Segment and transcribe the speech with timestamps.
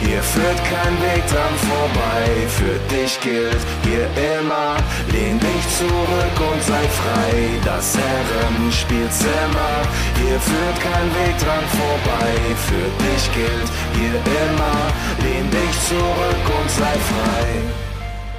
[0.00, 2.24] hier führt kein Weg dran vorbei.
[2.48, 4.06] Für dich gilt hier
[4.38, 4.76] immer,
[5.12, 7.32] lehn dich zurück und sei frei.
[7.64, 9.74] Das Herrenspielzimmer,
[10.20, 12.32] hier führt kein Weg dran vorbei.
[12.68, 14.78] Für dich gilt hier immer,
[15.24, 17.90] lehn dich zurück und sei frei.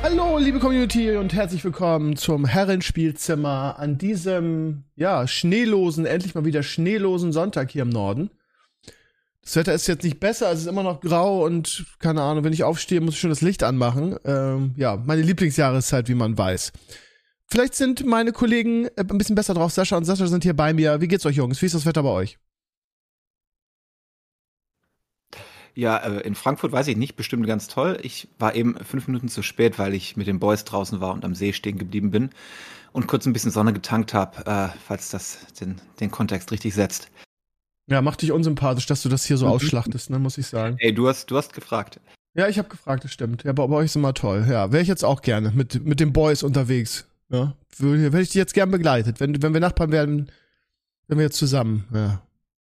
[0.03, 6.63] Hallo, liebe Community und herzlich willkommen zum Herrenspielzimmer an diesem, ja, schneelosen, endlich mal wieder
[6.63, 8.31] schneelosen Sonntag hier im Norden.
[9.43, 12.53] Das Wetter ist jetzt nicht besser, es ist immer noch grau und keine Ahnung, wenn
[12.53, 14.17] ich aufstehe, muss ich schon das Licht anmachen.
[14.23, 16.71] Ähm, ja, meine Lieblingsjahreszeit, wie man weiß.
[17.47, 19.73] Vielleicht sind meine Kollegen äh, ein bisschen besser drauf.
[19.73, 21.01] Sascha und Sascha sind hier bei mir.
[21.01, 21.61] Wie geht's euch, Jungs?
[21.61, 22.37] Wie ist das Wetter bei euch?
[25.73, 27.97] Ja, äh, in Frankfurt weiß ich nicht, bestimmt ganz toll.
[28.03, 31.25] Ich war eben fünf Minuten zu spät, weil ich mit den Boys draußen war und
[31.25, 32.29] am See stehen geblieben bin
[32.91, 37.09] und kurz ein bisschen Sonne getankt habe, äh, falls das den, den Kontext richtig setzt.
[37.91, 40.77] Ja, macht dich unsympathisch, dass du das hier so ausschlachtest, ne, muss ich sagen.
[40.79, 41.99] Ey, du hast, du hast gefragt.
[42.33, 43.43] Ja, ich habe gefragt, das stimmt.
[43.43, 44.45] Ja, bei, bei euch ist immer toll.
[44.49, 47.05] Ja, wäre ich jetzt auch gerne mit, mit den Boys unterwegs.
[47.29, 49.19] Ja, hätte ich die jetzt gern begleitet.
[49.19, 50.31] Wenn, wenn wir Nachbarn werden,
[51.07, 51.85] wenn wir jetzt zusammen.
[51.93, 52.21] Ja,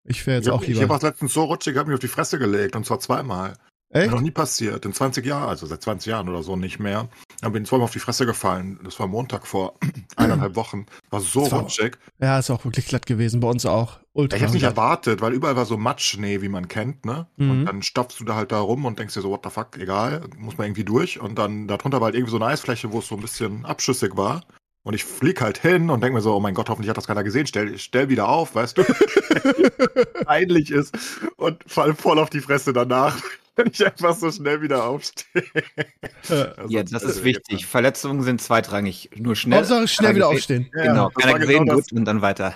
[0.05, 0.77] ich wäre jetzt ich auch hab, lieber.
[0.77, 3.55] Ich habe auch letztens so rutschig, hab mich auf die Fresse gelegt und zwar zweimal.
[3.91, 4.11] Echt?
[4.11, 4.85] Noch nie passiert.
[4.85, 7.07] In 20 Jahren, also seit 20 Jahren oder so nicht mehr.
[7.41, 8.79] Dann bin ich zweimal auf die Fresse gefallen.
[8.83, 9.79] Das war Montag vor
[10.15, 10.85] eineinhalb Wochen.
[11.09, 11.97] War so rutschig.
[12.19, 13.39] Ja, ist auch wirklich glatt gewesen.
[13.39, 13.99] Bei uns auch.
[14.13, 14.37] Ultra.
[14.37, 17.27] Ich hab's nicht erwartet, weil überall war so Matschschnee, wie man kennt, ne?
[17.37, 17.51] Mhm.
[17.51, 19.77] Und dann stapfst du da halt da rum und denkst dir so, what the fuck,
[19.77, 21.19] egal, muss man irgendwie durch.
[21.19, 24.15] Und dann darunter war halt irgendwie so eine Eisfläche, wo es so ein bisschen abschüssig
[24.17, 24.43] war.
[24.83, 27.07] Und ich flieg halt hin und denk mir so, oh mein Gott, hoffentlich hat das
[27.07, 27.45] keiner gesehen.
[27.47, 28.83] Stell, stell wieder auf, weißt du?
[30.25, 30.95] Peinlich ist.
[31.35, 33.21] Und fall voll auf die Fresse danach,
[33.59, 35.43] wenn ich einfach so schnell wieder aufstehe.
[36.29, 37.65] Also, Ja, das ist äh, wichtig.
[37.65, 39.09] Verletzungen sind zweitrangig.
[39.17, 39.59] Nur schnell.
[39.59, 40.69] Hauptsache schnell wieder aufstehen.
[40.75, 42.53] Ja, Genau, keiner gesehen, genau gut, und dann weiter.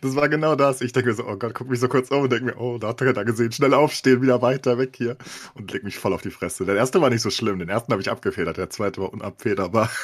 [0.00, 0.80] Das war genau das.
[0.80, 2.78] Ich denke mir so, oh Gott, guck mich so kurz um und denke mir, oh,
[2.78, 5.16] da hat er gesehen, schnell aufstehen, wieder weiter weg hier.
[5.54, 6.64] Und leg mich voll auf die Fresse.
[6.64, 9.90] Der erste war nicht so schlimm, den ersten habe ich abgefedert, der zweite war unabfederbar.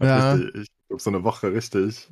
[0.00, 0.32] Ja.
[0.32, 2.10] Richtig, ich glaube so eine Woche richtig.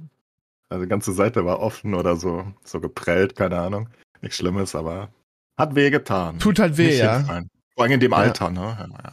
[0.69, 3.89] Also die ganze Seite war offen oder so, so geprellt, keine Ahnung.
[4.21, 5.13] Nichts Schlimmes, aber
[5.57, 6.39] hat weh getan.
[6.39, 7.19] Tut halt weh, Nicht ja.
[7.19, 7.49] hinfallen.
[7.75, 8.19] Vor allem in dem Ja.
[8.19, 8.61] Alter, ne?
[8.61, 9.13] Ja, ja.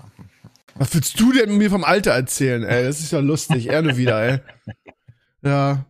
[0.76, 2.84] Was willst du denn mir vom Alter erzählen, ey?
[2.86, 3.68] Das ist ja lustig.
[3.70, 4.40] Er nur wieder, ey.
[5.42, 5.86] Ja.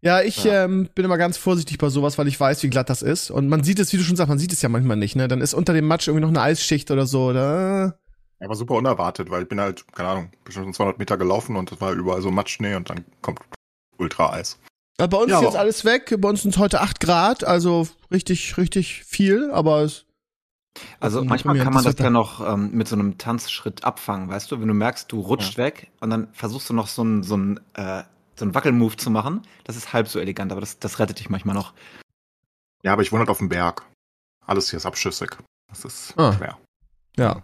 [0.00, 0.44] Ja, ich.
[0.46, 3.30] Ähm, bin immer ganz vorsichtig bei sowas, weil ich weiß, wie glatt das ist.
[3.30, 5.28] Und man sieht es, wie du schon sagst, man sieht es ja manchmal nicht, ne?
[5.28, 7.26] Dann ist unter dem Matsch irgendwie noch eine Eisschicht oder so.
[7.26, 7.98] Oder?
[8.40, 11.54] Ja, war super unerwartet, weil ich bin halt, keine Ahnung, bestimmt schon 200 Meter gelaufen
[11.54, 13.38] und es war überall so Matschschnee und dann kommt
[13.98, 14.58] Ultra-Eis.
[15.02, 16.14] Aber bei uns Ja, ist jetzt alles weg.
[16.20, 20.04] Bei uns sind es heute 8 Grad, also richtig, richtig viel, aber es.
[21.00, 24.50] Also ein manchmal kann man das ja noch ähm, mit so einem Tanzschritt abfangen, weißt
[24.50, 24.60] du?
[24.60, 27.60] Wenn du merkst, du rutscht weg und dann versuchst du noch so einen so einen,
[27.74, 28.04] äh,
[28.36, 29.42] so einen Wackelmove zu machen.
[29.64, 31.74] Das ist halb so elegant, aber das, das rettet dich manchmal noch.
[32.84, 33.84] Ja, aber ich wohne halt auf dem Berg.
[34.46, 35.30] Alles hier ist abschüssig.
[35.68, 36.32] Das ist Ah.
[36.32, 36.58] schwer.
[37.16, 37.42] Ja.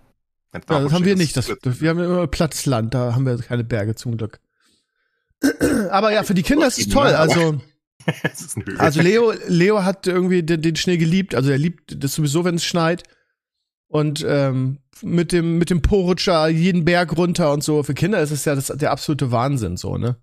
[0.53, 1.37] Wenn's Ja, das haben wir nicht.
[1.37, 4.39] Das, wir haben immer plattes Land, da haben wir keine Berge zum Glück.
[5.91, 7.09] Aber ja, für die Kinder ist es toll.
[7.09, 7.61] Also,
[8.07, 8.79] ein Hügel.
[8.79, 11.35] also Leo, Leo hat irgendwie den, den Schnee geliebt.
[11.35, 13.03] Also er liebt das sowieso, wenn es schneit.
[13.89, 17.83] Und ähm, mit dem mit dem Po-Rutscher jeden Berg runter und so.
[17.83, 20.17] Für Kinder ist es ja das, der absolute Wahnsinn so, ne?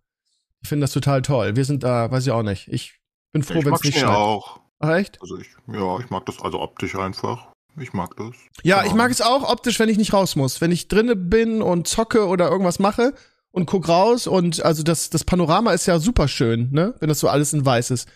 [0.61, 1.55] Ich finde das total toll.
[1.55, 2.67] Wir sind da, weiß ich auch nicht.
[2.67, 2.99] Ich
[3.31, 4.09] bin froh, wenn es nicht schneit.
[4.09, 4.59] auch.
[4.79, 5.19] Ach, echt?
[5.21, 7.47] Also ich, ja, ich mag das also optisch einfach.
[7.79, 8.35] Ich mag das.
[8.63, 8.89] Ja, Genau.
[8.89, 10.61] ich mag es auch optisch, wenn ich nicht raus muss.
[10.61, 13.13] Wenn ich drinne bin und zocke oder irgendwas mache
[13.55, 16.93] und guck raus und also das, das Panorama ist ja super schön, ne?
[16.99, 18.09] Wenn das so alles in weiß ist.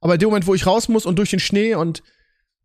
[0.00, 2.04] Aber in dem Moment, wo ich raus muss und durch den Schnee und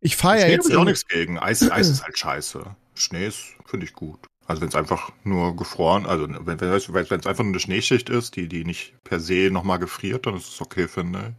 [0.00, 0.70] ich fahre ja jetzt.
[0.70, 1.40] ich auch nichts gegen.
[1.40, 2.64] Eis, Eis ist halt scheiße.
[2.94, 4.20] Schnee ist, finde ich gut.
[4.46, 8.46] Also wenn es einfach nur gefroren, also wenn es einfach nur eine Schneeschicht ist, die
[8.46, 11.34] die nicht per se nochmal gefriert, dann ist es okay, finde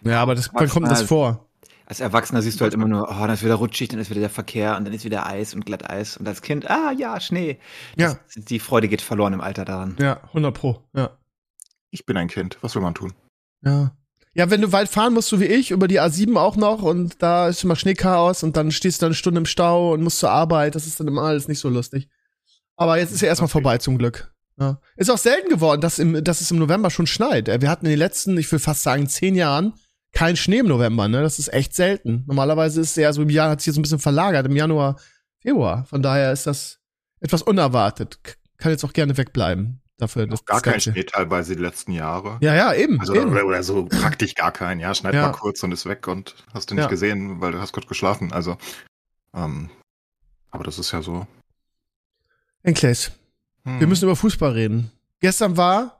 [0.00, 0.08] ich.
[0.08, 1.49] Ja, aber das, wann kommt das vor?
[1.90, 4.20] Als Erwachsener siehst du halt immer nur, oh, dann ist wieder rutschig, dann ist wieder
[4.20, 6.16] der Verkehr und dann ist wieder Eis und Glatteis.
[6.16, 7.58] Und als Kind, ah ja, Schnee.
[7.96, 8.16] Ja.
[8.32, 9.96] Das, die Freude geht verloren im Alter daran.
[9.98, 10.84] Ja, 100 pro.
[10.94, 11.18] Ja.
[11.90, 12.58] Ich bin ein Kind.
[12.60, 13.12] Was will man tun?
[13.62, 13.90] Ja.
[14.34, 17.20] Ja, wenn du weit fahren musst, so wie ich, über die A7 auch noch und
[17.20, 20.30] da ist immer Schneechaos und dann stehst du eine Stunde im Stau und musst zur
[20.30, 22.08] Arbeit, das ist dann immer alles nicht so lustig.
[22.76, 23.52] Aber jetzt ist ja erstmal Okay.
[23.52, 24.32] vorbei zum Glück.
[24.60, 24.80] Ja.
[24.94, 27.48] Ist auch selten geworden, dass, im, dass es im November schon schneit.
[27.48, 29.72] Wir hatten in den letzten, ich will fast sagen, zehn Jahren
[30.12, 31.22] kein Schnee im November, ne?
[31.22, 32.24] Das ist echt selten.
[32.26, 34.96] Normalerweise ist es ja so im Jahr, hat sich jetzt ein bisschen verlagert, im Januar,
[35.40, 35.84] Februar.
[35.84, 36.78] Von daher ist das
[37.20, 38.18] etwas unerwartet.
[38.58, 39.80] Kann jetzt auch gerne wegbleiben.
[39.98, 40.26] dafür.
[40.26, 40.80] Das, Gar kein.
[40.80, 42.38] Schnee teilweise die letzten Jahre.
[42.40, 42.98] Ja, ja, eben.
[43.00, 43.30] Also, eben.
[43.30, 44.94] oder, oder so praktisch gar keinen, ja.
[44.94, 45.26] Schneid Ja.
[45.28, 46.88] mal kurz und ist weg und hast du nicht Ja.
[46.88, 48.32] gesehen, weil du hast kurz geschlafen.
[48.32, 48.56] Also,
[49.34, 49.68] ähm,
[50.50, 51.26] aber das ist ja so.
[52.62, 53.12] Enkles,
[53.64, 53.78] hm.
[53.80, 54.90] wir müssen über Fußball reden.
[55.20, 55.98] Gestern war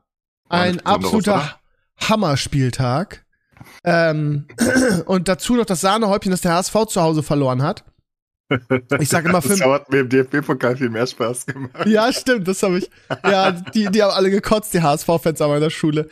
[0.49, 1.61] War ein absoluter?
[2.09, 3.25] Hammerspieltag.
[3.85, 4.47] Ähm,
[5.07, 7.85] und dazu noch das Sahnehäubchen, dass der HSV zu Hause verloren hat.
[8.99, 9.65] Ich sage immer Das fünf.
[9.65, 11.87] hat mir im DFB-Pokal viel mehr Spaß gemacht.
[11.87, 12.91] Ja, stimmt, das habe ich.
[13.25, 16.09] Ja, die, die haben alle gekotzt, die HSV-Fans an meiner Schule.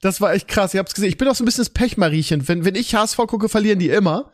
[0.00, 0.72] Das war echt krass.
[0.72, 1.08] Ich hab's gesehen.
[1.08, 2.46] Ich bin auch so ein bisschen das Pechmariechen.
[2.46, 4.30] Wenn, wenn ich HSV gucke, verlieren die immer.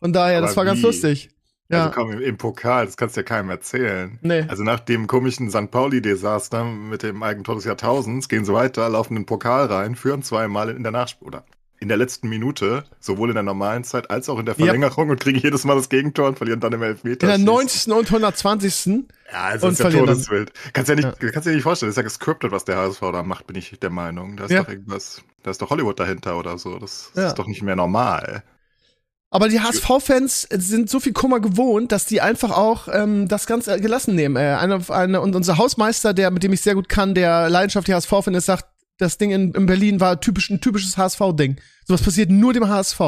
[0.00, 0.86] Von daher, das Aber war ganz wie?
[0.86, 1.30] lustig.
[1.70, 1.84] Ja.
[1.86, 4.18] Also komm, im, im Pokal, das kannst du ja keinem erzählen.
[4.22, 4.44] Nee.
[4.48, 5.70] Also nach dem komischen St.
[5.70, 10.22] Pauli-Desaster mit dem Eigentor des Jahrtausends gehen sie weiter, laufen in den Pokal rein, führen
[10.22, 11.44] zweimal in der Nachspiel oder
[11.80, 14.64] in der letzten Minute, sowohl in der normalen Zeit als auch in der Ja.
[14.64, 17.26] Verlängerung und kriegen jedes Mal das Gegentor und verlieren dann im Elfmeter.
[17.26, 17.92] In der 90.
[17.92, 19.04] und 120.
[19.32, 20.14] Ja, also ist ja verlieren dann.
[20.16, 20.52] Todeswild.
[20.72, 23.22] Kannst ja nicht, kannst dir nicht vorstellen, das ist ja gescriptet, was der HSV da
[23.22, 24.36] macht, bin ich der Meinung.
[24.36, 24.62] Da ist Ja.
[24.62, 26.78] doch irgendwas, da ist doch Hollywood dahinter oder so.
[26.78, 27.28] Das, das Ja.
[27.30, 28.42] ist doch nicht mehr normal.
[29.30, 33.68] Aber die HSV-Fans sind so viel Kummer gewohnt, dass die einfach auch ähm, das ganz
[33.68, 34.36] äh, gelassen nehmen.
[34.36, 37.94] Äh, eine, eine, und unser Hausmeister, der mit dem ich sehr gut kann, der leidenschaftlich
[37.94, 38.64] HSV-Fan ist, sagt,
[38.98, 41.60] das Ding in, in Berlin war typisch, ein typisches HSV-Ding.
[41.86, 43.00] Sowas passiert nur dem HSV.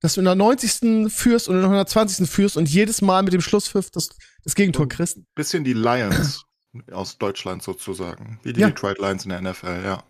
[0.00, 1.10] Dass du in der 90.
[1.10, 2.28] führst und in der 120.
[2.28, 4.10] führst und jedes Mal mit dem Schlusspfiff das,
[4.44, 5.18] das Gegentor kriegst.
[5.34, 6.44] Bisschen die Lions
[6.92, 8.38] aus Deutschland sozusagen.
[8.42, 8.66] Wie die Ja.
[8.68, 10.02] Detroit Lions in der NFL, ja.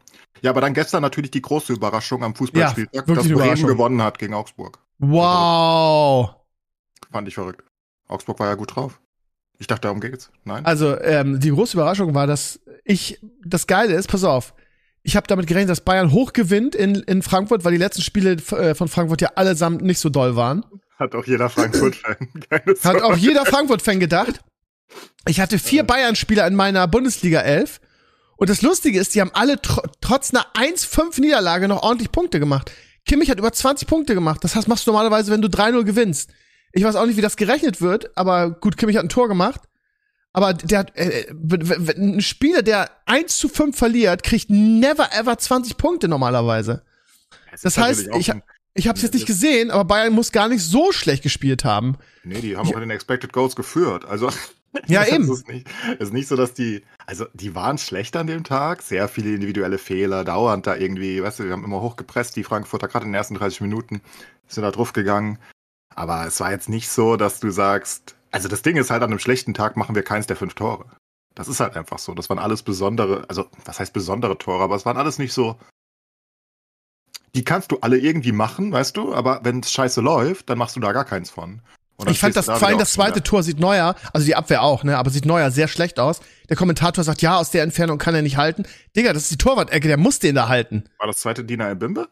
[0.43, 4.19] Ja, aber dann gestern natürlich die große Überraschung am Fußballspieltag, Ja, dass Bremen gewonnen hat
[4.19, 4.79] gegen Augsburg.
[4.99, 6.35] Wow.
[7.11, 7.63] Fand ich verrückt.
[8.09, 9.01] Augsburg war ja gut drauf.
[9.59, 10.31] Ich dachte, darum geht's.
[10.45, 10.67] Nein?
[10.67, 14.53] Also, ähm, die große Überraschung war, dass ich, das Geile ist, pass auf,
[15.07, 18.33] ich habe damit gerechnet, dass Bayern hoch gewinnt in, in Frankfurt, weil die letzten Spiele
[18.33, 20.67] äh, von Frankfurt ja allesamt nicht so doll waren.
[20.99, 22.17] Hat auch jeder Frankfurt-Fan.
[22.83, 24.41] Hat auch jeder Frankfurt-Fan gedacht.
[25.29, 27.81] Ich hatte vier Bayern-Spieler in meiner Bundesliga 11.
[28.37, 32.73] Und das Lustige ist, die haben alle tr trotz einer 1-5-Niederlage noch ordentlich Punkte gemacht.
[33.05, 34.43] Kimmich hat über 20 Punkte gemacht.
[34.43, 36.31] Das heißt, machst du normalerweise, wenn du 3-0 gewinnst.
[36.73, 39.61] Ich weiß auch nicht, wie das gerechnet wird, aber gut, Kimmich hat ein Tor gemacht.
[40.37, 41.33] Aber der hat, äh,
[41.97, 46.83] ein Spieler, der 1 zu 5 verliert, kriegt never ever 20 Punkte normalerweise.
[47.53, 48.31] Es Das ist heißt, ich,
[48.75, 51.97] ich habe es jetzt nicht gesehen, aber Bayern muss gar nicht so schlecht gespielt haben.
[52.23, 54.05] Nee, die haben auch in den Expected Goals geführt.
[54.05, 54.29] Also
[54.89, 55.33] Ja, es eben.
[55.33, 58.83] Ist nicht, es ist nicht so, dass die, also die waren schlecht an dem Tag,
[58.83, 62.89] sehr viele individuelle Fehler, dauernd da irgendwie, weißt du, wir haben immer hochgepresst, die Frankfurter
[62.89, 64.03] gerade in den ersten 30 Minuten
[64.49, 65.39] sind da drauf gegangen.
[65.95, 69.11] Aber es war jetzt nicht so, dass du sagst, also das Ding ist halt, an
[69.11, 70.85] einem schlechten Tag machen wir keins der fünf Tore.
[71.35, 72.15] Das ist halt einfach so.
[72.15, 75.59] Das waren alles besondere, also was heißt besondere Tore, aber es waren alles nicht so.
[77.35, 80.77] Die kannst du alle irgendwie machen, weißt du, aber wenn es scheiße läuft, dann machst
[80.77, 81.61] du da gar keins von.
[82.09, 84.85] Ich fand das da vor allem das zweite Tor sieht neuer, also die Abwehr auch,
[84.85, 86.21] ne, aber sieht neuer sehr schlecht aus.
[86.49, 88.65] Der Kommentator sagt, ja, aus der Entfernung kann er nicht halten.
[88.95, 90.85] Digga, das ist die Torwart-Ecke, der muss den da halten.
[90.99, 92.09] War das zweite Dina Bimbe?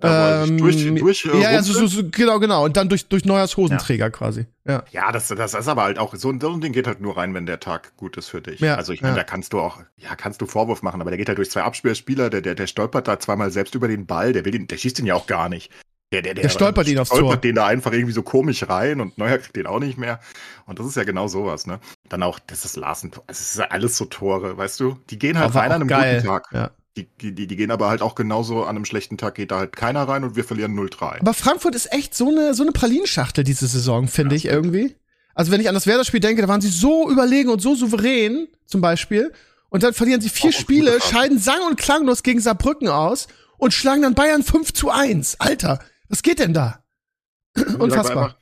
[0.00, 2.64] Da, Ähm, durch, durch, äh, ja, ja, so, so, so, genau, genau.
[2.64, 4.46] Und dann durch, durch Neuers Hosenträger quasi.
[4.66, 4.82] Ja.
[4.90, 7.16] ja das, das ist aber halt auch, so ein, so ein Ding geht halt nur
[7.16, 8.60] rein, wenn der Tag gut ist für dich.
[8.60, 9.22] Ja, also ich meine, ja.
[9.22, 11.62] da kannst du auch, ja, kannst du Vorwurf machen, aber der geht halt durch zwei
[11.62, 14.78] Abspielspieler, der, der, der stolpert da zweimal selbst über den Ball, der will den, der
[14.78, 15.70] schießt den ja auch gar nicht.
[16.12, 17.18] Der, der, der, Der stolpert ihn aufs Tor.
[17.18, 20.18] stolpert den da einfach irgendwie so komisch rein und Neuer kriegt den auch nicht mehr.
[20.66, 21.78] Und das ist ja genau sowas, ne?
[22.08, 24.98] Dann auch, das ist Larsen, es ist ja alles so Tore, weißt du?
[25.10, 26.16] Die gehen halt Aber rein an einem geil.
[26.16, 26.48] guten Tag.
[26.52, 26.70] Ja.
[26.96, 29.76] Die, die, die gehen aber halt auch genauso an einem schlechten Tag geht da halt
[29.76, 31.20] keiner rein und wir verlieren 0-3.
[31.20, 34.96] Aber Frankfurt ist echt so eine, so eine Pralinschachtel diese Saison, finde ich irgendwie.
[35.34, 38.48] Also wenn ich an das Werder-Spiel denke, da waren sie so überlegen und so souverän,
[38.66, 39.32] zum Beispiel.
[39.68, 43.72] Und dann verlieren sie vier eine Spiele, scheiden sang- und klanglos gegen Saarbrücken aus und
[43.72, 45.36] schlagen dann Bayern 5 zu 1.
[45.38, 45.78] Alter,
[46.08, 46.82] was geht denn da?
[47.78, 48.39] Unfassbar.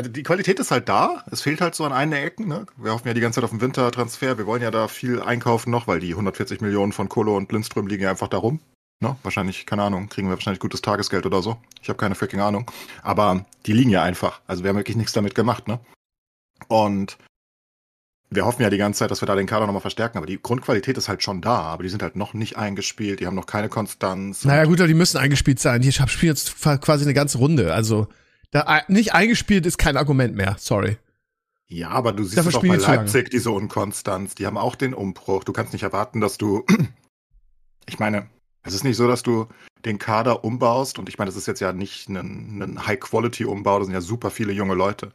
[0.00, 1.22] Also die Qualität ist halt da.
[1.30, 2.48] Es fehlt halt so an einen Ecken.
[2.48, 2.64] Ne?
[2.78, 4.38] Wir hoffen ja die ganze Zeit auf den Wintertransfer.
[4.38, 7.86] Wir wollen ja da viel einkaufen noch, weil die 140 Millionen von Kolo und Lindström
[7.86, 8.60] liegen ja einfach da rum.
[9.00, 9.16] Ne?
[9.22, 11.58] Wahrscheinlich, keine Ahnung, kriegen wir wahrscheinlich gutes Tagesgeld oder so.
[11.82, 12.70] Ich habe keine freaking Ahnung.
[13.02, 14.40] Aber die liegen ja einfach.
[14.46, 15.68] Also wir haben wirklich nichts damit gemacht.
[15.68, 15.80] Ne?
[16.68, 17.18] Und
[18.30, 20.16] wir hoffen ja die ganze Zeit, dass wir da den Kader nochmal verstärken.
[20.16, 21.56] Aber die Grundqualität ist halt schon da.
[21.56, 23.20] Aber die sind halt noch nicht eingespielt.
[23.20, 24.46] Die haben noch keine Konstanz.
[24.46, 25.82] Naja, gut, aber die müssen eingespielt sein.
[25.82, 27.74] Die spielen jetzt quasi eine ganze Runde.
[27.74, 28.08] Also,
[28.50, 30.56] da nicht eingespielt ist kein Argument mehr.
[30.58, 30.98] Sorry.
[31.68, 32.96] Ja, aber du siehst Dafür spielen bei.
[32.96, 34.34] Leipzig, diese Unkonstanz.
[34.34, 35.44] Die haben auch den Umbruch.
[35.44, 36.64] Du kannst nicht erwarten, dass du.
[37.88, 38.28] Ich meine,
[38.62, 39.48] es ist nicht so, dass du
[39.84, 41.00] den Kader umbaust.
[41.00, 43.78] Und ich meine, das ist jetzt ja nicht ein, ein High-Quality-Umbau.
[43.78, 45.12] Das sind ja super viele junge Leute.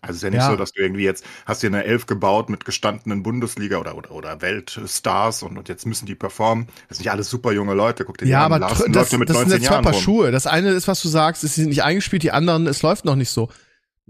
[0.00, 0.50] Also es ist ja nicht Ja.
[0.50, 4.12] so, dass du irgendwie jetzt hast dir eine Elf gebaut mit gestandenen Bundesliga oder, oder,
[4.12, 6.68] oder Weltstars und, und jetzt müssen die performen.
[6.88, 8.04] Das sind nicht alles super junge Leute.
[8.04, 8.52] Guck dir die Ja, an.
[8.52, 10.00] aber Larsen tr- läuft das, ja mit das sind 19 jetzt zwei Paar rum.
[10.02, 10.30] Schuhe.
[10.30, 13.04] Das eine ist, was du sagst, ist, sie sind nicht eingespielt, die anderen, es läuft
[13.04, 13.48] noch nicht so.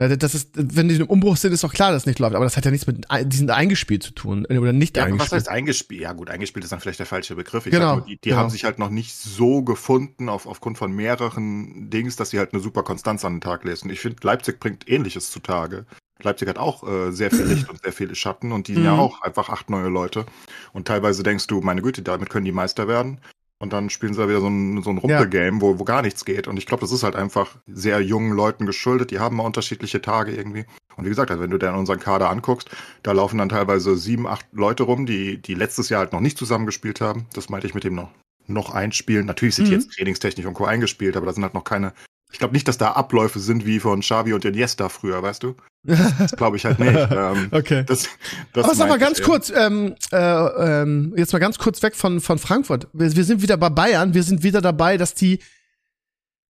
[0.00, 2.34] Ja, das ist, wenn die im Umbruch sind, ist doch klar, dass es nicht läuft.
[2.36, 4.46] Aber das hat ja nichts mit, die sind eingespielt zu tun.
[4.46, 5.40] Oder nicht Ja, aber was eingespielt.
[5.40, 6.00] heißt eingespielt?
[6.02, 7.66] Ja, gut, eingespielt ist dann vielleicht der falsche Begriff.
[7.66, 8.40] Ich Genau, sag nur, die, die genau.
[8.42, 12.52] haben sich halt noch nicht so gefunden auf, aufgrund von mehreren Dings, dass sie halt
[12.52, 13.90] eine super Konstanz an den Tag lesen.
[13.90, 15.84] Ich finde, Leipzig bringt Ähnliches zutage.
[16.22, 18.94] Leipzig hat auch äh, sehr viel Licht und sehr viele Schatten und die sind ja
[18.94, 19.00] Mhm.
[19.00, 20.26] auch einfach acht neue Leute.
[20.72, 23.20] Und teilweise denkst du, meine Güte, damit können die Meister werden.
[23.60, 26.24] Und dann spielen sie da wieder so ein, so ein Rumpelgame, wo, wo gar nichts
[26.24, 26.46] geht.
[26.46, 29.10] Und ich glaube, das ist halt einfach sehr jungen Leuten geschuldet.
[29.10, 30.64] Die haben mal unterschiedliche Tage irgendwie.
[30.96, 32.70] Und wie gesagt, also wenn du dir unseren Kader anguckst,
[33.02, 36.38] da laufen dann teilweise sieben, acht Leute rum, die, die letztes Jahr halt noch nicht
[36.38, 37.26] zusammengespielt haben.
[37.34, 38.10] Das meinte ich mit dem noch,
[38.46, 39.26] noch einspielen.
[39.26, 39.80] Natürlich sind die Mhm.
[39.80, 40.64] jetzt trainingstechnisch und Co.
[40.64, 41.92] eingespielt, aber da sind halt noch keine.
[42.30, 45.56] Ich glaube nicht, dass da Abläufe sind wie von Xavi und Iniesta früher, weißt du?
[45.88, 46.94] Das glaube ich halt nicht.
[47.10, 47.84] ähm, okay.
[47.86, 48.08] das,
[48.52, 52.20] das Aber sag mal ganz kurz, ähm, äh, ähm, jetzt mal ganz kurz weg von,
[52.20, 52.88] von Frankfurt.
[52.92, 54.14] Wir, wir sind wieder bei Bayern.
[54.14, 55.40] Wir sind wieder dabei, dass die,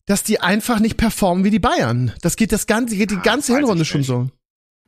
[0.06, 2.12] dass die einfach nicht performen wie die Bayern.
[2.22, 4.28] Das geht das ganze, geht die Ah, ganze Hinrunde schon so.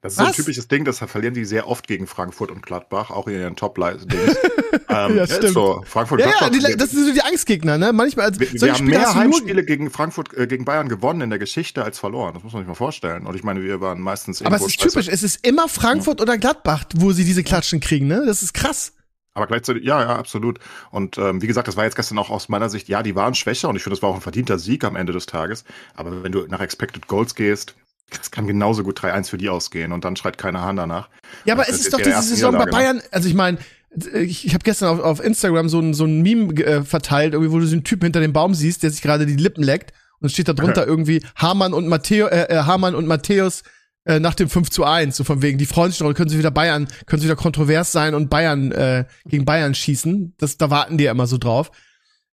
[0.02, 0.36] Das ist so ein Was?
[0.36, 4.06] typisches Ding, das verlieren die sehr oft gegen Frankfurt und Gladbach, auch in ihren top-Dings.
[4.88, 5.52] ähm, Ja, stimmt.
[5.52, 5.82] So.
[5.86, 7.92] Frankfurt Ja, ja, Gladbach, die, das sind so die Angstgegner, ne?
[7.92, 11.30] Manchmal als wir, wir haben Spiele mehr Heimspiele gegen Frankfurt, äh, gegen Bayern gewonnen in
[11.30, 12.32] der Geschichte als verloren.
[12.32, 13.26] Das muss man sich mal vorstellen.
[13.26, 16.38] Und ich meine, wir waren meistens Aber es ist typisch, es ist immer Frankfurt oder
[16.38, 18.22] Gladbach, wo sie diese Klatschen kriegen, ne?
[18.24, 18.94] Das ist krass.
[19.34, 20.58] Aber gleichzeitig, ja, ja, absolut.
[20.90, 23.34] Und ähm, wie gesagt, das war jetzt gestern auch aus meiner Sicht, ja, die waren
[23.34, 25.64] schwächer und ich finde, das war auch ein verdienter Sieg am Ende des Tages.
[25.94, 27.76] Aber wenn du nach Expected Goals gehst,
[28.10, 31.08] das kann genauso gut 3-1 für die ausgehen und dann schreit keine Hand danach.
[31.44, 33.58] Ja, aber Das es ist ist doch diese Saison bei Niederlage, Bayern, also ich meine,
[34.14, 37.52] ich, ich habe gestern auf, auf Instagram so ein, so ein Meme äh, verteilt, irgendwie,
[37.52, 39.92] wo du so einen Typen hinter dem Baum siehst, der sich gerade die Lippen leckt
[40.20, 43.62] und es steht da drunter irgendwie Hamann und Matteo, äh, äh, Hamann und Matthäus
[44.04, 46.38] äh, nach dem 5 zu 1, so von wegen, die freuen sich doch, können sie
[46.38, 50.34] wieder Bayern, können sie wieder kontrovers sein und Bayern äh, gegen Bayern schießen.
[50.38, 51.70] Das, da warten die ja immer so drauf.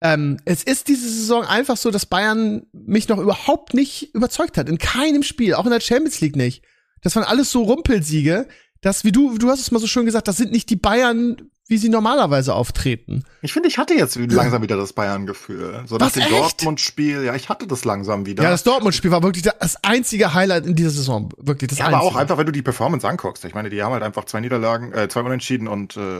[0.01, 4.67] Ähm, es ist diese Saison einfach so, dass Bayern mich noch überhaupt nicht überzeugt hat.
[4.67, 6.63] In keinem Spiel, auch in der Champions League nicht.
[7.01, 8.47] Das waren alles so Rumpelsiege,
[8.81, 11.49] dass, wie du, du hast es mal so schön gesagt, das sind nicht die Bayern,
[11.71, 13.23] wie sie normalerweise auftreten.
[13.41, 15.83] Ich finde, ich hatte jetzt langsam wieder das Bayern-Gefühl.
[15.85, 16.31] So nach Was, dem echt?
[16.33, 18.43] Dortmund-Spiel, ja, ich hatte das langsam wieder.
[18.43, 21.29] Ja, das Dortmund-Spiel war wirklich das einzige Highlight in dieser Saison.
[21.37, 22.01] Wirklich das Ja, einzige.
[22.01, 23.45] aber auch einfach, wenn du die Performance anguckst.
[23.45, 26.19] Ich meine, die haben halt einfach zwei Niederlagen, äh, zwei Unentschieden und äh,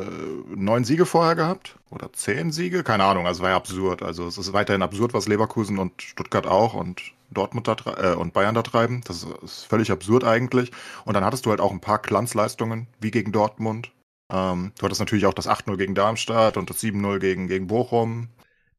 [0.55, 1.75] neun Siege vorher gehabt.
[1.89, 2.83] Oder zehn Siege?
[2.83, 4.03] Keine Ahnung, also war ja absurd.
[4.03, 8.31] Also es ist weiterhin absurd, was Leverkusen und Stuttgart auch und Dortmund da äh, und
[8.31, 9.01] Bayern da treiben.
[9.05, 10.71] Das ist, ist völlig absurd eigentlich.
[11.03, 13.91] Und dann hattest du halt auch ein paar Glanzleistungen, wie gegen Dortmund.
[14.31, 18.29] Ähm, du hattest natürlich auch das 8-0 gegen Darmstadt und das 7-0 gegen, gegen Bochum.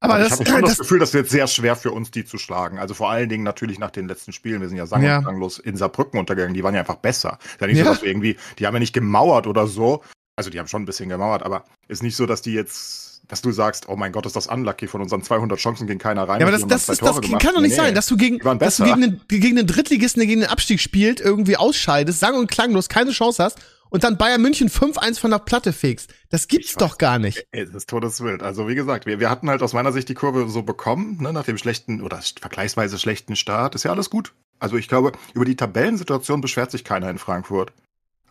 [0.00, 2.10] aber Also das, ich habe schon das, das, Gefühl, das wird sehr schwer für uns,
[2.10, 2.78] die zu schlagen.
[2.78, 4.60] Also vor allen Dingen natürlich nach den letzten Spielen.
[4.60, 5.18] Wir sind ja sang- Ja.
[5.18, 6.54] und klanglos in Saarbrücken untergegangen.
[6.54, 7.38] Die waren ja einfach besser.
[7.44, 7.84] Ist ja nicht Ja.
[7.84, 10.02] so, dass wir irgendwie, die haben ja nicht gemauert oder so.
[10.36, 13.42] Also die haben schon ein bisschen gemauert, aber ist nicht so, dass die jetzt, dass
[13.42, 16.40] du sagst, oh mein Gott, ist das unlucky, von unseren 200 Chancen ging keiner rein.
[16.40, 17.44] ja, aber das, das, ist, das Tore kann gemacht.
[17.54, 20.26] doch nicht Nee, sein, dass du gegen, dass du gegen den, gegen den Drittligisten, der
[20.26, 23.58] gegen den Abstieg spielt, irgendwie ausscheidest, sang- und klanglos, keine Chance hast
[23.92, 26.14] und dann Bayern München 5-1 von der Platte fegst.
[26.30, 27.46] Das gibt's Ich doch gar nicht.
[27.50, 28.42] Es ist todeswild.
[28.42, 31.32] Also wie gesagt, wir, wir hatten halt aus meiner Sicht die Kurve so bekommen, ne,
[31.32, 33.74] nach dem schlechten oder vergleichsweise schlechten Start.
[33.74, 34.32] Ist ja alles gut.
[34.58, 37.72] Also ich glaube, über die Tabellensituation beschwert sich keiner in Frankfurt.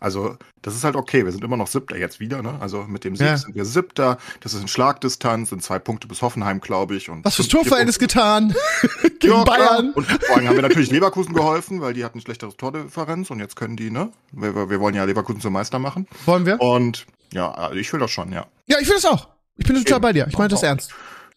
[0.00, 1.24] Also das ist halt okay.
[1.24, 2.42] Wir sind immer noch Siebter jetzt wieder.
[2.42, 2.54] Ne?
[2.60, 3.36] Also mit dem Sieg Ja.
[3.36, 4.18] sind wir Siebter.
[4.40, 7.08] Das ist in Schlagdistanz, sind zwei Punkte bis Hoffenheim, glaube ich.
[7.08, 8.54] Und Was fürs Torverhältnis getan
[9.20, 9.44] gegen Ja, klar.
[9.44, 9.92] Bayern.
[9.92, 13.54] Und vor allem haben wir natürlich Leverkusen geholfen, weil die hatten schlechtere Tordifferenz und jetzt
[13.54, 14.10] können die, ne?
[14.32, 16.08] Wir, wir wollen ja Leverkusen zum Meister machen.
[16.26, 16.60] Wollen wir?
[16.60, 18.46] Und ja, also ich will das schon, ja.
[18.66, 19.28] Ja, ich will das auch.
[19.56, 20.02] Ich bin total Eben.
[20.02, 20.26] bei dir.
[20.28, 20.92] Ich meine das ernst.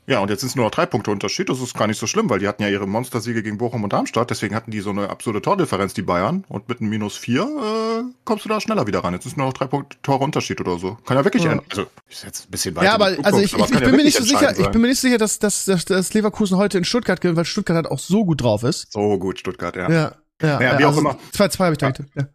[0.08, 1.50] Ja, und jetzt sind es nur noch drei Punkte Unterschied.
[1.50, 3.92] Das ist gar nicht so schlimm, weil die hatten ja ihre Monstersiege gegen Bochum und
[3.92, 4.30] Darmstadt.
[4.30, 6.44] Deswegen hatten die so eine absurde Tordifferenz, die Bayern.
[6.48, 9.14] Und mit einem Minus vier äh, kommst du da schneller wieder ran.
[9.14, 10.98] Jetzt ist nur noch drei Punkte Tore Unterschied oder so.
[11.06, 11.54] Kann ja wirklich Ja.
[11.54, 11.66] enden.
[11.72, 12.86] Also, ist jetzt ein bisschen weiter.
[12.86, 14.90] Ja, aber also ich, ich, ich ja bin mir nicht so sicher, ich bin mir
[14.90, 18.00] nicht sicher, dass, dass, dass, dass Leverkusen heute in Stuttgart gewinnt, weil Stuttgart halt auch
[18.00, 18.92] so gut drauf ist.
[18.92, 19.90] So gut, Stuttgart, ja.
[19.90, 20.12] Ja.
[20.42, 21.18] Ja, Ja, wie auch immer.
[21.34, 22.28] 2-2 habe ich da getippt, ja.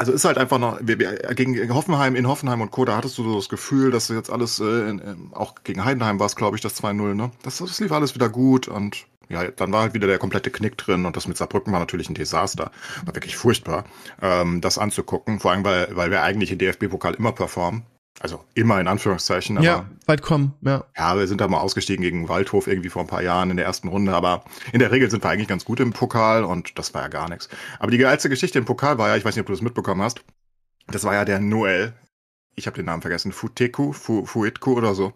[0.00, 3.36] Also ist halt einfach noch, gegen Hoffenheim, in Hoffenheim und Co., da hattest du so
[3.36, 6.56] das Gefühl, dass du jetzt alles, äh, in, in, auch gegen Heidenheim war es, glaube
[6.56, 7.30] ich, das 2-0, ne?
[7.42, 10.78] Das, das lief alles wieder gut und ja, dann war halt wieder der komplette Knick
[10.78, 12.70] drin und das mit Saarbrücken war natürlich ein Desaster.
[13.04, 13.84] War wirklich furchtbar,
[14.22, 17.82] ähm, das anzugucken, vor allem, weil, weil wir eigentlich im DFB-Pokal immer performen.
[18.18, 20.84] Also immer in Anführungszeichen, aber Ja, weit kommen, ja.
[20.94, 23.64] ja, wir sind da mal ausgestiegen gegen Waldhof irgendwie vor ein paar Jahren in der
[23.64, 26.92] ersten Runde, aber in der Regel sind wir eigentlich ganz gut im Pokal und das
[26.92, 27.48] war ja gar nichts.
[27.78, 30.02] Aber die geilste Geschichte im Pokal war ja, ich weiß nicht, ob du das mitbekommen
[30.02, 30.20] hast,
[30.88, 31.94] das war ja der Noel.
[32.56, 35.14] Ich habe den Namen vergessen, Futeku, Fu, Fuitku oder so.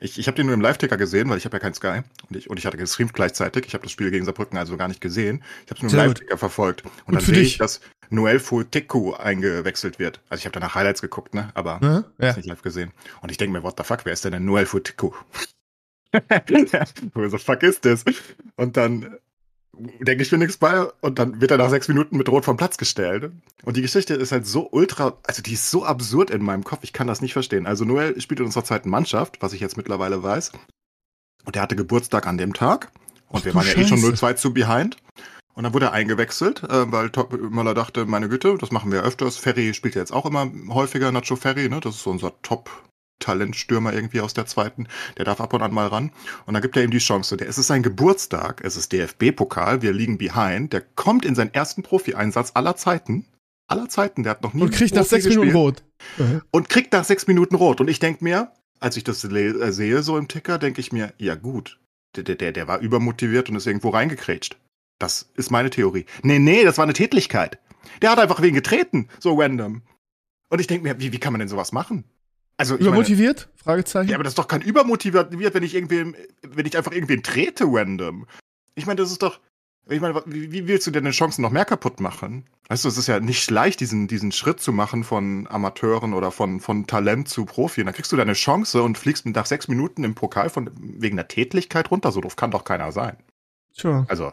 [0.00, 2.36] Ich, ich habe den nur im Live-Ticker gesehen, weil ich habe ja kein Sky und
[2.36, 3.64] ich, und ich hatte gestreamt gleichzeitig.
[3.66, 5.42] Ich habe das Spiel gegen Saarbrücken also gar nicht gesehen.
[5.64, 6.08] Ich habe es nur im.
[6.08, 6.84] Live-Ticker verfolgt.
[6.84, 10.20] Und Gut dann sehe ich, dass Noel Futeku eingewechselt wird.
[10.28, 11.50] Also ich habe danach Highlights geguckt, ne?
[11.54, 12.36] Aber Ja, ja.
[12.36, 12.92] nicht live gesehen.
[13.22, 15.12] Und ich denke mir, what the fuck, wer ist denn der Noel Futiku?
[17.14, 18.04] Who the fuck ist das?
[18.56, 19.16] Und dann
[20.00, 22.56] denke ich mir nichts bei und dann wird er nach sechs Minuten mit Rot vom
[22.56, 23.32] Platz gestellt.
[23.64, 26.80] Und die Geschichte ist halt so ultra, also die ist so absurd in meinem Kopf,
[26.82, 27.66] ich kann das nicht verstehen.
[27.66, 30.52] Also Noel spielt in unserer zweiten Mannschaft, was ich jetzt mittlerweile weiß.
[31.44, 32.90] Und der hatte Geburtstag an dem Tag.
[33.28, 34.26] Und wir waren ja eh schon Scheiße.
[34.26, 34.96] 0-2 zu behind.
[35.56, 39.02] Und dann wurde er eingewechselt, äh, weil Top Möller dachte, meine Güte, das machen wir
[39.02, 39.36] öfters.
[39.38, 41.80] Ferry spielt ja jetzt auch immer häufiger, Nacho Ferry, ne?
[41.80, 44.86] Das ist so unser Top-Talentstürmer irgendwie aus der zweiten.
[45.16, 46.12] Der darf ab und an mal ran.
[46.44, 47.36] Und dann gibt er ihm die Chance.
[47.36, 50.72] Der, es ist sein Geburtstag, es ist DFB-Pokal, wir liegen behind.
[50.72, 53.24] Der kommt in seinen ersten Profi-Einsatz aller Zeiten.
[53.68, 55.82] Aller Zeiten, der hat noch nie Und kriegt nach sechs Minuten rot.
[56.52, 57.80] und kriegt nach sechs Minuten rot.
[57.80, 61.12] Und ich denk mir, als ich das äh, sehe so im Ticker, denke ich mir,
[61.18, 61.80] ja gut,
[62.14, 64.56] der, der- der, der war übermotiviert und ist irgendwo reingekrätscht.
[64.98, 66.06] Das ist meine Theorie.
[66.22, 67.58] Nee, nee, das war eine Tätlichkeit.
[68.02, 69.82] Der hat einfach wen getreten, so random.
[70.48, 72.04] Und ich denke mir, wie, wie kann man denn sowas machen?
[72.56, 73.48] Also, ich meine, Übermotiviert?
[73.56, 74.08] Fragezeichen.
[74.08, 77.64] ja, aber das ist doch kein übermotiviert, wenn ich irgendwie, wenn ich einfach irgendwen trete
[77.66, 78.26] random.
[78.74, 79.40] Ich meine, das ist doch,
[79.88, 82.44] ich meine, wie, wie willst du denn den Chancen noch mehr kaputt machen?
[82.68, 86.32] Weißt du, es ist ja nicht leicht, diesen, diesen Schritt zu machen von Amateuren oder
[86.32, 87.82] von, von Talent zu Profi.
[87.82, 91.16] Und dann kriegst du deine Chance und fliegst nach sechs Minuten im Pokal von, wegen
[91.16, 92.10] der Tätlichkeit runter.
[92.10, 93.16] So doof kann doch keiner sein.
[93.76, 94.32] Tja, Also,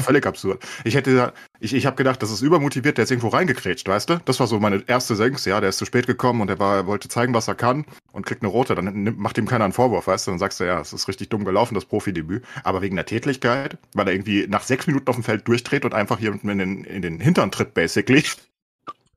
[0.00, 0.64] völlig absurd.
[0.82, 4.20] Ich hätte, ich, ich habe gedacht, das ist übermotiviert, der ist irgendwo reingekrätscht, weißt du?
[4.24, 6.86] Das war so meine erste Senks, ja, der ist zu spät gekommen und er war,
[6.88, 10.08] wollte zeigen, was er kann und kriegt eine rote, dann macht ihm keiner einen Vorwurf,
[10.08, 10.32] weißt du?
[10.32, 12.44] Dann sagst du, ja, es ist richtig dumm gelaufen, das Profidebüt.
[12.64, 15.94] Aber wegen der Tätlichkeit, weil er irgendwie nach sechs Minuten auf dem Feld durchdreht und
[15.94, 18.24] einfach jemanden in den, in den Hintern tritt, basically.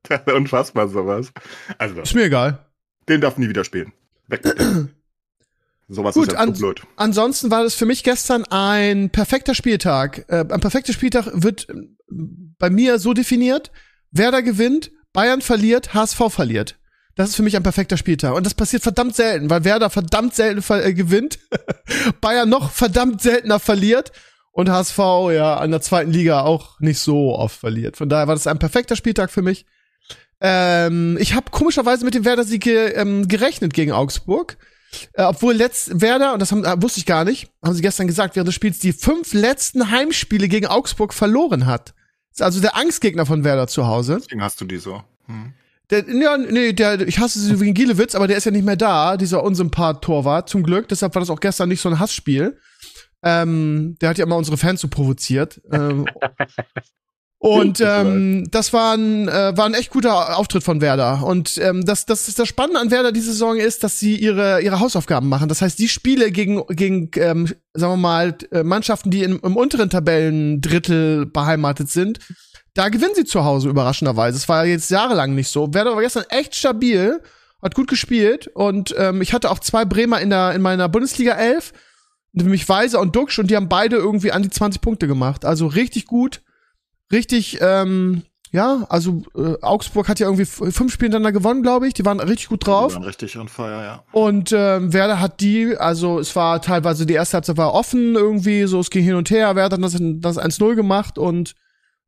[0.34, 1.32] Unfassbar sowas.
[1.78, 2.64] Also, Ist mir egal.
[3.08, 3.92] den darf nie wieder spielen.
[4.28, 4.42] Weg.
[5.88, 6.82] Sowas Gut, ist ja an- blöd.
[6.96, 10.24] Ansonsten war das für mich gestern ein perfekter Spieltag.
[10.28, 11.74] Äh, ein perfekter Spieltag wird äh,
[12.58, 13.70] bei mir so definiert:
[14.10, 16.78] Werder gewinnt, Bayern verliert, HSV verliert.
[17.16, 18.34] Das ist für mich ein perfekter Spieltag.
[18.34, 21.38] Und das passiert verdammt selten, weil Werder verdammt selten ver äh, gewinnt,
[22.20, 24.10] Bayern noch verdammt seltener verliert
[24.52, 24.98] und HSV
[25.32, 27.96] ja an der zweiten Liga auch nicht so oft verliert.
[27.96, 29.66] Von daher war das ein perfekter Spieltag für mich.
[30.40, 34.56] Ähm, ich habe komischerweise mit dem Werder-Sieg ähm, gerechnet gegen Augsburg.
[35.12, 38.06] Äh, obwohl letzt Werder, und das haben, äh, wusste ich gar nicht, haben sie gestern
[38.06, 41.94] gesagt, während des Spiels die fünf letzten Heimspiele gegen Augsburg verloren hat.
[42.32, 44.18] Ist also der Angstgegner von Werder zu Hause.
[44.20, 45.02] Deswegen hast du die so.
[45.26, 45.52] Hm.
[45.90, 48.76] Der, ja, nee, der, ich hasse sie wegen Gielewitz, aber der ist ja nicht mehr
[48.76, 50.88] da, dieser Unsympath-Torwart, zum Glück.
[50.88, 52.58] Deshalb war das auch gestern nicht so ein Hassspiel.
[53.22, 55.60] Ähm, der hat ja immer unsere Fans so provoziert.
[55.70, 56.06] ähm,
[57.44, 61.22] und ähm, das war ein, äh, war ein echt guter Auftritt von Werder.
[61.22, 64.62] Und ähm, das, das ist das Spannende an Werder diese Saison ist, dass sie ihre,
[64.62, 65.50] ihre Hausaufgaben machen.
[65.50, 69.56] Das heißt, die Spiele gegen, gegen ähm, sagen wir mal, äh, Mannschaften, die in, im
[69.56, 72.18] unteren Tabellendrittel beheimatet sind,
[72.72, 74.38] da gewinnen sie zu Hause überraschenderweise.
[74.38, 75.74] Es war jetzt jahrelang nicht so.
[75.74, 77.20] Werder war gestern echt stabil,
[77.60, 81.34] hat gut gespielt und ähm, ich hatte auch zwei Bremer in der in meiner Bundesliga
[81.34, 81.74] 11,
[82.32, 85.44] nämlich Weiser und Duxch und die haben beide irgendwie an die 20 Punkte gemacht.
[85.44, 86.40] Also richtig gut,
[87.12, 88.22] richtig ähm,
[88.54, 91.94] ja, also äh, Augsburg hat ja irgendwie fünf Spiele hintereinander gewonnen, glaube ich.
[91.94, 92.92] Die waren richtig gut drauf.
[92.92, 94.04] Die waren richtig on fire, ja.
[94.12, 98.66] Und ähm, Werder hat die, also es war teilweise, die erste Halbzeit war offen irgendwie,
[98.66, 99.56] so es ging hin und her.
[99.56, 101.56] Werder hat das, das 1-0 gemacht und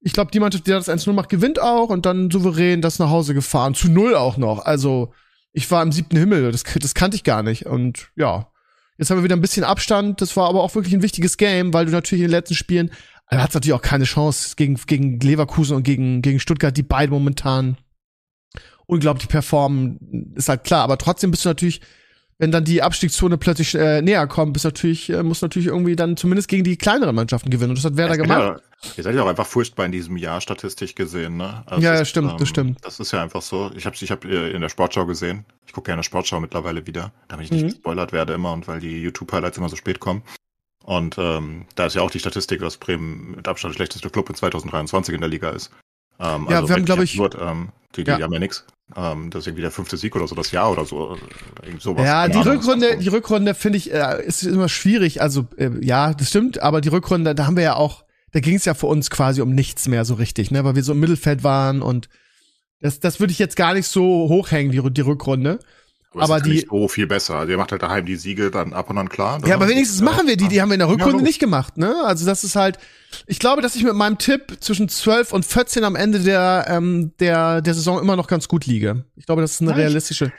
[0.00, 3.10] ich glaube, die Mannschaft, die das 1-0 macht, gewinnt auch und dann souverän das nach
[3.10, 3.74] Hause gefahren.
[3.74, 4.64] Zu Null auch noch.
[4.64, 5.12] Also
[5.52, 7.66] ich war im siebten Himmel, das, das kannte ich gar nicht.
[7.66, 8.46] Und ja,
[8.98, 10.20] jetzt haben wir wieder ein bisschen Abstand.
[10.20, 12.92] Das war aber auch wirklich ein wichtiges Game, weil du natürlich in den letzten Spielen,
[13.28, 17.10] er hat natürlich auch keine Chance gegen, gegen Leverkusen und gegen, gegen Stuttgart, die beide
[17.10, 17.76] momentan
[18.86, 20.82] unglaublich performen, ist halt klar.
[20.84, 21.80] Aber trotzdem bist du natürlich,
[22.38, 26.16] wenn dann die Abstiegszone plötzlich äh, näher kommt, bist natürlich, äh, muss natürlich irgendwie dann
[26.16, 27.70] zumindest gegen die kleineren Mannschaften gewinnen.
[27.70, 28.62] Und das hat Werder Ja, gemacht.
[28.96, 31.64] Ihr seid ja auch einfach furchtbar in diesem Jahr statistisch gesehen, ne?
[31.66, 32.78] Also Ja, ja, ist, stimmt, das stimmt.
[32.84, 33.72] Das ist ja einfach so.
[33.74, 35.46] Ich habe ich hab äh, in der Sportschau gesehen.
[35.66, 37.68] Ich gucke gerne Sportschau mittlerweile wieder, damit ich nicht Mhm.
[37.70, 40.22] gespoilert werde immer und weil die YouTube-Highlights immer so spät kommen.
[40.86, 44.28] Und ähm, da ist ja auch die Statistik, dass Bremen mit Abstand der schlechteste Club
[44.28, 45.70] in 2023 in der Liga ist.
[46.20, 48.20] Ähm, Ja, wir haben, wirklich glaub ich- absurd, ähm, die, die Ja.
[48.20, 48.64] haben ja nix.
[48.96, 51.16] Ähm, das ist irgendwie der fünfte Sieg oder so, das Jahr oder so.
[51.64, 52.04] Irgend sowas.
[52.06, 55.20] Ja, die Rückrunde, die Rückrunde finde ich, äh, ist immer schwierig.
[55.20, 58.54] Also, äh, ja, das stimmt, aber die Rückrunde, da haben wir ja auch, da ging
[58.54, 61.00] es ja für uns quasi um nichts mehr so richtig, ne, weil wir so im
[61.00, 62.08] Mittelfeld waren und
[62.80, 65.58] das, das würde ich jetzt gar nicht so hochhängen, die, die Rückrunde.
[66.16, 67.48] Aber, aber die- nicht so viel besser.
[67.48, 69.40] Ihr macht halt daheim die Siege dann ab und an klar.
[69.46, 71.26] Ja, aber wenigstens machen wir die, die haben wir in der Rückrunde logisch.
[71.26, 71.94] nicht gemacht, ne?
[72.04, 72.78] Also das ist halt,
[73.26, 77.12] ich glaube, dass ich mit meinem Tipp zwischen 12 und 14 am Ende der, ähm,
[77.20, 79.04] der, der Saison immer noch ganz gut liege.
[79.16, 80.32] Ich glaube, das ist eine Ja, ich- realistische.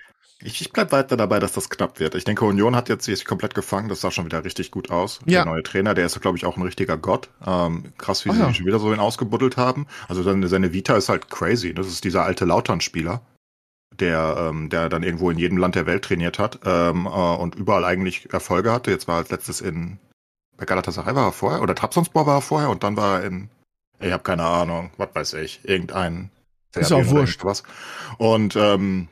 [0.44, 2.13] Ich, ich bleib weiter dabei, dass das knapp wird.
[2.13, 3.90] Ich denke, Union hat jetzt sich komplett gefangen.
[3.90, 5.20] Das sah schon wieder richtig gut aus.
[5.26, 5.44] Ja.
[5.44, 7.30] Der neue Trainer, der ist, glaube ich, auch ein richtiger Gott.
[7.44, 8.54] Ähm, krass, wie Ah, sie ja.
[8.54, 9.88] schon wieder so ihn ausgebuddelt haben.
[10.08, 11.74] Also seine, seine Vita ist halt crazy.
[11.74, 13.22] Das ist dieser alte Lautern-Spieler,
[14.00, 17.56] der, ähm, der dann irgendwo in jedem Land der Welt trainiert hat ähm, äh, und
[17.56, 18.92] überall eigentlich Erfolge hatte.
[18.92, 20.00] Jetzt war als letztes in
[20.58, 23.50] bei Galatasaray war er vorher, oder Trabzonspor war er vorher und dann war er in,
[24.00, 26.32] ich habe keine Ahnung, was weiß ich, irgendein
[26.76, 27.46] Ist auch wurscht.
[27.46, 27.64] Was.
[28.18, 29.08] Und, ähm,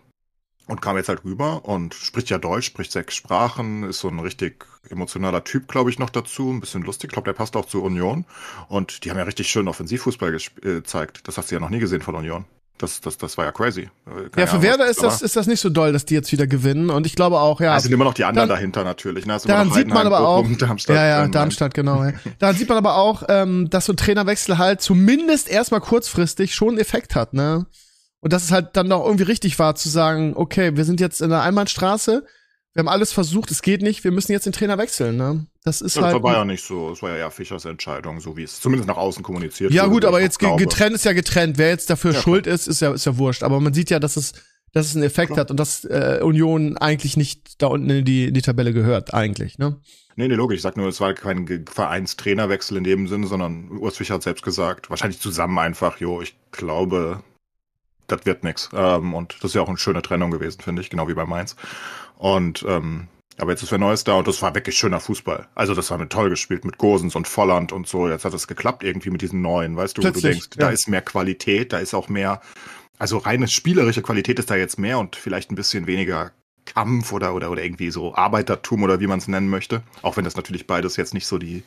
[0.67, 4.19] und kam jetzt halt rüber und spricht ja Deutsch, spricht sechs Sprachen, ist so ein
[4.19, 7.10] richtig emotionaler Typ, glaube ich, noch dazu, ein bisschen lustig.
[7.10, 8.26] Ich glaube, der passt auch zur Union.
[8.67, 11.28] Und die haben ja richtig schön Offensivfußball äh, gezeigt.
[11.28, 12.45] Das hast du ja noch nie gesehen von Union.
[12.77, 13.81] Das, das, das war ja crazy.
[13.81, 16.13] Äh, keine Ja, für Ahnung, Werder ist das, ist das nicht so doll, dass die
[16.13, 16.89] jetzt wieder gewinnen.
[16.89, 17.77] Und ich glaube auch, ja.
[17.77, 19.25] Es sind immer noch die anderen Dann- dahinter natürlich.
[19.25, 19.38] Ne?
[19.45, 22.03] Daran sieht man aber auch, Darmstadt, ja, ja, ähm, Darmstadt, genau.
[22.03, 22.11] Ja.
[22.39, 26.69] Daran sieht man aber auch, ähm, dass so ein Trainerwechsel halt zumindest erstmal kurzfristig schon
[26.69, 27.65] einen Effekt hat, ne?
[28.19, 31.21] Und dass es halt dann auch irgendwie richtig war zu sagen, okay, wir sind jetzt
[31.21, 32.25] in der Einbahnstraße,
[32.75, 35.45] wir haben alles versucht, es geht nicht, wir müssen jetzt den Trainer wechseln, ne?
[35.63, 36.23] Das ist Ja, das halt.
[36.23, 36.91] war ja nicht so.
[36.91, 39.91] Es war ja eher Fischers Entscheidung, so wie es zumindest nach außen kommuniziert Ja wurde,
[39.93, 40.61] gut, aber jetzt glaube.
[40.61, 41.57] getrennt ist ja getrennt.
[41.57, 43.43] Wer jetzt dafür Ja, schuld ist, ist ja, ist ja wurscht.
[43.43, 44.33] Aber man sieht ja, dass es,
[44.73, 45.39] dass es einen Effekt Klar.
[45.45, 49.13] hat und dass äh, Union eigentlich nicht da unten in die, in die Tabelle gehört,
[49.13, 49.79] eigentlich, ne?
[50.17, 50.57] Nee, nee, logisch.
[50.57, 54.43] Ich sag nur, es war kein Vereinstrainerwechsel in dem Sinne, sondern Urs Fischer hat selbst
[54.43, 57.21] gesagt, wahrscheinlich zusammen einfach, jo, ich glaube,
[58.07, 58.69] das wird nix.
[58.73, 61.25] Ähm, und das ist ja auch eine schöne Trennung gewesen, finde ich, genau wie bei
[61.25, 61.55] Mainz.
[62.17, 65.47] Und ähm, aber jetzt ist wer Neues da und das war wirklich schöner Fußball.
[65.56, 68.08] Also das war mit toll gespielt, mit Gosens und Volland und so.
[68.08, 70.67] Jetzt hat es geklappt irgendwie mit diesen neuen, weißt du, wo du Plötzlich, denkst, da
[70.67, 70.71] ja.
[70.71, 72.41] ist mehr Qualität, da ist auch mehr,
[72.97, 76.32] also reine spielerische Qualität ist da jetzt mehr und vielleicht ein bisschen weniger
[76.63, 79.84] Kampf oder, oder, oder irgendwie so Arbeitertum oder wie man es nennen möchte.
[80.01, 81.63] Auch wenn das natürlich beides jetzt nicht so die,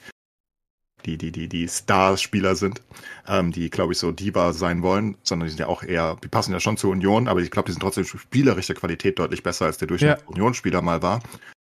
[1.06, 2.82] die, die, die, die Starspieler sind,
[3.26, 6.28] ähm, die, glaube ich, so Diva sein wollen, sondern die sind ja auch eher, die
[6.28, 9.66] passen ja schon zur Union, aber ich glaube, die sind trotzdem spielerische Qualität deutlich besser,
[9.66, 11.20] als der Durchschnitt Unionsspieler mal war.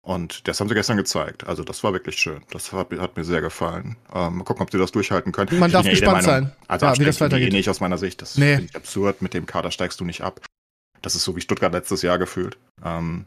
[0.04, 1.46] Und das haben sie gestern gezeigt.
[1.46, 2.42] Also das war wirklich schön.
[2.50, 3.96] Das hat, hat mir sehr gefallen.
[4.12, 5.56] Ähm, mal gucken, ob sie das durchhalten können.
[5.60, 6.52] Man Ich darf ja eh gespannt Meinung, sein.
[6.66, 7.52] Also Ja, wie das die weitergeht.
[7.52, 8.20] Eh nicht aus meiner Sicht.
[8.20, 8.56] Das Nee.
[8.56, 9.22] ich absurd.
[9.22, 10.40] Mit dem Kader steigst du nicht ab.
[11.02, 12.58] Das ist so wie Stuttgart letztes Jahr gefühlt.
[12.84, 13.26] Ähm,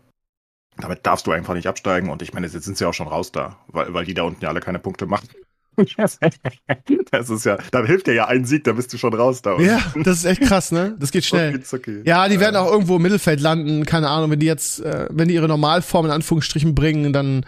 [0.75, 2.09] damit darfst du einfach nicht absteigen.
[2.09, 4.43] Und ich meine, jetzt sind sie auch schon raus da, weil, weil die da unten
[4.43, 5.29] ja alle keine Punkte machen.
[7.11, 9.57] das ist ja, da hilft dir ja ein Sieg, da bist du schon raus da.
[9.59, 10.95] Ja, das ist echt krass, ne?
[10.99, 11.61] Das geht schnell.
[11.71, 12.01] Okay.
[12.05, 13.85] Ja, die werden auch irgendwo im Mittelfeld landen.
[13.85, 17.45] Keine Ahnung, wenn die jetzt, äh, wenn die ihre Normalform in Anführungsstrichen bringen, dann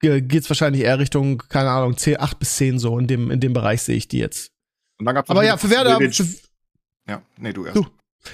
[0.00, 2.98] geht's wahrscheinlich eher Richtung, keine Ahnung, 10, 8 bis 10 so.
[2.98, 4.50] In dem, in dem Bereich sehe ich die jetzt.
[4.98, 6.26] Dann Aber ja, für Werder, für,
[7.08, 7.76] ja, nee, du erst.
[7.76, 7.86] Du.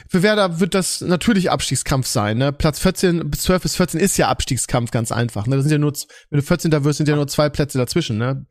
[0.08, 2.52] für Werder wird das natürlich Abstiegskampf sein, ne?
[2.52, 5.56] Platz 14 bis 12 bis 14 ist ja Abstiegskampf, ganz einfach, ne?
[5.56, 5.92] Das sind ja nur,
[6.30, 8.46] wenn du 14 da wirst, sind ja nur zwei Plätze dazwischen, ne?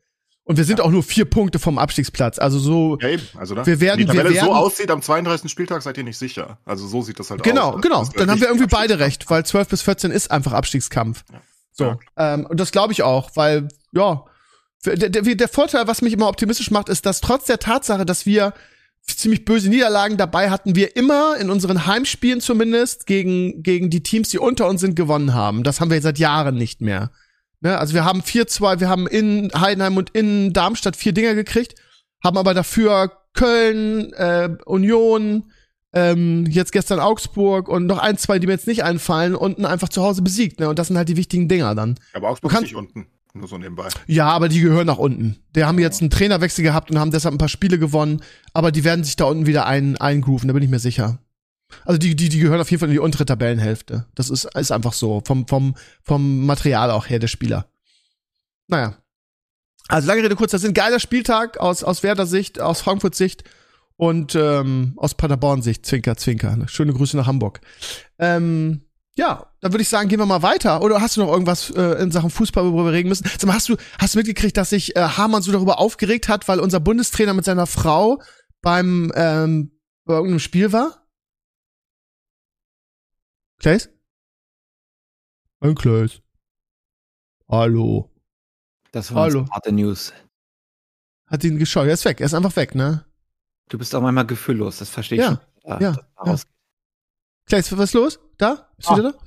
[0.52, 2.38] Und wir sind auch nur vier Punkte vom Abstiegsplatz.
[2.38, 3.24] Also so, Ja, eben.
[3.38, 3.66] Also, ne?
[3.66, 5.50] Wir werden- Wenn die Tabelle wir werden- so aussieht, am 32.
[5.50, 6.58] Spieltag seid ihr nicht sicher.
[6.66, 7.82] Also so sieht das halt Genau, aus.
[7.82, 8.02] genau.
[8.02, 11.24] Ist Dann haben wir irgendwie beide recht, weil 12 bis 14 ist einfach Abstiegskampf.
[11.32, 11.42] Ja.
[11.72, 11.84] So.
[11.86, 12.00] Ja.
[12.18, 14.26] Ähm, und das glaube ich auch, weil, ja,
[14.86, 18.26] der, der, der Vorteil, was mich immer optimistisch macht, ist, dass trotz der Tatsache, dass
[18.26, 18.54] wir
[19.08, 24.28] ziemlich böse Niederlagen dabei hatten, wir immer in unseren Heimspielen zumindest gegen, gegen die Teams,
[24.30, 25.64] die unter uns sind, gewonnen haben.
[25.64, 27.12] Das haben wir seit Jahren nicht mehr.
[27.62, 27.78] Ne?
[27.78, 31.76] Also wir haben 4-2, wir haben in Heidenheim und in Darmstadt vier Dinger gekriegt,
[32.24, 35.52] haben aber dafür Köln, äh, Union,
[35.94, 39.90] ähm, jetzt gestern Augsburg und noch ein, zwei, die mir jetzt nicht einfallen, unten einfach
[39.90, 40.60] zu Hause besiegt.
[40.60, 40.70] Ne?
[40.70, 41.96] Und das sind halt die wichtigen Dinger dann.
[42.14, 43.08] Aber Augsburg ist nicht unten.
[43.34, 43.88] Nur so nebenbei.
[44.08, 45.38] Ja, aber die gehören nach unten.
[45.56, 48.22] Die haben jetzt einen Trainerwechsel gehabt und haben deshalb ein paar Spiele gewonnen,
[48.54, 51.20] aber die werden sich da unten wieder ein, eingrooven, da bin ich mir sicher.
[51.86, 54.08] Also die, die, die gehören auf jeden Fall in die untere Tabellenhälfte.
[54.16, 55.22] Das ist, ist einfach so.
[55.26, 57.68] Vom, vom, vom Material auch her der Spieler.
[58.68, 58.98] Naja.
[59.88, 60.74] Also lange Rede, kurzer Sinn.
[60.74, 63.44] Geiler Spieltag aus, aus Werder Sicht, aus Frankfurt Sicht
[63.98, 65.86] und ähm, aus Paderborn Sicht.
[65.86, 66.58] Zwinker, zwinker.
[66.68, 67.62] Schöne Grüße nach Hamburg.
[68.18, 68.82] Ähm,
[69.16, 70.82] ja, dann würde ich sagen, gehen wir mal weiter.
[70.82, 73.26] Oder hast du noch irgendwas äh, in Sachen Fußball, worüber wir reden müssen?
[73.28, 76.48] Sag mal, hast du, hast du mitgekriegt, dass sich äh, Hamann so darüber aufgeregt hat,
[76.48, 78.22] weil unser Bundestrainer mit seiner Frau
[78.62, 79.72] beim ähm,
[80.06, 81.01] bei irgendeinem Spiel war?
[83.62, 83.90] Claes?
[85.60, 86.20] Ein Claes.
[87.48, 88.10] Hallo.
[88.92, 89.46] Das war Hallo.
[89.52, 90.14] harte News.
[91.28, 91.86] Hat ihn geschaut.
[91.86, 92.20] Er ist weg.
[92.22, 93.06] Er ist einfach weg, ne?
[93.70, 95.82] Du bist auch manchmal gefühllos, das verstehe ich Ja, schon.
[95.82, 96.48] Ja, daraus-
[97.46, 98.20] Claes, was ist los?
[98.40, 98.68] Da?
[98.78, 98.98] Bist du Ah.
[98.98, 99.20] wieder da?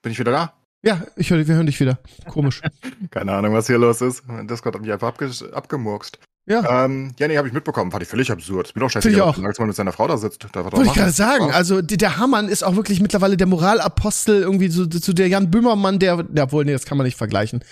[0.00, 0.56] Bin ich wieder da?
[0.82, 1.98] Ja, ich höre, wir hören dich wieder.
[2.30, 2.62] Komisch.
[3.10, 4.26] Keine Ahnung, was hier los ist.
[4.26, 6.18] Mein Discord hat mich einfach abge abgemurkst.
[6.46, 6.84] Ja.
[6.84, 7.90] Ähm, ja, nee, habe ich mitbekommen.
[7.92, 8.66] Fand ich völlig absurd.
[8.68, 10.44] Ist mir doch scheißegal, solange man mit seiner Frau da sitzt.
[10.52, 11.50] Da Wollte ich gerade sagen.
[11.52, 15.50] Also die- der Hamann ist auch wirklich mittlerweile der Moralapostel irgendwie so zu der Jan
[15.52, 17.62] Böhmermann, der, ja wohl, nee, das kann man nicht vergleichen.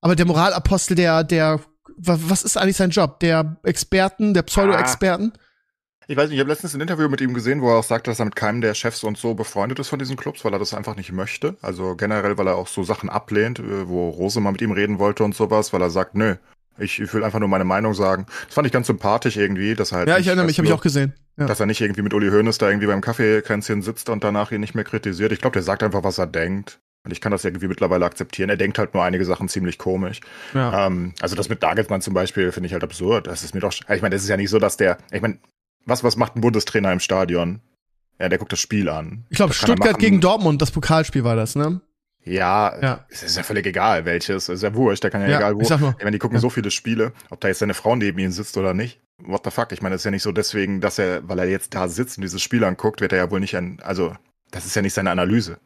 [0.00, 1.60] Aber der Moralapostel, der, der,
[1.98, 3.20] wa- was ist eigentlich sein Job?
[3.20, 5.32] Der Experten, der Pseudo-Experten?
[6.08, 8.10] Ich weiß nicht, ich habe letztens ein Interview mit ihm gesehen, wo er auch sagte,
[8.10, 10.60] dass er mit keinem der Chefs und so befreundet ist von diesen Clubs, weil er
[10.60, 11.56] das einfach nicht möchte.
[11.62, 14.98] Also generell, weil er auch so Sachen ablehnt, äh, wo Rose mal mit ihm reden
[15.00, 16.36] wollte und sowas, weil er sagt, nö,
[16.78, 18.26] ich, ich will einfach nur meine Meinung sagen.
[18.46, 20.74] Das fand ich ganz sympathisch irgendwie, dass er halt Ja, ich erinnere mich, habe ich
[20.74, 21.14] auch gesehen.
[21.38, 21.44] Ja.
[21.46, 24.60] dass er nicht irgendwie mit Uli Hoeneß da irgendwie beim Kaffeekränzchen sitzt und danach ihn
[24.60, 25.32] nicht mehr kritisiert.
[25.32, 26.80] Ich glaube, der sagt einfach, was er denkt.
[27.04, 28.48] Und ich kann das irgendwie mittlerweile akzeptieren.
[28.48, 30.20] Er denkt halt nur einige Sachen ziemlich komisch.
[30.54, 30.86] Ja.
[30.86, 33.26] Ähm, also das mit Nagelsmann zum Beispiel finde ich halt absurd.
[33.26, 35.38] Das ist mir doch, ich meine, das ist ja nicht so, dass der, ich meine,
[35.84, 37.60] was, was macht ein Bundestrainer im Stadion?
[38.18, 39.26] Ja, der guckt das Spiel an.
[39.28, 41.80] Ich glaube, Stuttgart gegen Dortmund, das Pokalspiel war das, ne?
[42.26, 43.06] Ja, Ja.
[43.08, 44.48] es ist ja völlig egal, welches.
[44.48, 45.60] Es ist ja wurscht, der kann ja, Ja, egal wo.
[45.60, 45.90] ich sag nur.
[45.96, 46.40] Ich meine, die gucken Ja.
[46.40, 49.00] so viele Spiele, ob da jetzt seine Frau neben ihm sitzt oder nicht.
[49.24, 49.72] What the fuck?
[49.72, 52.18] Ich meine, das ist ja nicht so deswegen, dass er, weil er jetzt da sitzt
[52.18, 54.14] und dieses Spiel anguckt, wird er ja wohl nicht an, also,
[54.50, 55.58] das ist ja nicht seine Analyse.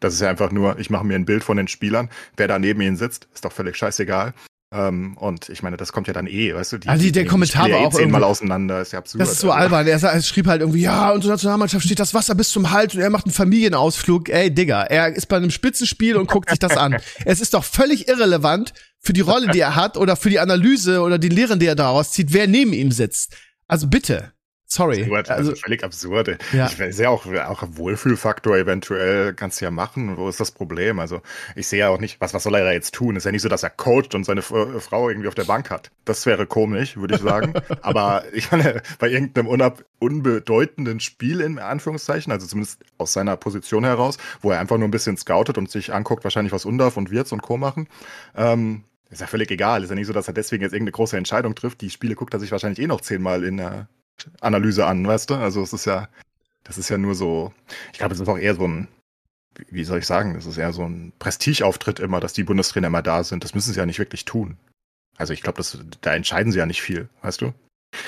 [0.00, 2.58] Das ist ja einfach nur, ich mache mir ein Bild von den Spielern, wer da
[2.58, 4.34] neben ihnen sitzt, ist doch völlig scheißegal.
[4.72, 6.78] Ähm, und ich meine, das kommt ja dann eh, weißt du?
[6.78, 9.20] Die, Also die- der nehmen Kommentar war eh auch zehnmal auseinander, ist ja absurd.
[9.20, 9.86] Das ist so Also, albern.
[9.88, 13.00] Er, er schrieb halt irgendwie, ja, unsere Nationalmannschaft steht das Wasser bis zum Hals und
[13.00, 14.28] er macht einen Familienausflug.
[14.28, 16.96] Ey, Digga, er ist bei einem Spitzenspiel und guckt sich das an.
[17.24, 21.00] Es ist doch völlig irrelevant für die Rolle, die er hat oder für die Analyse
[21.00, 23.34] oder die Lehren, die er daraus zieht, wer neben ihm sitzt.
[23.66, 24.32] Also bitte.
[24.72, 25.02] Sorry.
[25.02, 26.38] Absurd, Also, also völlig absurde.
[26.52, 26.66] Ja.
[26.66, 30.16] Ich ja auch, auch Wohlfühlfaktor eventuell kannst du ja machen.
[30.16, 31.00] Wo ist das Problem?
[31.00, 31.22] Also
[31.56, 33.16] ich sehe ja auch nicht, was, was soll er da jetzt tun?
[33.16, 35.70] Ist ja nicht so, dass er coacht und seine F- Frau irgendwie auf der Bank
[35.70, 35.90] hat.
[36.04, 37.52] Das wäre komisch, würde ich sagen.
[37.82, 43.82] Aber ich meine, bei irgendeinem unab unbedeutenden Spiel in Anführungszeichen, also zumindest aus seiner Position
[43.84, 47.10] heraus, wo er einfach nur ein bisschen scoutet und sich anguckt, wahrscheinlich was Undorf und
[47.10, 47.56] Wirtz und Co.
[47.56, 47.88] machen,
[48.36, 49.82] ähm, ist ja völlig egal.
[49.82, 51.80] Ist ja nicht so, dass er deswegen jetzt irgendeine große Entscheidung trifft.
[51.80, 53.88] Die Spiele guckt er sich wahrscheinlich eh noch zehnmal in der
[54.40, 55.34] Analyse an, weißt du?
[55.34, 56.08] Also es ist ja,
[56.64, 57.52] das ist ja nur so,
[57.92, 58.88] ich glaube, es ist auch eher so ein,
[59.68, 63.02] wie- soll ich sagen, es ist eher so ein Prestigeauftritt immer, dass die Bundestrainer immer
[63.02, 63.44] da sind.
[63.44, 64.56] Das müssen sie ja nicht wirklich tun.
[65.16, 67.52] Also ich glaube, das- da entscheiden sie ja nicht viel, weißt du?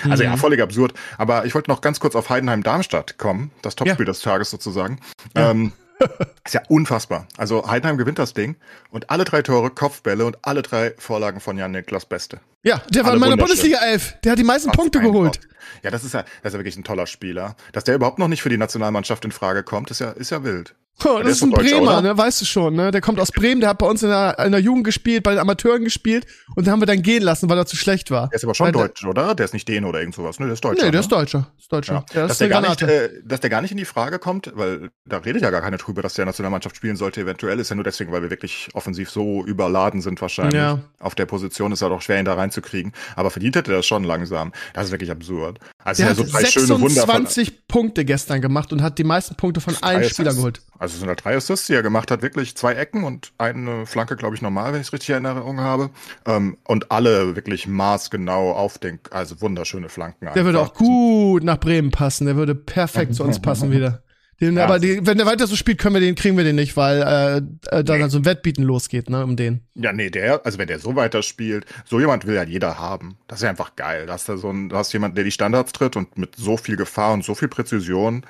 [0.08, 0.38] Also ja, Mhm.
[0.38, 0.94] völlig absurd.
[1.18, 5.00] Aber ich wollte noch ganz kurz auf Heidenheim-Darmstadt kommen, das Topspiel des Tages sozusagen.
[5.36, 5.50] Ja.
[5.50, 5.72] Ähm,
[6.44, 7.26] ist ja unfassbar.
[7.36, 8.56] Also Heidenheim gewinnt das Ding
[8.90, 12.40] und alle drei Tore Kopfbälle und alle drei Vorlagen von Jan Niklas Beste.
[12.62, 13.36] ja, der war in meiner.
[13.36, 14.20] Bundesliga 11.
[14.24, 15.40] Der hat die meisten Was Punkte geholt.
[15.40, 15.48] Gott.
[15.82, 17.56] Ja, das ist ja, das ist ja wirklich ein toller Spieler.
[17.72, 20.44] Dass der überhaupt noch nicht für die Nationalmannschaft in Frage kommt, ist ja, ist ja
[20.44, 20.74] wild.
[21.04, 22.16] Oh, der das ist ein Bremer, ne?
[22.16, 22.90] Weißt du schon, ne?
[22.92, 25.32] Der kommt aus Bremen, der hat bei uns in der, in der Jugend gespielt, bei
[25.32, 28.28] den Amateuren gespielt und den haben wir dann gehen lassen, weil er zu schlecht war.
[28.28, 29.34] Der ist aber schon Weil der- Deutsch, oder?
[29.34, 30.46] Der ist nicht Däne oder irgend sowas, ne?
[30.46, 30.84] Der ist Deutscher.
[30.84, 31.04] Nee, der ne?
[31.04, 31.48] ist Deutscher.
[31.58, 31.92] Ist Deutscher.
[31.94, 32.00] Ja.
[32.06, 34.52] Das dass, ist der gar nicht, äh, dass der gar nicht in die Frage kommt,
[34.54, 37.20] weil da redet ja gar keiner drüber, dass der Nationalmannschaft spielen sollte.
[37.22, 40.54] Eventuell ist ja nur deswegen, weil wir wirklich offensiv so überladen sind wahrscheinlich.
[40.54, 40.78] Ja.
[41.00, 42.92] Auf der Position ist ja doch schwer, ihn da reinzukriegen.
[43.16, 44.52] Aber verdient hätte er das schon langsam.
[44.74, 45.58] Das ist wirklich absurd.
[45.84, 47.06] Also Der ja, hat so drei schöne Wunder.
[47.06, 50.60] Von, 26 Punkte gestern gemacht und hat die meisten Punkte von allen Spielern geholt.
[50.78, 54.16] Also sind halt drei Assists, die er gemacht hat, wirklich zwei Ecken und eine Flanke,
[54.16, 55.90] glaube ich, normal, wenn ich es richtig in Erinnerung habe.
[56.26, 60.28] Ähm, und alle wirklich maßgenau auf den, also wunderschöne Flanken.
[60.34, 60.72] Der würde einfach.
[60.72, 62.26] auch gut nach Bremen passen.
[62.26, 64.02] Der würde perfekt zu uns passen wieder.
[64.40, 64.64] Den, Ja.
[64.64, 67.02] Aber die, wenn der weiter so spielt, können wir den, kriegen wir den nicht, weil
[67.02, 67.36] äh,
[67.76, 68.00] äh, da Nee.
[68.00, 69.60] dann so ein Wettbieten losgeht, ne, um den.
[69.74, 73.18] Ja, nee, der, also wenn der so weiterspielt, so jemand will ja jeder haben.
[73.28, 74.06] Das ist ja einfach geil.
[74.06, 76.56] Da hast du so ein, du hast jemanden, der die Standards tritt und mit so
[76.56, 78.24] viel Gefahr und so viel Präzision.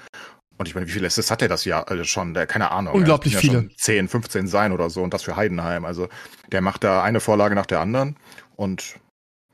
[0.59, 2.35] Und ich meine, wie viele Assists hat der das Jahr äh, schon?
[2.35, 2.95] Der, keine Ahnung.
[2.95, 3.55] Unglaublich ja, viele.
[3.55, 5.85] Ja schon 10, 15 sein oder so und das für Heidenheim.
[5.85, 6.09] Also
[6.53, 8.17] der macht da eine Vorlage nach der anderen
[8.55, 8.97] und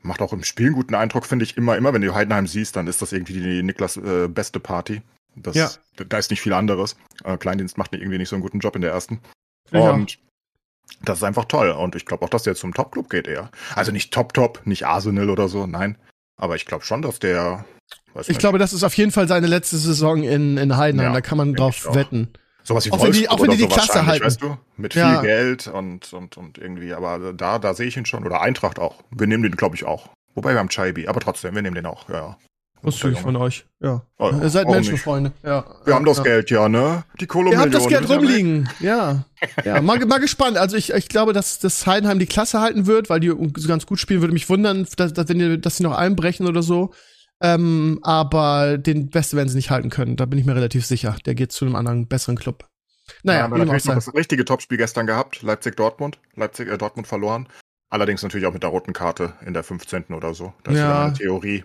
[0.01, 2.75] macht auch im Spiel einen guten Eindruck, finde ich immer, immer wenn du Heidenheim siehst,
[2.75, 5.01] dann ist das irgendwie die Niklas äh, beste Party.
[5.35, 5.69] Das, Ja.
[6.07, 6.95] Da ist nicht viel anderes.
[7.23, 9.19] Äh, Kleindienst macht irgendwie nicht so einen guten Job in der ersten.
[9.71, 9.91] Ja.
[9.91, 10.17] Und
[11.01, 11.69] das ist einfach toll.
[11.71, 13.51] Und ich glaube auch, dass der zum Top-Club geht eher.
[13.75, 15.97] Also nicht Top-Top, nicht Arsenal oder so, nein.
[16.37, 17.65] Aber ich glaube schon, dass der.
[18.21, 21.07] Ich nicht, glaube, das ist auf jeden Fall seine letzte Saison in, in Heidenheim.
[21.09, 22.33] Ja, da kann man drauf wetten.
[22.63, 24.25] sowas wie auch wenn die- auch wenn die die so Klasse halten.
[24.25, 24.57] Weißt du?
[24.77, 25.21] Mit viel Ja.
[25.21, 26.93] Geld und, und, und irgendwie.
[26.93, 28.25] Aber da, da sehe ich ihn schon.
[28.25, 29.03] Oder Eintracht auch.
[29.11, 30.09] Wir nehmen den, glaube ich, auch.
[30.33, 31.07] Wobei wir haben Chaibi.
[31.07, 32.09] Aber trotzdem, wir nehmen den auch.
[32.09, 32.37] Ja,
[32.81, 32.87] ja.
[32.87, 33.65] Wusste ich von euch.
[33.81, 34.03] Ja.
[34.17, 35.31] Oh, Ihr seid Menschenfreunde.
[35.43, 35.65] Ja.
[35.85, 36.23] Wir haben das ja.
[36.23, 37.03] Geld, ja, ne?
[37.19, 38.69] Die Kohle Ihr habt das Geld ja rumliegen.
[38.79, 39.25] Ja.
[39.63, 40.57] Ja, mal, mal gespannt.
[40.57, 43.85] Also ich, ich glaube, dass, dass Heidenheim die Klasse halten wird, weil die so ganz
[43.85, 44.19] gut spielen.
[44.19, 46.91] Würde mich wundern, dass, dass, wenn die, dass sie noch einbrechen oder so.
[47.41, 50.17] Ähm, aber den Beste werden sie nicht halten können.
[50.17, 51.15] Da bin ich mir relativ sicher.
[51.25, 52.67] Der geht zu einem anderen, besseren Club.
[53.23, 55.41] Naja, ja, auch natürlich noch das richtige Topspiel gestern gehabt.
[55.41, 56.19] Leipzig-Dortmund.
[56.35, 57.47] Leipzig, äh, Dortmund verloren.
[57.89, 60.13] Allerdings natürlich auch mit der roten Karte in der 15.
[60.13, 60.53] oder so.
[60.63, 60.87] Das ist Ja.
[60.89, 61.63] wieder eine Theorie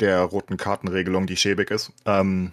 [0.00, 1.92] der roten Kartenregelung, die schäbig ist.
[2.06, 2.52] Ähm,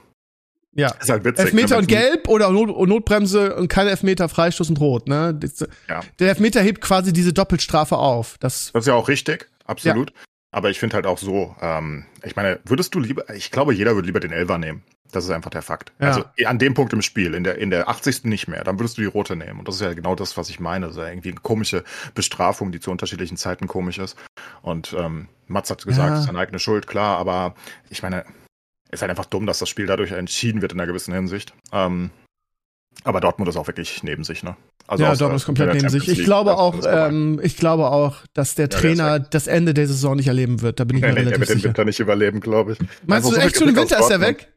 [0.73, 0.89] Ja.
[1.01, 1.45] ist halt witzig.
[1.45, 5.08] Elfmeter und Gelb oder Not Notbremse und keine Elfmeter, Freistoß und Rot.
[5.08, 5.38] Ne?
[5.89, 6.01] Ja.
[6.19, 8.38] Der Elfmeter hebt quasi diese Doppelstrafe auf.
[8.39, 10.13] Das, Das ist ja auch richtig, absolut.
[10.54, 13.95] Aber ich finde halt auch so, ähm, ich meine, würdest du lieber, ich glaube, jeder
[13.95, 14.84] würde lieber den Elfer nehmen.
[15.13, 15.91] Das ist einfach der Fakt.
[15.99, 16.08] Ja.
[16.08, 18.23] Also an dem Punkt im Spiel, in der, in der 80.
[18.25, 19.60] nicht mehr, dann würdest du die rote nehmen.
[19.60, 20.86] Und das ist ja genau das, was ich meine.
[20.88, 21.84] Das ist ja irgendwie eine komische
[22.15, 24.17] Bestrafung, die zu unterschiedlichen Zeiten komisch ist.
[24.62, 26.13] Und ähm, Mats hat gesagt, Ja.
[26.15, 27.55] es ist seine eigene Schuld, klar, aber
[27.89, 28.25] ich meine,
[28.91, 31.53] ist halt einfach dumm, dass das Spiel dadurch entschieden wird in einer gewissen Hinsicht.
[31.71, 32.09] Ähm,
[33.05, 34.57] aber Dortmund ist auch wirklich neben sich, ne?
[34.87, 36.07] Also ja, Dortmund ist komplett der neben sich.
[36.09, 39.87] Ich glaube auch, ähm, ich glaube auch, dass der der ist Trainer das Ende der
[39.87, 40.79] Saison nicht erleben wird.
[40.79, 41.69] Da bin ich Nee, mir nee, der relativ wird den sicher.
[41.69, 42.79] Winter nicht überleben, glaube ich.
[43.05, 44.51] Meinst Also du so echt schon im aus Winter ist er weg?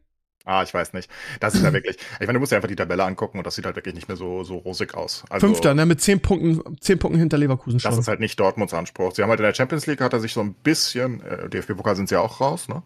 [0.44, 1.10] Ah, ich weiß nicht.
[1.40, 1.96] Das ist ja wirklich.
[2.20, 4.08] Ich meine, du musst ja einfach die Tabelle angucken und das sieht halt wirklich nicht
[4.08, 5.24] mehr so, so rosig aus.
[5.30, 7.90] Also, Fünfter, ne, mit zehn Punkten, zehn Punkten hinter Leverkusen schon.
[7.90, 9.14] Das ist halt nicht Dortmunds Anspruch.
[9.14, 11.96] Sie haben halt in der Champions League hat er sich so ein bisschen, äh, DFB-Pokal
[11.96, 12.82] sind sie ja auch raus, ne?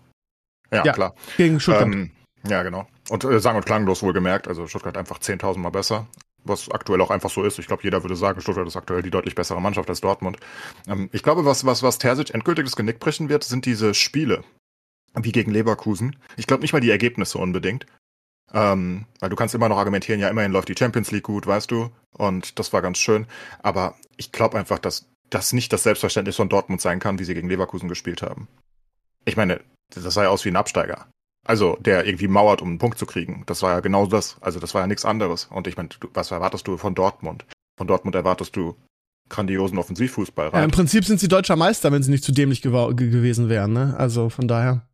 [0.71, 1.14] Ja, ja klar.
[1.37, 1.87] Gegen Stuttgart.
[1.87, 2.11] Ähm,
[2.47, 2.87] ja, genau.
[3.09, 4.49] Und äh, sang- und klanglos wohlgemerkt.
[4.49, 6.07] Also Stuttgart einfach 10.000 Mal besser.
[6.44, 7.59] Was aktuell auch einfach so ist.
[7.59, 10.38] Ich glaube, jeder würde sagen, Stuttgart ist aktuell die deutlich bessere Mannschaft als Dortmund.
[10.87, 14.44] Ähm, ich glaube, was, was, was Terzic endgültig das Genick brechen wird, sind diese Spiele.
[15.14, 16.16] Wie gegen Leverkusen.
[16.37, 17.87] Ich glaube nicht mal die Ergebnisse unbedingt.
[18.53, 21.71] Ähm, weil du kannst immer noch argumentieren, ja, immerhin läuft die Champions League gut, weißt
[21.71, 21.90] du?
[22.16, 23.27] Und das war ganz schön.
[23.62, 27.35] Aber ich glaube einfach, dass das nicht das Selbstverständnis von Dortmund sein kann, wie sie
[27.35, 28.49] gegen Leverkusen gespielt haben.
[29.25, 29.61] Ich meine,
[29.94, 31.07] das sah ja aus wie ein Absteiger.
[31.47, 33.42] Also, der irgendwie mauert, um einen Punkt zu kriegen.
[33.47, 34.37] Das war ja genau das.
[34.40, 35.47] Also, das war ja nichts anderes.
[35.47, 37.47] Und ich meine, was erwartest du von Dortmund?
[37.79, 38.77] Von Dortmund erwartest du
[39.29, 40.61] grandiosen Offensivfußball rein.
[40.61, 43.94] Ja, Im Prinzip sind sie deutscher Meister, wenn sie nicht zu dämlich gewesen wären, ne?
[43.97, 44.87] Also, von daher.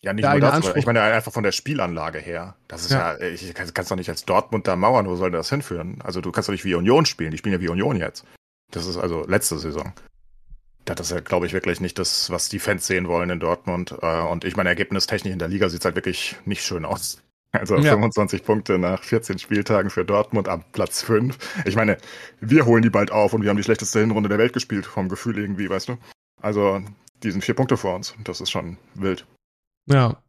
[0.00, 2.54] Ja, nicht nur das, ich meine einfach von der Spielanlage her.
[2.68, 5.32] Das ist ja, ja ich kann, kannst doch nicht als Dortmund da mauern, wo soll
[5.32, 6.00] das hinführen?
[6.02, 8.24] Also du kannst doch nicht wie Union spielen, die spielen ja wie Union jetzt.
[8.70, 9.92] Das ist also letzte Saison.
[10.84, 13.94] Das ist ja, glaube ich, wirklich nicht das, was die Fans sehen wollen in Dortmund.
[14.00, 17.20] Äh, und ich meine, ergebnistechnisch in der Liga sieht es halt wirklich nicht schön aus.
[17.50, 17.92] Also ja.
[17.92, 21.36] 25 Punkte nach 14 Spieltagen für Dortmund am Platz 5.
[21.64, 21.98] Ich meine,
[22.40, 25.08] wir holen die bald auf und wir haben die schlechteste Hinrunde der Welt gespielt, vom
[25.08, 25.98] Gefühl irgendwie, weißt du?
[26.40, 26.80] Also,
[27.22, 28.14] die sind vier Punkte vor uns.
[28.24, 29.26] Das ist schon wild.
[29.90, 30.22] Ja.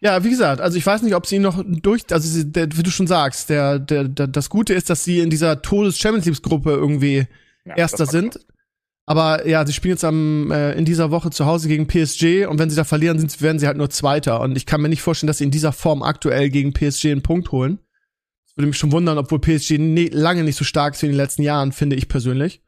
[0.00, 2.90] Ja, wie gesagt, also ich weiß nicht, ob sie noch durch, also der, wie du
[2.90, 7.26] schon sagst, der, der, der, das Gute ist, dass sie in dieser Todes-Champions League-Gruppe irgendwie
[7.64, 8.38] ja, Erster sind.
[9.06, 12.58] Aber ja, sie spielen jetzt am, äh, in dieser Woche zu Hause gegen PSG und
[12.58, 14.40] wenn sie da verlieren, sind, werden sie halt nur Zweiter.
[14.40, 17.22] Und ich kann mir nicht vorstellen, dass sie in dieser Form aktuell gegen PSG einen
[17.22, 17.78] Punkt holen.
[18.46, 21.12] Das würde mich schon wundern, obwohl PSG ne, lange nicht so stark ist wie in
[21.12, 22.62] den letzten Jahren, finde ich persönlich.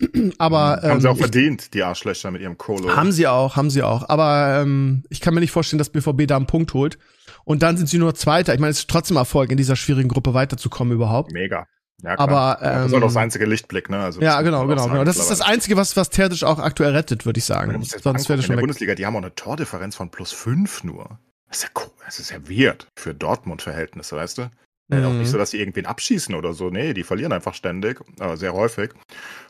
[0.38, 2.94] Aber haben ähm, sie auch verdient, die Arschlöcher mit ihrem Kolo.
[2.94, 4.08] Haben sie auch, haben sie auch.
[4.08, 6.98] Aber ähm, ich kann mir nicht vorstellen, dass BVB da einen Punkt holt.
[7.44, 8.54] Und dann sind sie nur Zweiter.
[8.54, 11.32] Ich meine, es ist trotzdem Erfolg, in dieser schwierigen Gruppe weiterzukommen überhaupt.
[11.32, 11.66] Mega.
[12.02, 12.28] Ja, klar.
[12.28, 13.98] Aber ähm, das ist auch das einzige Lichtblick, ne?
[13.98, 15.04] Also, ja, genau, genau, genau.
[15.04, 17.82] Das ist das einzige, was was Terdic auch aktuell rettet, würde ich sagen.
[17.82, 18.60] Sonst wäre das schon in der weg.
[18.60, 21.18] Bundesliga, die haben auch eine Tordifferenz von plus fünf nur.
[21.48, 21.90] Das ist ja cool.
[22.04, 24.50] Das ist ja weird für Dortmund-Verhältnisse, weißt du?
[24.88, 25.04] Mhm.
[25.04, 25.26] Auch nicht mhm.
[25.26, 26.70] so, dass sie irgendwen abschießen oder so.
[26.70, 28.90] Nee, die verlieren einfach ständig, aber sehr häufig.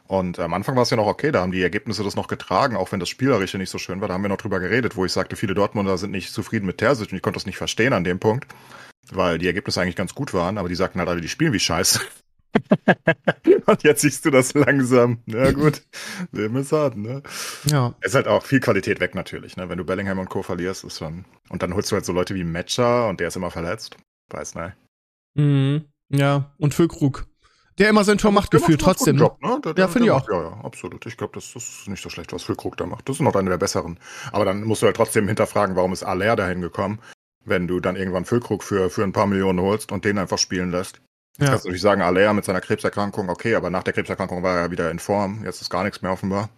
[0.08, 2.76] Und am Anfang war es ja noch okay, da haben die Ergebnisse das noch getragen,
[2.76, 4.08] auch wenn das Spielerische nicht so schön war.
[4.08, 6.78] Da haben wir noch drüber geredet, wo ich sagte, viele Dortmunder sind nicht zufrieden mit
[6.78, 8.46] Terzic und ich konnte das nicht verstehen an dem Punkt,
[9.12, 11.60] weil die Ergebnisse eigentlich ganz gut waren, aber die sagten halt alle, die spielen wie
[11.60, 12.00] Scheiße.
[13.66, 15.18] und jetzt siehst du das langsam.
[15.26, 15.82] Ja gut,
[16.32, 17.22] Leben ist hart, ne?
[17.66, 17.94] Ja.
[18.00, 19.68] Es ist halt auch viel Qualität weg natürlich, ne?
[19.68, 20.42] Wenn du Bellingham und Co.
[20.42, 21.26] verlierst, ist schon.
[21.50, 23.96] Und dann holst du halt so Leute wie Matcher und der ist immer verletzt.
[24.30, 24.72] Weiß nicht.
[25.34, 25.84] Mhm.
[26.08, 27.26] Ja, und Füllkrug.
[27.78, 29.16] Der immer sein Tor macht gefühlt trotzdem.
[29.16, 29.22] Ne?
[29.22, 29.60] Job, ne?
[29.64, 30.28] Der, der, ja, finde ich auch.
[30.28, 31.06] Ja, ja, absolut.
[31.06, 33.08] Ich glaube, das, das, ist nicht so schlecht, was Füllkrug da macht.
[33.08, 34.00] Das ist noch einer der besseren.
[34.32, 37.00] Aber dann musst du halt trotzdem hinterfragen, warum ist Aller dahin gekommen,
[37.44, 40.72] wenn du dann irgendwann Füllkrug für, für ein paar Millionen holst und den einfach spielen
[40.72, 41.00] lässt.
[41.38, 41.50] Ja.
[41.50, 44.70] Kannst du natürlich sagen, Aller mit seiner Krebserkrankung, okay, aber nach der Krebserkrankung war er
[44.72, 45.44] wieder in Form.
[45.44, 46.50] Jetzt ist gar nichts mehr offenbar.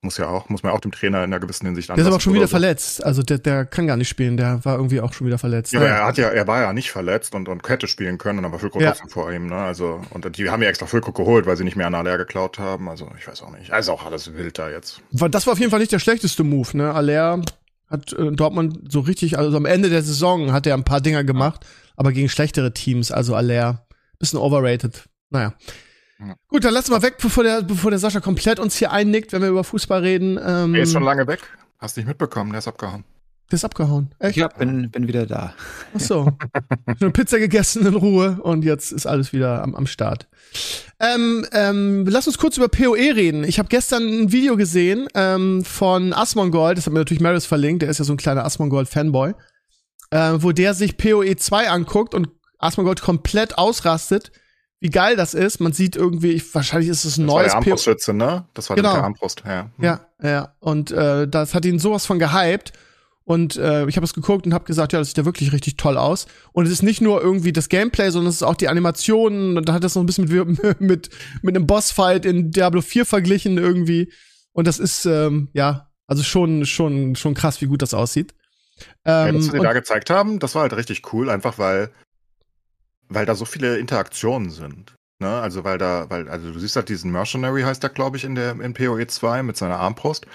[0.00, 1.96] Muss ja auch, muss man auch dem Trainer in einer gewissen Hinsicht an.
[1.96, 2.52] Der ist aber auch schon wieder so.
[2.52, 3.04] verletzt.
[3.04, 4.36] Also der, der kann gar nicht spielen.
[4.36, 5.72] Der war irgendwie auch schon wieder verletzt.
[5.72, 8.44] Ja, aber er hat ja, er war ja nicht verletzt und, und hätte spielen können,
[8.44, 8.94] aber Füllkrug ja.
[9.08, 9.56] vor ihm, ne?
[9.56, 12.58] Also, und die haben ja extra Füllkrug geholt, weil sie nicht mehr an Aller geklaut
[12.58, 12.88] haben.
[12.88, 13.72] Also, ich weiß auch nicht.
[13.72, 15.00] Also auch alles wild da jetzt.
[15.10, 16.94] Das war auf jeden Fall nicht der schlechteste Move, ne?
[16.94, 17.42] Aller
[17.88, 21.24] hat äh, Dortmund so richtig, also am Ende der Saison hat er ein paar Dinger
[21.24, 23.86] gemacht, aber gegen schlechtere Teams, also Aller.
[24.18, 25.08] Bisschen overrated.
[25.30, 25.54] Naja.
[26.20, 26.34] Ja.
[26.48, 29.42] Gut, dann lass mal weg, bevor der, bevor der Sascha komplett uns hier einnickt, wenn
[29.42, 30.38] wir über Fußball reden.
[30.44, 31.40] Ähm, er ist schon lange weg.
[31.78, 33.04] Hast nicht mitbekommen, der ist abgehauen.
[33.50, 34.14] Der ist abgehauen.
[34.18, 34.36] Echt?
[34.36, 35.54] Ja, bin, bin wieder da.
[35.94, 36.30] Ach so.
[36.98, 40.28] Schon Pizza gegessen in Ruhe und jetzt ist alles wieder am, am Start.
[41.00, 43.44] Ähm, ähm, lass uns kurz über PoE reden.
[43.44, 47.80] Ich habe gestern ein Video gesehen ähm, von Asmongold, das hat mir natürlich Maris verlinkt,
[47.80, 49.32] der ist ja so ein kleiner Asmongold-Fanboy,
[50.10, 52.28] äh, wo der sich PoE 2 anguckt und
[52.58, 54.30] Asmongold komplett ausrastet,
[54.80, 55.60] wie geil das ist.
[55.60, 58.44] Man sieht irgendwie, ich, wahrscheinlich ist es ein das neues war der Armbrustschütze, ne?
[58.54, 58.94] Das war genau.
[58.94, 59.70] der Armbrust, ja.
[59.76, 59.84] Hm.
[59.84, 60.54] Ja, ja.
[60.60, 62.72] Und äh, das hat ihn sowas von gehypt.
[63.24, 65.76] Und äh, ich habe es geguckt und habe gesagt, ja, das sieht ja wirklich richtig
[65.76, 66.26] toll aus.
[66.52, 69.58] Und es ist nicht nur irgendwie das Gameplay, sondern es ist auch die Animationen.
[69.58, 71.10] Und da hat das noch ein bisschen mit, mit,
[71.42, 74.10] mit einem Bossfight in Diablo 4 verglichen irgendwie.
[74.52, 78.34] Und das ist, ähm, ja, also schon, schon, schon krass, wie gut das aussieht.
[79.04, 81.90] Ähm, ja, was sie da gezeigt haben, das war halt richtig cool, einfach weil
[83.08, 84.94] weil da so viele Interaktionen sind.
[85.20, 85.28] Ne?
[85.28, 88.34] Also weil da, weil, also du siehst halt diesen Mercenary heißt der, glaube ich, in
[88.34, 90.26] der in PoE 2 mit seiner Armbrust,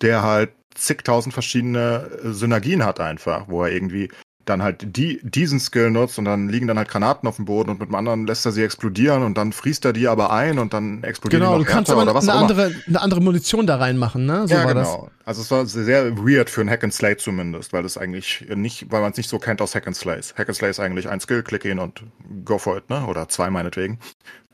[0.00, 4.10] der halt zigtausend verschiedene äh, Synergien hat einfach, wo er irgendwie
[4.48, 7.70] dann halt die, diesen Skill nutzt und dann liegen dann halt Granaten auf dem Boden
[7.70, 10.58] und mit dem anderen lässt er sie explodieren und dann friest er die aber ein
[10.58, 13.20] und dann explodieren genau, die noch du kannst aber oder was eine andere, eine andere
[13.20, 14.48] Munition da reinmachen, ne?
[14.48, 15.10] So ja, war genau.
[15.24, 18.90] Also es war sehr weird für ein Hack and Slay zumindest, weil es eigentlich nicht,
[18.90, 20.34] weil man es nicht so kennt aus Hack and Slays.
[20.36, 22.04] Hack and Slay ist eigentlich ein Skill, klick ihn und
[22.44, 23.06] go for it, ne?
[23.06, 23.98] Oder zwei meinetwegen.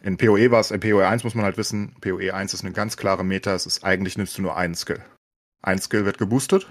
[0.03, 2.73] In PoE war es, in PoE 1 muss man halt wissen, PoE 1 ist eine
[2.73, 5.03] ganz klare Meta, es ist eigentlich nimmst du nur einen Skill.
[5.63, 6.67] Ein Skill wird geboostet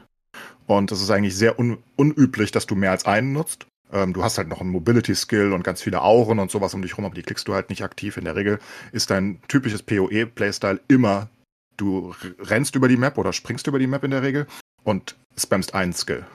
[0.68, 3.68] und es ist eigentlich sehr un unüblich, dass du mehr als einen nutzt.
[3.92, 6.98] Ähm, du hast halt noch einen Mobility-Skill und ganz viele Auren und sowas um dich
[6.98, 8.18] rum, aber die klickst du halt nicht aktiv.
[8.18, 8.60] In der Regel
[8.92, 11.30] ist dein typisches PoE-Playstyle immer,
[11.78, 14.48] du rennst über die Map oder springst über die Map in der Regel
[14.84, 16.26] und spammst einen Skill.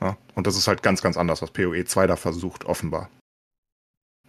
[0.00, 0.16] Ja?
[0.34, 3.10] Und das ist halt ganz, ganz anders, was PoE 2 da versucht, offenbar.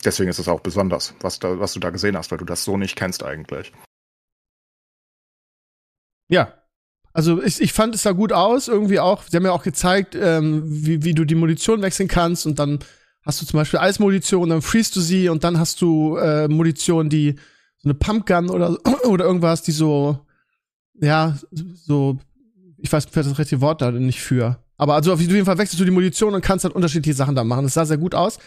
[0.05, 2.63] Deswegen ist es auch besonders, was, da, was du da gesehen hast, weil du das
[2.63, 3.71] so nicht kennst eigentlich.
[6.29, 6.62] Ja.
[7.13, 9.23] Also ich, ich fand es sah gut aus, irgendwie auch.
[9.29, 12.79] Sie haben ja auch gezeigt, ähm, wie, wie du die Munition wechseln kannst und dann
[13.23, 17.09] hast du zum Beispiel Eismunition, dann freest du sie und dann hast du äh, Munition,
[17.09, 17.35] die
[17.77, 20.19] so eine Pumpgun oder, oder irgendwas, die so,
[20.99, 22.17] ja, so,
[22.77, 24.59] ich weiß vielleicht das richtige Wort da nicht für.
[24.77, 27.43] Aber also auf jeden Fall wechselst du die Munition und kannst halt unterschiedliche Sachen da
[27.43, 27.63] machen.
[27.63, 28.39] Das sah sehr gut aus.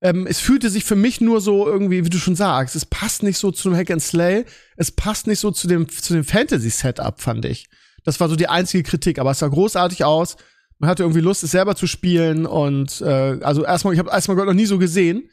[0.00, 3.22] Ähm, es fühlte sich für mich nur so irgendwie, wie du schon sagst, es passt
[3.22, 4.46] nicht so zu dem Hack and Slay,
[4.76, 7.68] es passt nicht so zu dem, zu dem Fantasy-Setup, fand ich.
[8.04, 10.36] Das war so die einzige Kritik, aber es sah großartig aus.
[10.78, 14.36] Man hatte irgendwie Lust, es selber zu spielen und äh, also erstmal, ich habe erstmal
[14.36, 15.28] Gott noch nie so gesehen.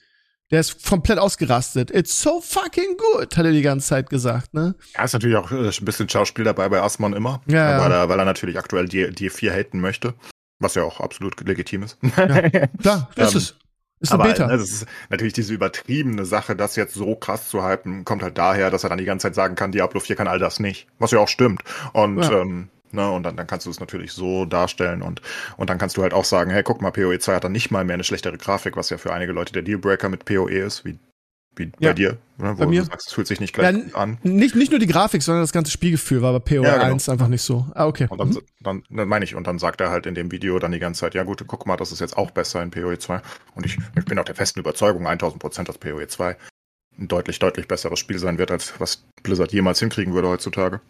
[0.49, 1.91] Der ist komplett ausgerastet.
[1.91, 4.75] It's so fucking good, hat er die ganze Zeit gesagt, ne?
[4.95, 7.41] Ja, ist natürlich auch äh, ein bisschen Schauspiel dabei bei Asmon immer.
[7.47, 8.03] Ja, weil, ja.
[8.03, 10.13] er, weil er natürlich aktuell die, die vier haten möchte.
[10.59, 11.97] Was ja auch absolut legitim ist.
[12.15, 12.49] Ja,
[12.81, 13.55] klar, ist Ähm, es.
[13.99, 14.47] Ist Aber Beta.
[14.47, 18.69] das ist natürlich diese übertriebene Sache, das jetzt so krass zu hypen, kommt halt daher,
[18.69, 20.87] dass er dann die ganze Zeit sagen kann, Diablo 4 kann all das nicht.
[20.99, 21.61] Was ja auch stimmt.
[21.93, 22.41] Und, Ja.
[22.41, 25.21] ähm, ne, und dann, dann kannst du es natürlich so darstellen und,
[25.57, 27.71] und dann kannst du halt auch sagen, hey, guck mal, PoE 2 hat dann nicht
[27.71, 30.85] mal mehr eine schlechtere Grafik, was ja für einige Leute der Dealbreaker mit PoE ist,
[30.85, 30.99] wie,
[31.57, 31.89] wie Ja.
[31.89, 32.81] bei dir, ne, wo Bei mir.
[32.81, 34.17] du sagst, es fühlt sich nicht Ja, gleich an.
[34.23, 36.85] nicht, nicht nur die Grafik, sondern das ganze Spielgefühl war bei PO Ja, genau.
[36.93, 37.65] 1 einfach nicht so.
[37.73, 38.07] Ah, okay.
[38.09, 40.71] Und dann, dann, dann meine ich, und dann sagt er halt in dem Video dann
[40.71, 43.21] die ganze Zeit, ja gut, guck mal, das ist jetzt auch besser in PoE 2.
[43.55, 46.35] Und ich, ich bin auch der festen Überzeugung, 1000 Prozent, dass PoE 2
[46.99, 50.81] ein deutlich, deutlich besseres Spiel sein wird, als was Blizzard jemals hinkriegen würde heutzutage.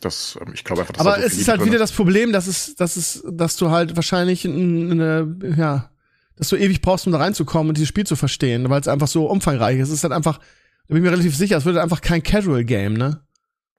[0.00, 2.74] Das, ähm, ich glaube einfach, dass Aber es ist halt wieder das Problem, dass es,
[2.74, 5.88] dass es, dass du halt wahrscheinlich eine, ja,
[6.36, 9.08] dass du ewig brauchst, um da reinzukommen und dieses Spiel zu verstehen, weil es einfach
[9.08, 9.88] so umfangreich ist.
[9.88, 10.44] Es ist halt einfach, da
[10.88, 13.22] bin ich mir relativ sicher, es wird einfach kein Casual-Game, ne?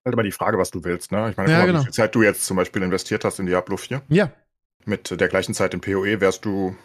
[0.04, 1.30] Halt immer die Frage, was du willst, ne?
[1.30, 1.80] Ich meine, Ja, mal, genau.
[1.80, 4.02] wie viel Zeit du jetzt zum Beispiel investiert hast in Diablo 4.
[4.08, 4.30] Ja.
[4.84, 6.76] Mit der gleichen Zeit in PoE wärst du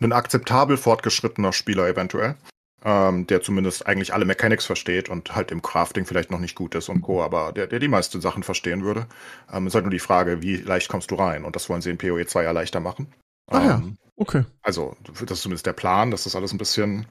[0.00, 2.36] ein akzeptabel fortgeschrittener Spieler eventuell,
[2.84, 6.74] ähm, der zumindest eigentlich alle Mechanics versteht und halt im Crafting vielleicht noch nicht gut
[6.74, 9.06] ist und Co., aber der, der die meisten Sachen verstehen würde.
[9.50, 11.44] Ähm, ist halt nur die Frage, wie leicht kommst du rein?
[11.44, 13.06] Und das wollen sie in PoE 2 ja leichter machen.
[13.46, 13.74] Ah ja.
[13.76, 14.44] Ähm, Okay.
[14.62, 17.06] also, das ist zumindest der Plan, dass das alles ein bisschen,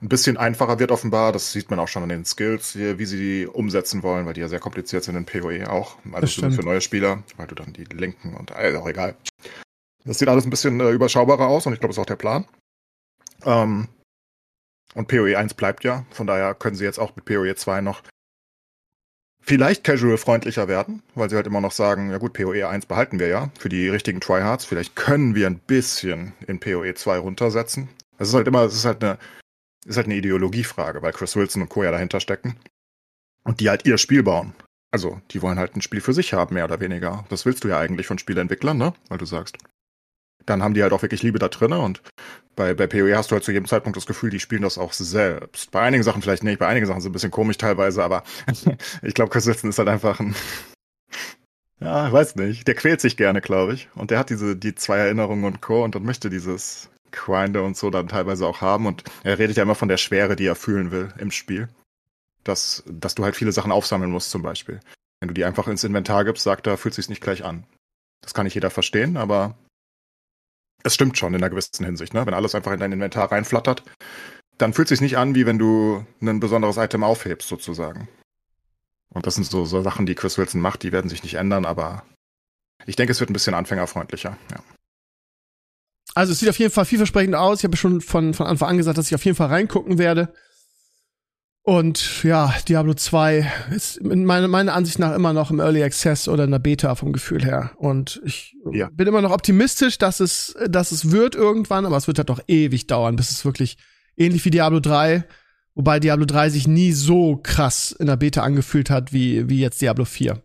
[0.00, 1.32] ein bisschen einfacher wird offenbar.
[1.32, 4.34] Das sieht man auch schon an den Skills, hier, wie sie die umsetzen wollen, weil
[4.34, 5.96] die ja sehr kompliziert sind in PoE auch.
[6.12, 9.16] Also für neue Spieler, weil du dann die linken und äh, auch egal.
[10.04, 12.16] Das sieht alles ein bisschen äh, überschaubarer aus und ich glaube, das ist auch der
[12.16, 12.46] Plan.
[13.44, 13.88] Ähm,
[14.94, 18.02] und PoE 1 bleibt ja, von daher können sie jetzt auch mit PoE 2 noch
[19.44, 23.28] vielleicht casual-freundlicher werden, weil sie halt immer noch sagen, ja gut, PoE 1 behalten wir
[23.28, 24.64] ja für die richtigen Tryhards.
[24.64, 27.88] Vielleicht können wir ein bisschen in PoE 2 runtersetzen.
[28.18, 29.18] Es ist halt immer, es ist halt eine,
[29.84, 31.84] ist halt eine Ideologiefrage, weil Chris Wilson und Co.
[31.84, 32.56] ja dahinter stecken.
[33.44, 34.54] Und die halt ihr Spiel bauen.
[34.90, 37.24] Also, die wollen halt ein Spiel für sich haben, mehr oder weniger.
[37.28, 38.94] Das willst du ja eigentlich von Spieleentwicklern, ne?
[39.08, 39.58] Weil du sagst.
[40.46, 42.02] Dann haben die halt auch wirklich Liebe da drinne und
[42.56, 44.92] bei, bei PoE hast du halt zu jedem Zeitpunkt das Gefühl, die spielen das auch
[44.92, 45.70] selbst.
[45.70, 48.22] Bei einigen Sachen vielleicht nicht, bei einigen Sachen sind ein bisschen komisch teilweise, aber
[49.02, 50.34] ich glaube, Chris ist halt einfach ein,
[51.80, 53.88] ja, ich weiß nicht, der quält sich gerne, glaube ich.
[53.94, 55.84] Und der hat diese, die zwei Erinnerungen und Co.
[55.84, 59.62] und dann möchte dieses Grinde und so dann teilweise auch haben und er redet ja
[59.62, 61.68] immer von der Schwere, die er fühlen will im Spiel.
[62.42, 64.80] Dass, dass du halt viele Sachen aufsammeln musst zum Beispiel.
[65.20, 67.64] Wenn du die einfach ins Inventar gibst, sagt er, fühlt sich's nicht gleich an.
[68.20, 69.54] Das kann nicht jeder verstehen, aber
[70.84, 72.24] es stimmt schon in einer gewissen Hinsicht, ne?
[72.26, 73.82] Wenn alles einfach in dein Inventar reinflattert,
[74.58, 78.08] dann fühlt sich's nicht an, wie wenn du ein besonderes Item aufhebst, sozusagen.
[79.12, 81.64] Und das sind so, so Sachen, die Chris Wilson macht, die werden sich nicht ändern,
[81.64, 82.04] aber
[82.86, 84.62] ich denke, es wird ein bisschen anfängerfreundlicher, ja.
[86.14, 87.58] Also es sieht auf jeden Fall vielversprechend aus.
[87.58, 90.32] Ich habe schon von, von Anfang an gesagt, dass ich auf jeden Fall reingucken werde.
[91.66, 96.28] Und ja, Diablo 2 ist in meiner, meiner Ansicht nach immer noch im Early Access
[96.28, 97.70] oder in der Beta vom Gefühl her.
[97.76, 98.90] Und ich Ja.
[98.92, 102.40] bin immer noch optimistisch, dass es, dass es wird irgendwann, aber es wird halt doch
[102.48, 103.78] ewig dauern, bis es wirklich
[104.18, 105.24] ähnlich wie Diablo 3,
[105.74, 109.80] wobei Diablo 3 sich nie so krass in der Beta angefühlt hat wie, wie jetzt
[109.80, 110.42] Diablo 4.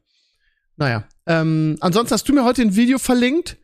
[0.78, 1.04] Naja.
[1.28, 3.58] Ähm, ansonsten hast du mir heute ein Video verlinkt,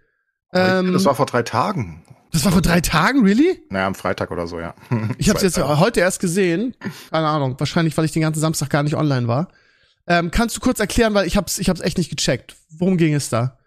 [0.53, 2.03] Ähm, das war vor drei Tagen.
[2.35, 3.63] Das war vor drei Tagen, really?
[3.69, 4.75] Naja, am Freitag oder so, ja.
[5.17, 5.79] Ich habe es jetzt Tage.
[5.79, 6.75] heute erst gesehen.
[7.09, 7.55] Keine Ahnung.
[7.57, 9.47] Wahrscheinlich, weil ich den ganzen Samstag gar nicht online war.
[10.05, 12.57] Ähm, kannst du kurz erklären, weil ich hab's, ich hab's echt nicht gecheckt.
[12.77, 13.57] Worum ging es da?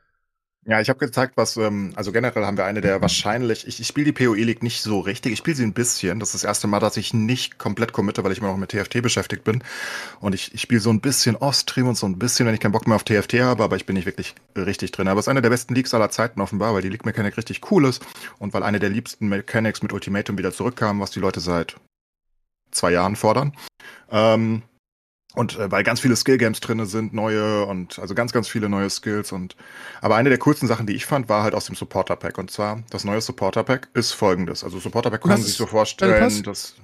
[0.68, 3.86] Ja, ich habe gezeigt, was, ähm, also generell haben wir eine der wahrscheinlich, ich, ich
[3.86, 6.20] spiele die PoE League nicht so richtig, ich spiele sie ein bisschen.
[6.20, 8.68] Das ist das erste Mal, dass ich nicht komplett committe, weil ich immer noch mit
[8.68, 9.62] TFT beschäftigt bin.
[10.20, 12.72] Und ich, ich spiele so ein bisschen Off-Stream und so ein bisschen, wenn ich keinen
[12.72, 15.08] Bock mehr auf TFT habe, aber ich bin nicht wirklich richtig drin.
[15.08, 17.86] Aber es ist eine der besten Leagues aller Zeiten offenbar, weil die League-Mechanik richtig cool
[17.86, 18.04] ist
[18.38, 21.76] und weil eine der liebsten Mechanics mit Ultimatum wieder zurückkam, was die Leute seit
[22.72, 23.54] zwei Jahren fordern.
[24.10, 24.60] Ähm,
[25.38, 28.90] und äh, weil ganz viele Skill-Games drinne sind, neue und also ganz, ganz viele neue
[28.90, 29.30] Skills.
[29.30, 29.54] Und
[30.00, 32.36] aber eine der coolsten Sachen, die ich fand, war halt aus dem Supporter-Pack.
[32.38, 34.64] Und zwar, das neue Supporter-Pack ist folgendes.
[34.64, 36.74] Also Supporter-Pack kann man sich so vorstellen, dass.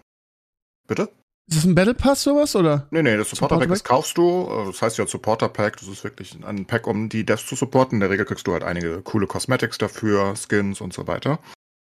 [0.87, 1.09] Bitte?
[1.47, 2.87] Ist das ein Battle Pass sowas oder?
[2.91, 3.69] Nee, nee, das Supporter-Pack Supporter-Pack?
[3.69, 4.49] das kaufst du.
[4.49, 5.77] äh, Das heißt ja Supporter-Pack.
[5.79, 7.97] Das ist wirklich ein Pack, um die Devs zu supporten.
[7.97, 11.41] In der Regel kriegst du halt einige coole Cosmetics dafür, Skins und so weiter.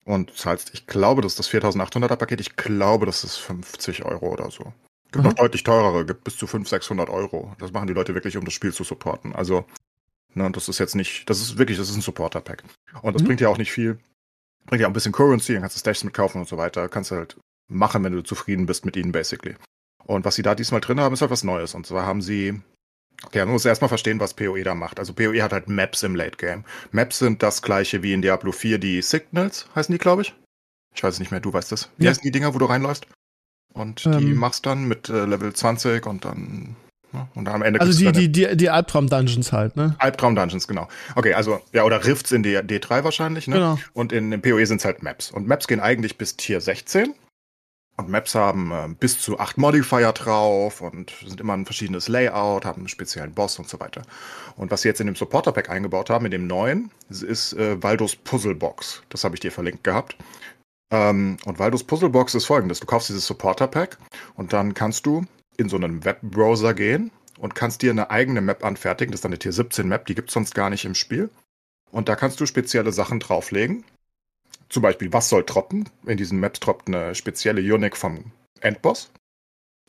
[0.06, 2.40] Und zahlst, ich glaube, das ist das 4800er Paket.
[2.40, 4.72] Ich glaube, das ist 50 Euro oder so.
[5.16, 5.32] Gibt Aha.
[5.32, 7.54] noch deutlich teurere, gibt bis zu 500, 600 Euro.
[7.58, 9.34] Das machen die Leute wirklich, um das Spiel zu supporten.
[9.34, 9.64] Also,
[10.34, 12.62] ne, das ist jetzt nicht, das ist wirklich, das ist ein Supporter-Pack.
[13.02, 13.26] Und das Mhm.
[13.26, 13.98] bringt ja auch nicht viel.
[14.66, 16.88] Bringt ja auch ein bisschen Currency, dann kannst du Stashs mitkaufen und so weiter.
[16.88, 17.36] Kannst du halt
[17.68, 19.56] machen, wenn du zufrieden bist mit ihnen, basically.
[20.04, 21.74] Und was sie da diesmal drin haben, ist halt was Neues.
[21.74, 22.60] Und zwar haben sie,
[23.24, 24.98] okay, man muss erstmal verstehen, was PoE da macht.
[24.98, 26.64] Also PoE hat halt Maps im Late Game.
[26.92, 30.34] Maps sind das gleiche wie in Diablo 4, die Signals heißen die, glaube ich.
[30.94, 31.90] Ich weiß es nicht mehr, du weißt es.
[31.96, 32.10] Wie Ja.
[32.10, 33.06] heißen die Dinger, wo du reinläufst?
[33.76, 34.34] Und die Ähm.
[34.36, 36.76] machst dann mit äh, Level 20 und dann,
[37.12, 39.94] ja, und dann am Ende Also die, die, die, die Albtraum-Dungeons halt, ne?
[39.98, 40.88] Albtraum-Dungeons, genau.
[41.14, 43.56] Okay, also, ja, oder Rifts in D D3 wahrscheinlich, ne?
[43.56, 43.78] Genau.
[43.92, 45.30] Und in, in PoE sind es halt Maps.
[45.30, 47.14] Und Maps gehen eigentlich bis Tier 16.
[47.98, 52.64] Und Maps haben äh, bis zu acht Modifier drauf und sind immer ein verschiedenes Layout,
[52.64, 54.02] haben einen speziellen Boss und so weiter.
[54.56, 58.16] Und was sie jetzt in dem Supporter-Pack eingebaut haben, in dem neuen, ist äh, Waldos
[58.16, 59.02] Puzzlebox.
[59.08, 60.16] Das habe ich dir verlinkt gehabt.
[60.90, 62.80] Ähm, und Waldos Puzzlebox ist folgendes.
[62.80, 63.98] Du kaufst dieses Supporter-Pack
[64.34, 65.24] und dann kannst du
[65.56, 69.12] in so einen Webbrowser gehen und kannst dir eine eigene Map anfertigen.
[69.12, 71.30] Das ist eine Tier 17 Map, die gibt es sonst gar nicht im Spiel.
[71.90, 73.84] Und da kannst du spezielle Sachen drauflegen.
[74.68, 75.88] Zum Beispiel, was soll droppen?
[76.04, 79.10] In diesen Maps droppt eine spezielle Unique vom Endboss.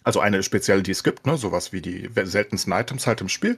[0.03, 1.37] Also eine spezielle, die es gibt, ne?
[1.37, 3.57] sowas wie die seltensten Items halt im Spiel.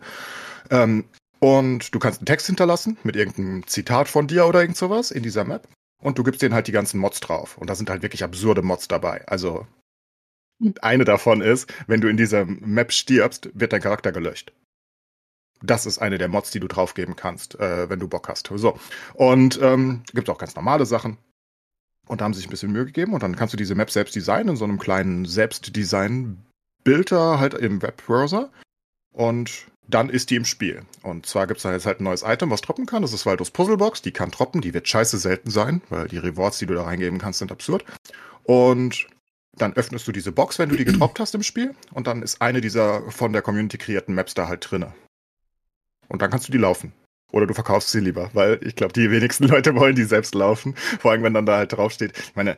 [0.71, 1.05] Ähm,
[1.39, 5.23] und du kannst einen Text hinterlassen mit irgendeinem Zitat von dir oder irgend sowas in
[5.23, 5.67] dieser Map.
[6.01, 7.57] Und du gibst denen halt die ganzen Mods drauf.
[7.57, 9.27] Und da sind halt wirklich absurde Mods dabei.
[9.27, 9.67] Also
[10.81, 14.51] eine davon ist, wenn du in dieser Map stirbst, wird dein Charakter gelöscht.
[15.61, 18.49] Das ist eine der Mods, die du draufgeben kannst, äh, wenn du Bock hast.
[18.55, 18.79] So.
[19.13, 21.17] Und ähm, gibt auch ganz normale Sachen.
[22.07, 23.91] Und da haben sie sich ein bisschen Mühe gegeben und dann kannst du diese Map
[23.91, 28.49] selbst designen in so einem kleinen Selbstdesign-Bilder halt im Webbrowser.
[29.11, 30.83] Und dann ist die im Spiel.
[31.01, 33.01] Und zwar gibt es da jetzt halt ein neues Item, was droppen kann.
[33.01, 34.01] Das ist Waldos Puzzlebox.
[34.01, 37.19] Die kann droppen, die wird scheiße selten sein, weil die Rewards, die du da reingeben
[37.19, 37.83] kannst, sind absurd.
[38.43, 39.07] Und
[39.53, 41.75] dann öffnest du diese Box, wenn du die gedroppt hast im Spiel.
[41.91, 44.93] Und dann ist eine dieser von der Community kreierten Maps da halt drinne.
[46.07, 46.93] Und dann kannst du die laufen.
[47.31, 50.75] Oder du verkaufst sie lieber, weil ich glaube, die wenigsten Leute wollen die selbst laufen.
[50.75, 52.17] Vor allem, wenn dann da halt draufsteht.
[52.17, 52.57] Ich meine,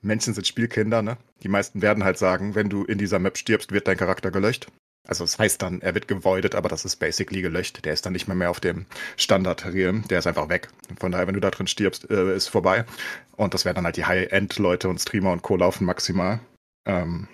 [0.00, 1.16] Menschen sind Spielkinder, ne?
[1.42, 4.68] Die meisten werden halt sagen, wenn du in dieser Map stirbst, wird dein Charakter gelöscht.
[5.08, 7.84] Also das heißt dann, er wird gevoidet, aber das ist basically gelöscht.
[7.84, 8.86] Der ist dann nicht mehr mehr auf dem
[9.16, 10.06] Standard-Realm.
[10.08, 10.68] Der ist einfach weg.
[10.98, 12.84] Von daher, wenn du da drin stirbst, äh, ist vorbei.
[13.36, 15.56] Und das werden dann halt die High-End-Leute und Streamer und Co.
[15.56, 16.40] laufen maximal.
[16.86, 17.26] Ähm,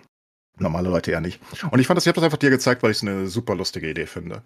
[0.58, 1.40] normale Leute eher nicht.
[1.70, 3.54] Und ich fand das, ich habe das einfach dir gezeigt, weil ich es eine super
[3.54, 4.42] lustige Idee finde.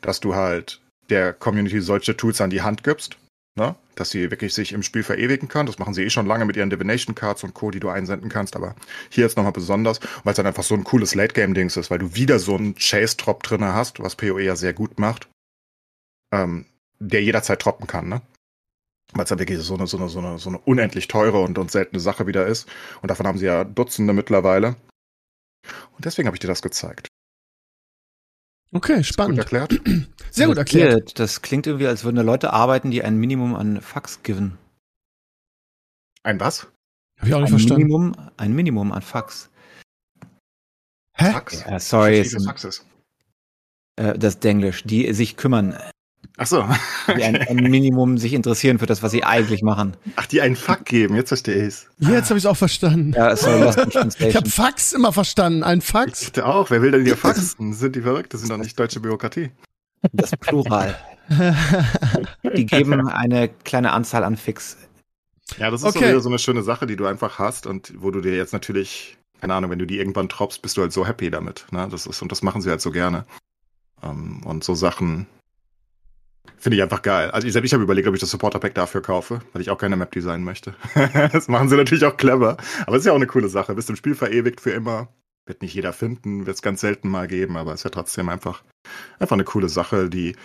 [0.00, 0.80] Dass du halt
[1.10, 3.16] der Community solche Tools an die Hand gibst,
[3.58, 3.76] ne?
[3.98, 5.66] dass sie wirklich sich im Spiel verewigen kann.
[5.66, 8.30] Das machen sie eh schon lange mit ihren Divination Cards und Co., die du einsenden
[8.30, 8.74] kannst, aber
[9.10, 12.14] hier jetzt nochmal besonders, weil es dann einfach so ein cooles Late-Game-Dings ist, weil du
[12.14, 15.28] wieder so einen Chase-Drop drin hast, was PoE ja sehr gut macht,
[16.32, 16.66] ähm,
[16.98, 18.22] der jederzeit droppen kann, ne?
[19.14, 21.58] Weil es dann wirklich so eine, so, eine, so, eine, so eine unendlich teure und,
[21.58, 22.68] und seltene Sache wieder ist.
[23.00, 24.76] Und davon haben sie ja Dutzende mittlerweile.
[25.96, 27.07] Und deswegen habe ich dir das gezeigt.
[28.72, 29.38] Okay, Gut spannend.
[29.38, 29.80] erklärt?
[30.30, 31.18] Sehr gut erklärt.
[31.18, 34.58] Das klingt irgendwie, als würden da Leute arbeiten, die ein Minimum an Fax geben.
[36.22, 36.66] Ein was?
[37.18, 37.82] Hab ich auch nicht Ein verstanden.
[37.86, 39.50] Minimum, ein Minimum an Fax.
[41.14, 41.32] Hä?
[41.32, 41.64] Fax?
[41.64, 44.84] Ja, sorry, äh, das ist Denglisch.
[44.84, 45.76] Die sich kümmern,
[46.38, 46.66] Ach so.
[47.16, 49.96] die ein, ein Minimum sich interessieren für das, was sie eigentlich machen.
[50.16, 51.86] Ach, die einen Fuck geben, jetzt verstehe ich's.
[51.98, 53.12] Jetzt habe ich es auch verstanden.
[53.12, 53.78] Ja, sorry, Lost
[54.20, 54.48] in Ich habe.
[54.48, 55.62] Fax immer verstanden.
[55.64, 56.20] Ein Ich Fax.
[56.26, 57.72] dachte auch, wer will denn hier faxen?
[57.72, 58.32] Sind die verrückt?
[58.32, 59.50] Das sind doch nicht deutsche Bürokratie.
[60.12, 60.96] Das Plural.
[62.56, 64.76] Die geben eine kleine Anzahl an Fix.
[65.58, 65.98] Ja, das ist Okay.
[65.98, 68.52] so wieder so eine schöne Sache, die du einfach hast und wo du dir jetzt
[68.52, 71.66] natürlich, keine Ahnung, wenn du die irgendwann droppst, bist du halt so happy damit.
[71.70, 71.88] Ne?
[71.90, 73.24] Das ist, und das machen sie halt so gerne.
[74.02, 75.26] Ähm, und so Sachen,
[76.56, 77.30] Finde ich einfach geil.
[77.30, 79.96] Also ich, ich habe überlegt, ob ich das Supporter-Pack dafür kaufe, weil ich auch keine
[79.96, 80.74] Map designen möchte.
[81.32, 82.56] das machen sie natürlich auch clever.
[82.86, 83.74] Aber es ist ja auch eine coole Sache.
[83.74, 85.08] Bist im Spiel verewigt für immer.
[85.46, 88.28] Wird nicht jeder finden, wird es ganz selten mal geben, aber es ist ja trotzdem
[88.28, 88.62] einfach,
[89.18, 90.36] einfach eine coole Sache, die,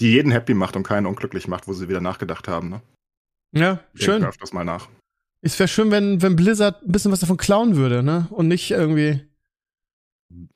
[0.00, 2.68] die jeden happy macht und keinen unglücklich macht, wo sie wieder nachgedacht haben.
[2.68, 2.82] Ne?
[3.54, 4.26] Ja, schön.
[4.28, 4.88] Ich das mal nach.
[5.42, 8.28] Es wäre schön, wenn, wenn Blizzard ein bisschen was davon klauen würde, ne?
[8.30, 9.24] Und nicht irgendwie.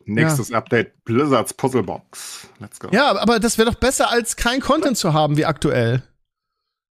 [0.04, 0.58] Nächstes ja.
[0.58, 2.48] Update, Blizzards Puzzlebox.
[2.60, 2.88] Let's go.
[2.92, 6.02] Ja, aber das wäre doch besser, als kein Content zu haben wie aktuell.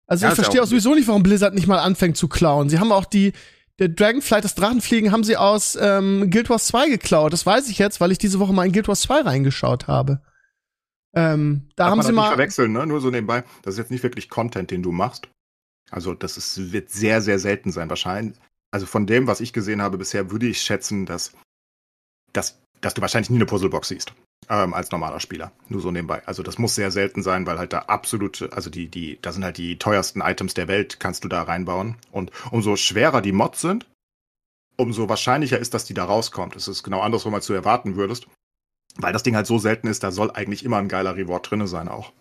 [0.06, 2.68] Also ja, ich verstehe auch, sowieso nicht, warum Blizzard nicht mal anfängt zu klauen.
[2.68, 3.32] Sie haben auch die,
[3.78, 7.32] der Dragonflight, das Drachenfliegen, haben sie aus ähm, Guild Wars 2 geklaut.
[7.32, 10.20] Das weiß ich jetzt, weil ich diese Woche mal in Guild Wars 2 reingeschaut habe.
[11.14, 12.22] Ähm, da Darf haben sie mal.
[12.22, 12.86] Nicht verwechseln, ne?
[12.86, 13.44] Nur so nebenbei.
[13.62, 15.28] Das ist jetzt nicht wirklich Content, den du machst.
[15.90, 18.36] Also, das ist, wird sehr, sehr selten sein, wahrscheinlich.
[18.72, 21.32] Also, von dem, was ich gesehen habe bisher, würde ich schätzen, dass,
[22.32, 24.12] dass dass du wahrscheinlich nie eine Puzzlebox siehst.
[24.50, 25.52] Ähm, als normaler Spieler.
[25.68, 26.22] Nur so nebenbei.
[26.26, 29.42] Also das muss sehr selten sein, weil halt da absolute, also die, die, da sind
[29.42, 31.96] halt die teuersten Items der Welt, kannst du da reinbauen.
[32.12, 33.86] Und umso schwerer die Mods sind,
[34.76, 36.56] umso wahrscheinlicher ist, dass die da rauskommt.
[36.56, 38.26] Das ist genau andersrum, als du erwarten würdest.
[38.96, 41.66] Weil das Ding halt so selten ist, da soll eigentlich immer ein geiler Reward drinne
[41.66, 42.12] sein auch.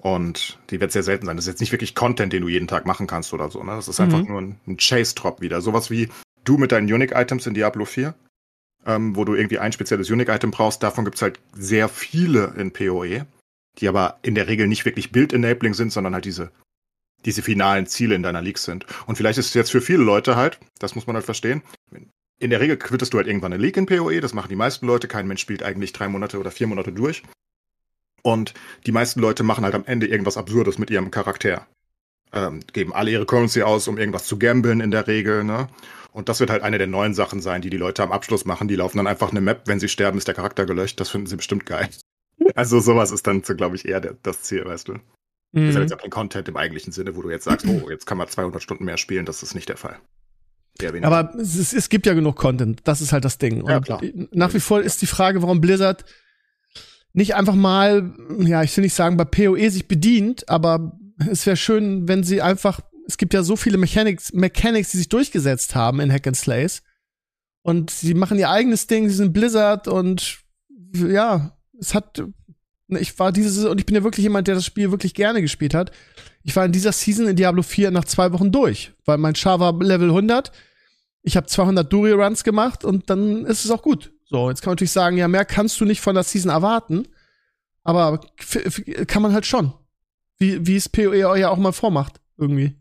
[0.00, 1.36] Und die wird sehr selten sein.
[1.36, 3.64] Das ist jetzt nicht wirklich Content, den du jeden Tag machen kannst oder so.
[3.64, 3.72] Ne?
[3.72, 4.28] Das ist einfach mhm.
[4.28, 5.60] nur ein, ein Chase-Drop wieder.
[5.60, 6.08] Sowas wie
[6.44, 8.14] du mit deinen Unique-Items in Diablo 4
[8.86, 10.82] ähm, wo du irgendwie ein spezielles Unique-Item brauchst.
[10.82, 13.26] Davon gibt's halt sehr viele in PoE,
[13.78, 16.50] die aber in der Regel nicht wirklich Build-Enabling sind, sondern halt diese,
[17.24, 18.86] diese finalen Ziele in deiner League sind.
[19.06, 21.62] Und vielleicht ist es jetzt für viele Leute halt, das muss man halt verstehen,
[22.38, 24.86] in der Regel quittest du halt irgendwann eine League in PoE, das machen die meisten
[24.86, 27.22] Leute, kein Mensch spielt eigentlich drei Monate oder vier Monate durch.
[28.22, 28.54] Und
[28.86, 31.66] die meisten Leute machen halt am Ende irgendwas Absurdes mit ihrem Charakter.
[32.32, 35.68] Ähm, geben alle ihre Currency aus, um irgendwas zu gambeln in der Regel, ne?
[36.14, 38.68] Und das wird halt eine der neuen Sachen sein, die die Leute am Abschluss machen.
[38.68, 41.00] Die laufen dann einfach eine Map, wenn sie sterben, ist der Charakter gelöscht.
[41.00, 41.88] Das finden sie bestimmt geil.
[42.56, 44.94] Also sowas ist dann, so, glaube ich, eher der, das Ziel, weißt du.
[44.94, 45.00] Mhm.
[45.52, 47.88] Das ist ja jetzt auch kein Content im eigentlichen Sinne, wo du jetzt sagst, oh,
[47.88, 49.24] jetzt kann man 200 Stunden mehr spielen.
[49.24, 49.96] Das ist nicht der Fall.
[51.02, 52.80] Aber es, es, gibt ja genug Content.
[52.84, 53.62] Das ist halt das Ding.
[53.62, 54.02] Und ja, klar.
[54.32, 56.04] Nach wie vor ist die Frage, warum Blizzard
[57.12, 60.98] nicht einfach mal, ja, ich will nicht sagen, bei PoE sich bedient, aber
[61.30, 65.08] es wäre schön, wenn sie einfach es gibt ja so viele Mechanics, Mechanics, die sich
[65.08, 66.82] durchgesetzt haben in Hack and Slays.
[67.62, 70.38] Und sie machen ihr eigenes Ding, sie sind Blizzard und
[70.92, 72.22] ja, es hat,
[72.88, 75.74] ich war dieses, und ich bin ja wirklich jemand, der das Spiel wirklich gerne gespielt
[75.74, 75.90] hat.
[76.42, 79.60] Ich war in dieser Season in Diablo 4 nach zwei Wochen durch, weil mein Char
[79.60, 80.52] war Level 100.
[81.22, 84.12] Ich habe 200 Duri-Runs gemacht und dann ist es auch gut.
[84.26, 87.08] So, jetzt kann man natürlich sagen, ja, mehr kannst du nicht von der Season erwarten.
[87.82, 88.20] Aber
[89.06, 89.72] kann man halt schon.
[90.38, 92.74] Wie, wie es PoE ja auch mal vormacht, irgendwie.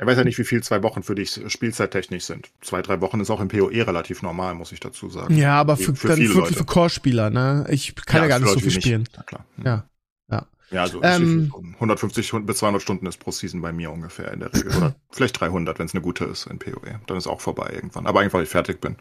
[0.00, 2.48] Er weiß ja nicht, wie viel zwei Wochen für dich spielzeittechnisch sind.
[2.62, 5.36] Zwei, drei Wochen ist auch im PoE relativ normal, muss ich dazu sagen.
[5.36, 6.54] Ja, aber für, für dann viele wirklich Leute.
[6.56, 7.66] für Core-Spieler, ne?
[7.68, 9.06] Ich kann ja, ja gar nicht so viel spielen.
[9.14, 9.44] Na klar.
[9.56, 9.66] Hm.
[9.66, 9.84] Ja.
[10.30, 10.46] Ja.
[10.70, 14.54] Ja, also ähm, 150 bis 200 Stunden ist pro Season bei mir ungefähr in der
[14.54, 14.74] Regel.
[14.74, 16.98] Oder vielleicht 300, wenn es eine gute ist in PoE.
[17.06, 18.06] Dann ist auch vorbei irgendwann.
[18.06, 18.96] Aber einfach, weil ich fertig bin.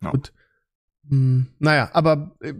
[0.00, 0.10] Ja.
[0.10, 0.32] Gut.
[1.10, 2.54] Hm, naja, aber äh,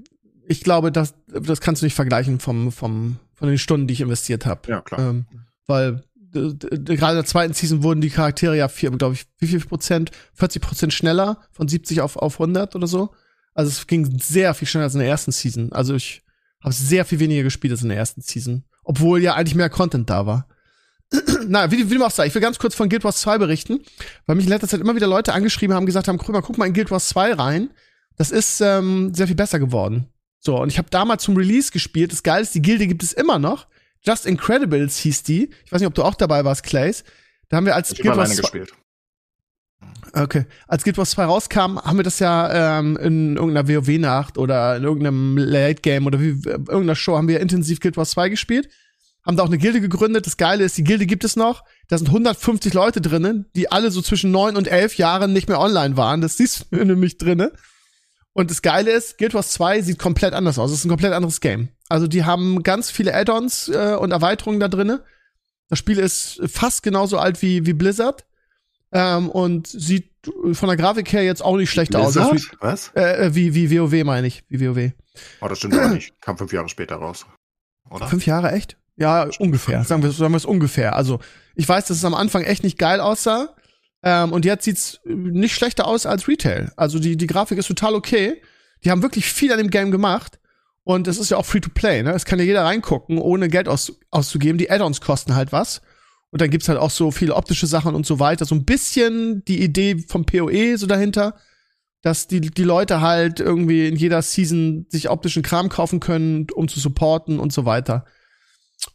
[0.47, 4.03] ich glaube, das, das kannst du nicht vergleichen vom, vom, von den Stunden, die ich
[4.03, 4.71] investiert habe.
[4.71, 5.01] Ja, klar.
[5.01, 5.25] Ähm,
[5.67, 6.05] weil
[6.35, 10.11] gerade in der zweiten Season wurden die Charaktere ja vier, glaube ich, wie viel Prozent?
[10.35, 13.11] 40 Prozent schneller, von 70 auf, auf 100 oder so.
[13.55, 15.73] Also es ging sehr viel schneller als in der ersten Season.
[15.73, 16.23] Also ich
[16.61, 18.65] habe sehr viel weniger gespielt als in der ersten Season.
[18.83, 20.49] Obwohl ja eigentlich mehr Content da war.
[21.47, 23.81] Na, wie, wie du auch sagst, ich will ganz kurz von Guild Wars 2 berichten,
[24.27, 26.59] weil mich in letzter Zeit immer wieder Leute angeschrieben haben, gesagt haben, guck mal, guck
[26.59, 27.71] mal in Guild Wars 2 rein.
[28.17, 30.09] Das ist ähm, sehr viel besser geworden.
[30.39, 32.13] So, und ich habe damals zum Release gespielt.
[32.13, 33.67] Das Geile ist, die Gilde gibt es immer noch.
[34.07, 35.51] Just Incredibles hieß die.
[35.65, 37.05] Ich weiß nicht, ob du auch dabei warst, Clays.
[37.49, 38.73] Da haben wir als ich Guild Wars gespielt.
[40.13, 40.47] Okay.
[40.69, 44.85] Als Guild Wars 2 rauskam, haben wir das ja ähm, in irgendeiner WoW-Nacht oder in
[44.85, 48.69] irgendeinem Late-Game oder wie, äh, irgendeiner Show haben wir intensiv Guild Wars 2 gespielt.
[49.27, 50.27] Haben da auch eine Gilde gegründet.
[50.27, 51.65] Das Geile ist, die Gilde gibt es noch.
[51.89, 55.61] Da sind 150 Leute drinnen, die alle so zwischen 9 und 11 Jahren nicht mehr
[55.61, 56.21] online waren.
[56.21, 57.51] Das siehst du nämlich drinnen.
[58.35, 60.71] Und das Geile ist, Guild Wars 2 sieht komplett anders aus.
[60.71, 61.69] Es ist ein komplett anderes Game.
[61.89, 65.05] Also die haben ganz viele Add-ons äh, und Erweiterungen da drinne.
[65.69, 68.25] Das Spiel ist fast genauso alt wie, wie Blizzard.
[68.93, 70.11] Ähm, und sieht
[70.53, 72.33] von der Grafik her jetzt auch nicht schlechter Blizzard?
[72.33, 72.43] aus.
[72.43, 72.93] Wie, Was?
[72.95, 74.45] Äh, äh, wie, wie WoW meine ich.
[74.49, 74.93] Wie WoW.
[75.41, 76.21] Oh, das stimmt aber nicht.
[76.21, 77.27] Kam fünf Jahre später raus.
[77.91, 78.07] Oder?
[78.07, 78.77] Fünf Jahre echt?
[78.97, 79.85] Ja, ungefähr.
[79.85, 80.95] Sagen wir, sagen wir es ungefähr.
[80.95, 81.19] Also,
[81.57, 83.55] ich weiß, dass es am Anfang echt nicht geil aussah.
[84.05, 86.73] Ähm, und jetzt sieht's nicht schlechter aus als Retail.
[86.77, 88.41] Also die, die Grafik ist total okay.
[88.85, 90.39] Die haben wirklich viel an dem Game gemacht.
[90.85, 92.13] Und es ist ja auch free to play, ne?
[92.13, 94.59] Es kann ja jeder reingucken, ohne Geld aus, auszugeben.
[94.59, 95.81] Die Add-ons kosten halt was.
[96.31, 98.45] Und dann gibt's halt auch so viele optische Sachen und so weiter.
[98.45, 101.37] So ein bisschen die Idee vom PoE so dahinter,
[102.03, 106.69] dass die, die Leute halt irgendwie in jeder Season sich optischen Kram kaufen können, um
[106.69, 108.05] zu supporten und so weiter.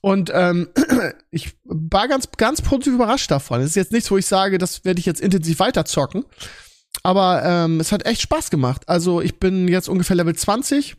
[0.01, 0.69] Und ähm,
[1.31, 3.61] ich war ganz, ganz positiv überrascht davon.
[3.61, 6.25] Es ist jetzt nichts, wo ich sage, das werde ich jetzt intensiv weiterzocken.
[7.01, 8.87] Aber ähm, es hat echt Spaß gemacht.
[8.87, 10.97] Also ich bin jetzt ungefähr Level 20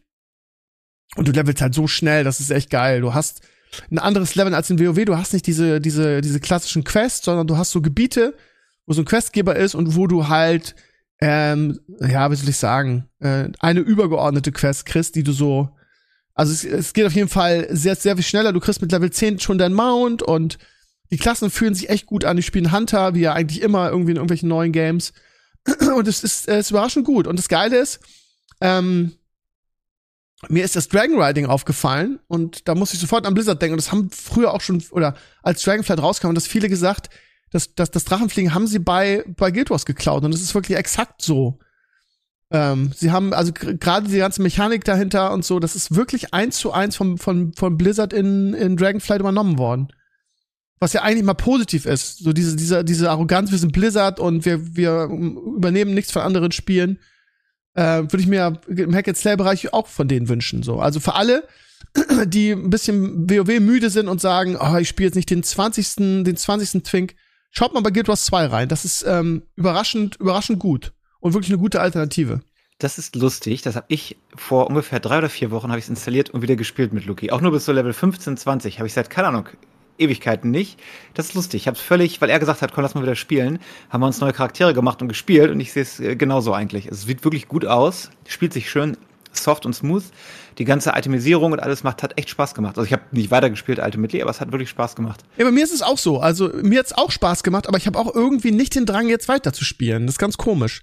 [1.17, 3.01] und du levelst halt so schnell, das ist echt geil.
[3.01, 3.43] Du hast
[3.91, 5.05] ein anderes Level als in WoW.
[5.05, 8.35] Du hast nicht diese, diese, diese klassischen Quests, sondern du hast so Gebiete,
[8.87, 10.75] wo so ein Questgeber ist und wo du halt,
[11.21, 15.71] ähm, ja, wie soll ich sagen, äh, eine übergeordnete Quest kriegst, die du so,
[16.35, 18.53] also es, es geht auf jeden Fall sehr, sehr viel schneller.
[18.53, 20.59] Du kriegst mit Level 10 schon dein Mount und
[21.11, 22.37] die Klassen fühlen sich echt gut an.
[22.37, 25.13] Die spielen Hunter, wie ja eigentlich immer irgendwie in irgendwelchen neuen Games.
[25.95, 27.27] Und es ist, es ist überraschend gut.
[27.27, 28.01] Und das Geile ist,
[28.61, 29.13] ähm,
[30.49, 33.75] mir ist das Dragon Riding aufgefallen und da muss ich sofort an Blizzard denken.
[33.75, 37.11] Und das haben früher auch schon, oder als Dragonflight rauskam, und das viele gesagt,
[37.51, 40.25] dass, dass das Drachenfliegen haben sie bei, bei Guild Wars geklaut.
[40.25, 41.59] Und das ist wirklich exakt so.
[42.51, 46.59] Ähm, sie haben also gerade die ganze Mechanik dahinter und so, das ist wirklich eins
[46.59, 49.89] zu eins vom, von, von Blizzard in, in Dragonflight übernommen worden.
[50.79, 52.19] Was ja eigentlich mal positiv ist.
[52.19, 56.53] So diese, diese, diese Arroganz, wir sind Blizzard und wir, wir übernehmen nichts von anderen
[56.53, 56.99] Spielen
[57.81, 60.63] äh, würde ich mir im Hack-and-Slay-Bereich auch von denen wünschen.
[60.63, 60.81] So.
[60.81, 61.49] Also für alle,
[62.27, 66.25] die ein bisschen WoW müde sind und sagen, oh, ich spiele jetzt nicht den 20.
[66.25, 66.83] den 20.
[66.83, 67.15] Twink,
[67.51, 68.69] schaut mal bei Guild Wars 2 rein.
[68.69, 72.43] Das ist ähm, überraschend, überraschend gut und wirklich eine gute Alternative.
[72.79, 73.63] Das ist lustig.
[73.63, 76.93] Das habe ich vor ungefähr drei oder vier Wochen habe ich installiert und wieder gespielt
[76.93, 77.31] mit Luki.
[77.31, 79.49] Auch nur bis so Level 15, 20 habe ich seit keine Ahnung
[80.01, 80.79] Ewigkeiten nicht.
[81.15, 81.63] Das ist lustig.
[81.63, 83.59] Ich habe es völlig, weil er gesagt hat, komm, lass mal wieder spielen,
[83.91, 86.87] haben wir uns neue Charaktere gemacht und gespielt und ich sehe es äh, genauso eigentlich.
[86.87, 88.97] Es sieht wirklich gut aus, spielt sich schön
[89.33, 90.05] soft und smooth.
[90.59, 92.77] Die ganze Itemisierung und alles macht, hat echt Spaß gemacht.
[92.77, 95.23] Also ich habe nicht weitergespielt Ultimately, aber es hat wirklich Spaß gemacht.
[95.37, 96.21] Ja, bei mir ist es auch so.
[96.21, 99.29] Also mir hat's auch Spaß gemacht, aber ich habe auch irgendwie nicht den Drang, jetzt
[99.29, 100.07] weiter zu spielen.
[100.07, 100.83] Das ist ganz komisch.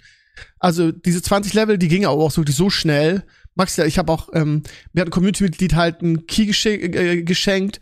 [0.59, 3.23] Also diese 20 Level, die gingen auch wirklich so schnell.
[3.55, 4.63] Max, ich habe auch, ähm,
[4.93, 7.81] mir hat ein Community-Mitglied halt einen Key äh, geschenkt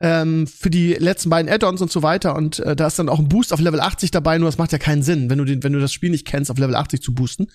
[0.00, 2.36] ähm, für die letzten beiden Add-ons und so weiter.
[2.36, 4.72] Und äh, da ist dann auch ein Boost auf Level 80 dabei, nur das macht
[4.72, 7.02] ja keinen Sinn, wenn du, den, wenn du das Spiel nicht kennst, auf Level 80
[7.02, 7.48] zu boosten.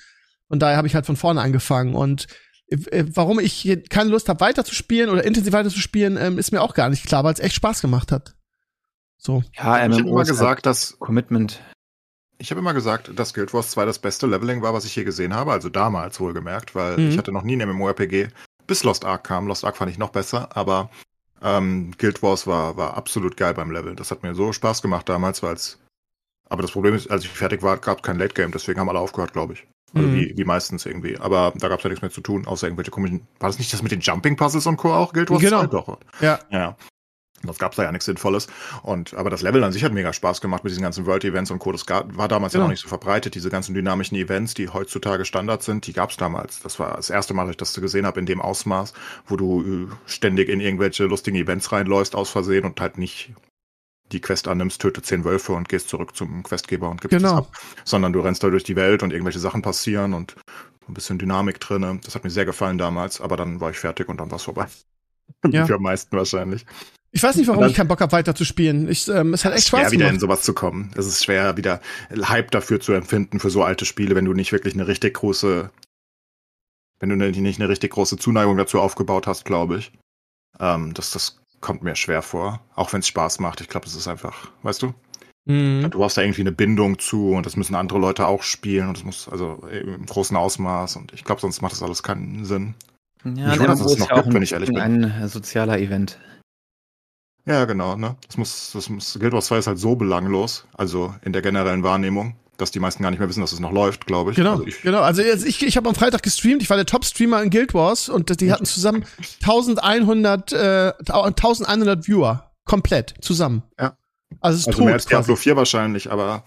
[0.48, 1.94] Und daher habe ich halt von vorne angefangen.
[1.94, 2.28] Und
[2.68, 6.38] äh, warum ich keine Lust habe, weiter zu spielen oder intensiv weiter zu spielen, ähm,
[6.38, 8.36] ist mir auch gar nicht klar, weil es echt Spaß gemacht hat.
[9.18, 9.44] So.
[9.54, 11.62] Ja, MMO ich habe immer gesagt, dass Commitment.
[12.38, 15.04] Ich habe immer gesagt, dass Guild Wars 2 das beste Leveling war, was ich je
[15.04, 17.10] gesehen habe, also damals wohlgemerkt, weil mhm.
[17.10, 18.30] ich hatte noch nie ein MMORPG,
[18.66, 19.48] bis Lost Ark kam.
[19.48, 20.90] Lost Ark fand ich noch besser, aber
[21.42, 23.96] ähm, Guild Wars war, war absolut geil beim Level.
[23.96, 25.80] Das hat mir so Spaß gemacht damals, weil es.
[26.50, 28.90] Aber das Problem ist, als ich fertig war, gab es kein Late Game, deswegen haben
[28.90, 29.68] alle aufgehört, glaube ich.
[29.94, 30.16] Also mhm.
[30.16, 31.18] wie, wie meistens irgendwie.
[31.20, 33.22] Aber da gab es ja nichts mehr zu tun, außer irgendwelche komischen.
[33.40, 34.94] War das nicht das mit den Jumping Puzzles und Co.
[34.94, 35.14] auch?
[35.14, 35.62] Guild Wars genau.
[35.62, 35.68] 2?
[35.68, 36.00] Doch.
[36.22, 36.40] Ja.
[36.52, 36.76] Ja.
[37.44, 38.48] Das gab's da ja nichts Sinnvolles.
[38.84, 41.52] Und aber das Level an sich hat mega Spaß gemacht mit diesen ganzen World Events
[41.52, 41.72] und Co.
[41.72, 42.60] Das war damals ja.
[42.60, 43.36] ja noch nicht so verbreitet.
[43.36, 46.60] Diese ganzen dynamischen Events, die heutzutage Standard sind, die gab's damals.
[46.62, 48.94] Das war das erste Mal, dass ich das gesehen habe in dem Ausmaß,
[49.28, 53.34] wo du äh, ständig in irgendwelche lustigen Events reinläufst aus Versehen und halt nicht
[54.12, 57.32] die Quest annimmst, töte zehn Wölfe und gehst zurück zum Questgeber und gibst genau.
[57.32, 57.52] es ab.
[57.86, 60.36] Sondern du rennst da durch die Welt und irgendwelche Sachen passieren und
[60.88, 62.00] ein bisschen Dynamik drinne.
[62.04, 64.68] Das hat mir sehr gefallen damals, aber dann war ich fertig und dann war's vorbei.
[65.48, 65.66] Ja.
[65.68, 66.66] Für am meisten wahrscheinlich.
[67.12, 68.88] Ich weiß nicht, warum dann, ich keinen Bock habe, weiter zu spielen.
[68.88, 70.92] Ich, ähm, es hat echt Spaß schwer, wieder in sowas zu kommen.
[70.96, 71.82] Es ist schwer, wieder
[72.12, 75.72] Hype dafür zu empfinden für so alte Spiele, wenn du nicht wirklich eine richtig große,
[77.00, 79.92] wenn du nicht eine richtig große Zuneigung dazu aufgebaut hast, glaube ich.
[80.60, 82.62] Ähm, das, das kommt mir schwer vor.
[82.76, 83.62] Auch wenn es Spaß macht.
[83.62, 84.94] Ich glaube, es ist einfach, weißt du?
[85.46, 85.90] Mhm.
[85.90, 88.98] Du hast da irgendwie eine Bindung zu und das müssen andere Leute auch spielen und
[88.98, 92.76] das muss also im großen Ausmaß und ich glaube, sonst macht das alles keinen Sinn.
[93.24, 94.80] Ja, ich weiß, dass es noch gibt, wenn ich ehrlich bin.
[94.80, 96.20] Ein sozialer Event.
[97.50, 98.16] Ja, genau, ne?
[98.28, 101.82] Das muss, das muss, Guild Wars 2 ist halt so belanglos, also in der generellen
[101.82, 104.38] Wahrnehmung, dass die meisten gar nicht mehr wissen, dass es noch läuft, glaube ich.
[104.38, 105.02] Genau, also ich, genau.
[105.02, 108.40] Also ich, ich habe am Freitag gestreamt, ich war der Top-Streamer in Guild Wars und
[108.40, 109.04] die hatten zusammen
[109.42, 112.52] 1100, äh, 1100 Viewer.
[112.66, 113.64] Komplett, zusammen.
[113.80, 113.98] Ja.
[114.42, 116.44] Also, es ist also tot, mehr als Diablo 4 wahrscheinlich, aber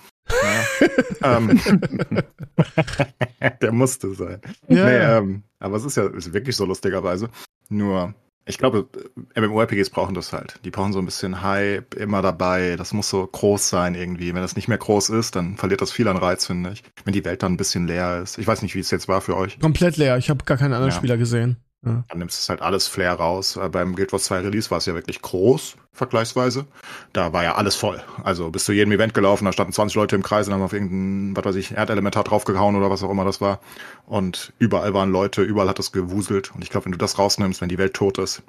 [1.21, 1.23] ja.
[1.37, 1.61] ähm,
[3.61, 4.41] der musste sein.
[4.69, 7.29] Ja, nee, ähm, aber es ist ja ist wirklich so lustigerweise.
[7.69, 8.15] Nur
[8.45, 8.89] ich glaube,
[9.37, 10.59] MMORPGs brauchen das halt.
[10.65, 12.77] Die brauchen so ein bisschen Hype, immer dabei.
[12.77, 14.35] Das muss so groß sein irgendwie.
[14.35, 16.83] Wenn das nicht mehr groß ist, dann verliert das viel an Reiz, finde ich.
[17.05, 18.39] Wenn die Welt dann ein bisschen leer ist.
[18.39, 19.61] Ich weiß nicht, wie es jetzt war für euch.
[19.61, 20.17] Komplett leer.
[20.19, 20.97] Ich habe gar keinen anderen ja.
[20.97, 21.57] Spieler gesehen.
[21.85, 22.05] Ja.
[22.09, 23.57] Dann nimmst du halt alles Flair raus.
[23.57, 26.67] Äh, beim Guild Wars 2 Release war es ja wirklich groß, vergleichsweise.
[27.13, 28.01] Da war ja alles voll.
[28.23, 30.73] Also bist du jedem Event gelaufen, da standen 20 Leute im Kreis und haben auf
[30.73, 33.61] irgendein, was weiß ich, Erdelementar draufgehauen oder was auch immer das war.
[34.07, 36.55] Und überall waren Leute, überall hat es gewuselt.
[36.55, 38.43] Und ich glaube, wenn du das rausnimmst, wenn die Welt tot ist,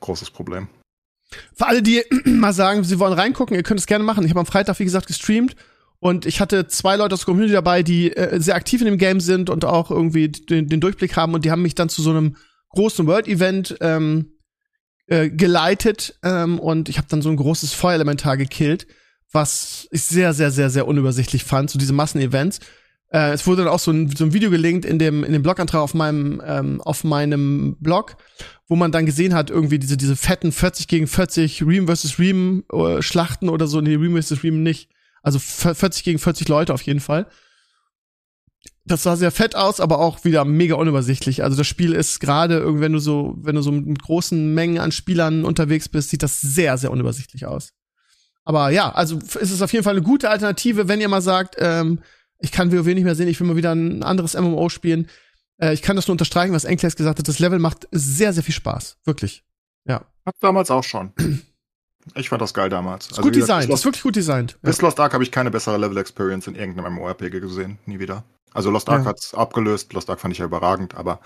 [0.00, 0.66] großes Problem.
[1.54, 4.24] Für alle, die mal sagen, sie wollen reingucken, ihr könnt es gerne machen.
[4.24, 5.54] Ich habe am Freitag, wie gesagt, gestreamt
[6.00, 8.98] und ich hatte zwei Leute aus der Community dabei, die äh, sehr aktiv in dem
[8.98, 12.02] Game sind und auch irgendwie den, den Durchblick haben und die haben mich dann zu
[12.02, 12.36] so einem
[12.70, 14.32] großen World-Event ähm,
[15.06, 18.86] äh, geleitet ähm, und ich habe dann so ein großes Feuerelementar gekillt,
[19.32, 22.60] was ich sehr, sehr, sehr, sehr unübersichtlich fand, so diese Massenevents.
[23.12, 25.42] Äh, es wurde dann auch so ein, so ein Video gelinkt in dem, in dem
[25.42, 28.16] Blogantrag auf meinem, ähm, auf meinem Blog,
[28.68, 32.18] wo man dann gesehen hat, irgendwie diese, diese fetten 40 gegen 40 Ream vs.
[32.18, 33.80] Ream äh, Schlachten oder so.
[33.80, 34.44] Nee, Ream vs.
[34.44, 34.90] Ream nicht.
[35.22, 37.26] Also 40 gegen 40 Leute auf jeden Fall.
[38.86, 41.42] Das sah sehr fett aus, aber auch wieder mega unübersichtlich.
[41.42, 44.90] Also das Spiel ist gerade wenn du so, wenn du so mit großen Mengen an
[44.90, 47.72] Spielern unterwegs bist, sieht das sehr, sehr unübersichtlich aus.
[48.44, 51.56] Aber ja, also ist es auf jeden Fall eine gute Alternative, wenn ihr mal sagt,
[51.58, 52.00] ähm,
[52.38, 55.08] ich kann WoW nicht mehr sehen, ich will mal wieder ein anderes MMO spielen.
[55.58, 57.28] Äh, ich kann das nur unterstreichen, was Enkles gesagt hat.
[57.28, 58.98] Das Level macht sehr, sehr viel Spaß.
[59.04, 59.44] Wirklich.
[59.84, 60.06] Ja.
[60.24, 61.12] Hab damals auch schon.
[62.14, 63.06] Ich fand das geil damals.
[63.06, 64.58] Ist also, gut designt, ist wirklich gut designt.
[64.62, 64.84] Bis ja.
[64.84, 67.78] Lost Ark habe ich keine bessere Level-Experience in irgendeinem MMORPG gesehen.
[67.86, 68.24] Nie wieder.
[68.52, 69.10] Also Lost Ark ja.
[69.10, 69.92] hat's abgelöst.
[69.92, 71.20] Lost Ark fand ich ja überragend, aber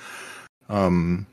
[0.68, 1.26] ähm,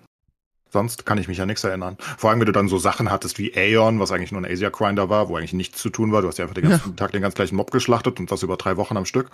[0.72, 1.98] Sonst kann ich mich ja nichts erinnern.
[2.18, 4.70] Vor allem, wenn du dann so Sachen hattest wie Aeon, was eigentlich nur ein Asia
[4.70, 6.22] Grinder war, wo eigentlich nichts zu tun war.
[6.22, 6.96] Du hast ja einfach den ganzen ja.
[6.96, 9.32] Tag den ganz gleichen Mob geschlachtet und das über drei Wochen am Stück.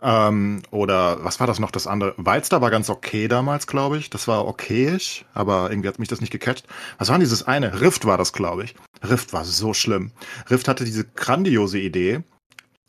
[0.00, 2.14] Ähm, oder was war das noch, das andere?
[2.16, 4.10] Wildstar war ganz okay damals, glaube ich.
[4.10, 6.66] Das war okayisch, aber irgendwie hat mich das nicht gecatcht.
[6.98, 7.80] Was war denn dieses eine?
[7.80, 8.74] Rift war das, glaube ich.
[9.02, 10.12] Rift war so schlimm.
[10.50, 12.20] Rift hatte diese grandiose Idee.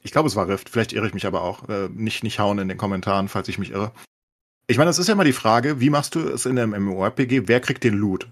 [0.02, 0.70] Ich glaube, es war Rift.
[0.70, 1.68] Vielleicht irre ich mich aber auch.
[1.68, 3.92] Äh, nicht, nicht hauen in den Kommentaren, falls ich mich irre.
[4.68, 7.48] Ich meine, das ist ja immer die Frage, wie machst du es in einem MMORPG?
[7.48, 8.28] Wer kriegt den Loot?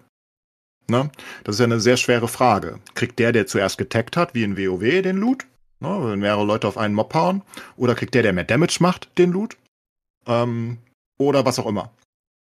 [0.88, 1.10] Ne?
[1.44, 2.80] Das ist ja eine sehr schwere Frage.
[2.94, 5.46] Kriegt der, der zuerst getaggt hat, wie in WoW, den Loot?
[5.80, 6.00] Ne?
[6.02, 7.44] Wenn mehrere Leute auf einen Mob hauen?
[7.76, 9.58] Oder kriegt der, der mehr Damage macht, den Loot?
[10.26, 10.78] Ähm,
[11.18, 11.92] oder was auch immer.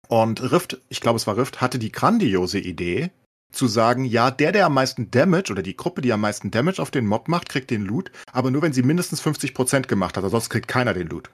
[0.09, 3.11] Und Rift, ich glaube, es war Rift, hatte die grandiose Idee,
[3.51, 6.83] zu sagen, ja, der, der am meisten Damage oder die Gruppe, die am meisten Damage
[6.83, 10.31] auf den Mob macht, kriegt den Loot, aber nur wenn sie mindestens 50% gemacht hat,
[10.31, 11.31] sonst kriegt keiner den Loot.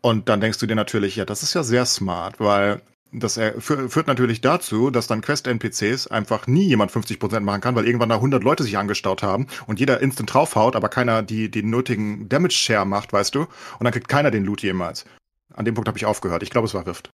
[0.00, 2.82] Und dann denkst du dir natürlich, ja, das ist ja sehr smart, weil
[3.14, 8.08] das führt natürlich dazu, dass dann Quest-NPCs einfach nie jemand 50% machen kann, weil irgendwann
[8.08, 12.28] da 100 Leute sich angestaut haben und jeder instant draufhaut, aber keiner die, die nötigen
[12.28, 13.40] Damage-Share macht, weißt du?
[13.42, 15.04] Und dann kriegt keiner den Loot jemals.
[15.52, 16.42] An dem Punkt habe ich aufgehört.
[16.42, 17.10] Ich glaube, es war Rift.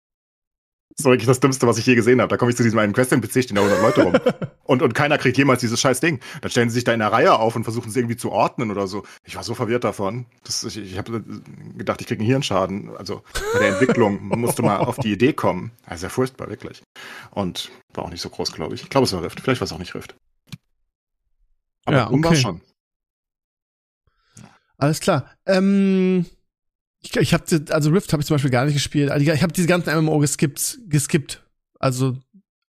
[0.98, 2.30] Das ist wirklich das Dümmste, was ich je gesehen habe.
[2.30, 4.14] Da komme ich zu diesem einen Quest-NPC, stehen da 100 Leute rum.
[4.64, 6.22] und, und keiner kriegt jemals dieses scheiß Ding.
[6.40, 8.72] Dann stellen sie sich da in der Reihe auf und versuchen es irgendwie zu ordnen
[8.72, 9.04] oder so.
[9.26, 10.26] Ich war so verwirrt davon.
[10.46, 11.22] Das, ich ich habe
[11.78, 12.96] gedacht, ich kriege einen Hirnschaden.
[12.96, 15.72] Also bei der Entwicklung musste mal auf die Idee kommen.
[15.86, 16.82] Also sehr furchtbar, wirklich.
[17.32, 18.84] Und war auch nicht so groß, glaube ich.
[18.84, 19.42] Ich glaube, es war Rift.
[19.42, 20.16] Vielleicht war es auch nicht Rift.
[21.84, 22.24] Aber ja, okay.
[22.24, 22.62] war schon.
[24.78, 25.30] Alles klar.
[25.46, 26.26] Ähm,
[27.06, 29.12] ich, ich habe also Rift habe ich zum Beispiel gar nicht gespielt.
[29.12, 31.44] Also ich habe diese ganzen MMO geskippt, geskippt.
[31.80, 32.18] Also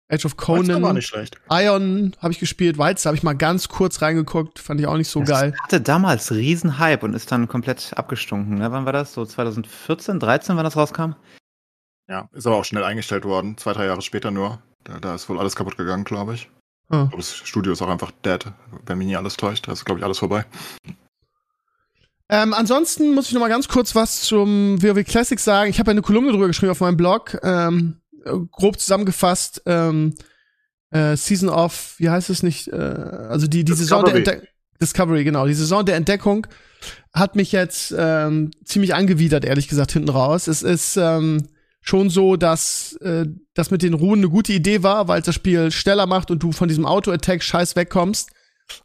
[0.09, 1.37] Age of Conan, war nicht schlecht.
[1.51, 5.09] Ion habe ich gespielt, Wilds habe ich mal ganz kurz reingeguckt, fand ich auch nicht
[5.09, 5.55] so das geil.
[5.61, 8.55] hatte damals riesen Hype und ist dann komplett abgestunken.
[8.55, 8.71] Ne?
[8.71, 9.13] Wann war das?
[9.13, 11.15] So 2014, 13, wann das rauskam?
[12.09, 14.61] Ja, ist aber auch schnell eingestellt worden, zwei, drei Jahre später nur.
[14.85, 16.49] Da, da ist wohl alles kaputt gegangen, glaube ich.
[16.89, 17.03] Hm.
[17.03, 18.45] Ich glaube, das Studio ist auch einfach dead,
[18.85, 19.67] wenn mich nie alles täuscht.
[19.67, 20.45] Da ist, glaube ich, alles vorbei.
[22.29, 25.69] Ähm, ansonsten muss ich noch mal ganz kurz was zum WoW Classic sagen.
[25.69, 27.37] Ich habe eine Kolumne drüber geschrieben auf meinem Blog.
[27.43, 28.01] Ähm,
[28.51, 30.13] grob zusammengefasst, ähm,
[30.91, 32.67] äh, Season of, wie heißt es nicht?
[32.67, 34.47] Äh, also die, die Saison der Entdeckung.
[34.79, 35.47] Discovery, genau.
[35.47, 36.45] Die Saison der Entdeckung
[37.13, 40.47] hat mich jetzt ähm, ziemlich angewidert, ehrlich gesagt, hinten raus.
[40.47, 41.47] Es ist ähm,
[41.81, 43.25] schon so, dass äh,
[43.55, 46.43] das mit den Ruhen eine gute Idee war, weil es das Spiel schneller macht und
[46.43, 48.29] du von diesem Auto-Attack scheiß wegkommst.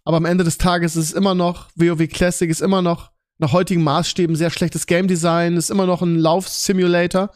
[0.04, 3.11] Aber am Ende des Tages ist es immer noch, WoW Classic ist immer noch
[3.42, 7.30] nach heutigen Maßstäben sehr schlechtes Game Design, ist immer noch ein Lauf-Simulator,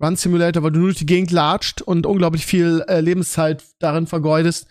[0.00, 4.68] Run-Simulator, weil du nur durch die Gegend latscht und unglaublich viel äh, Lebenszeit darin vergeudest,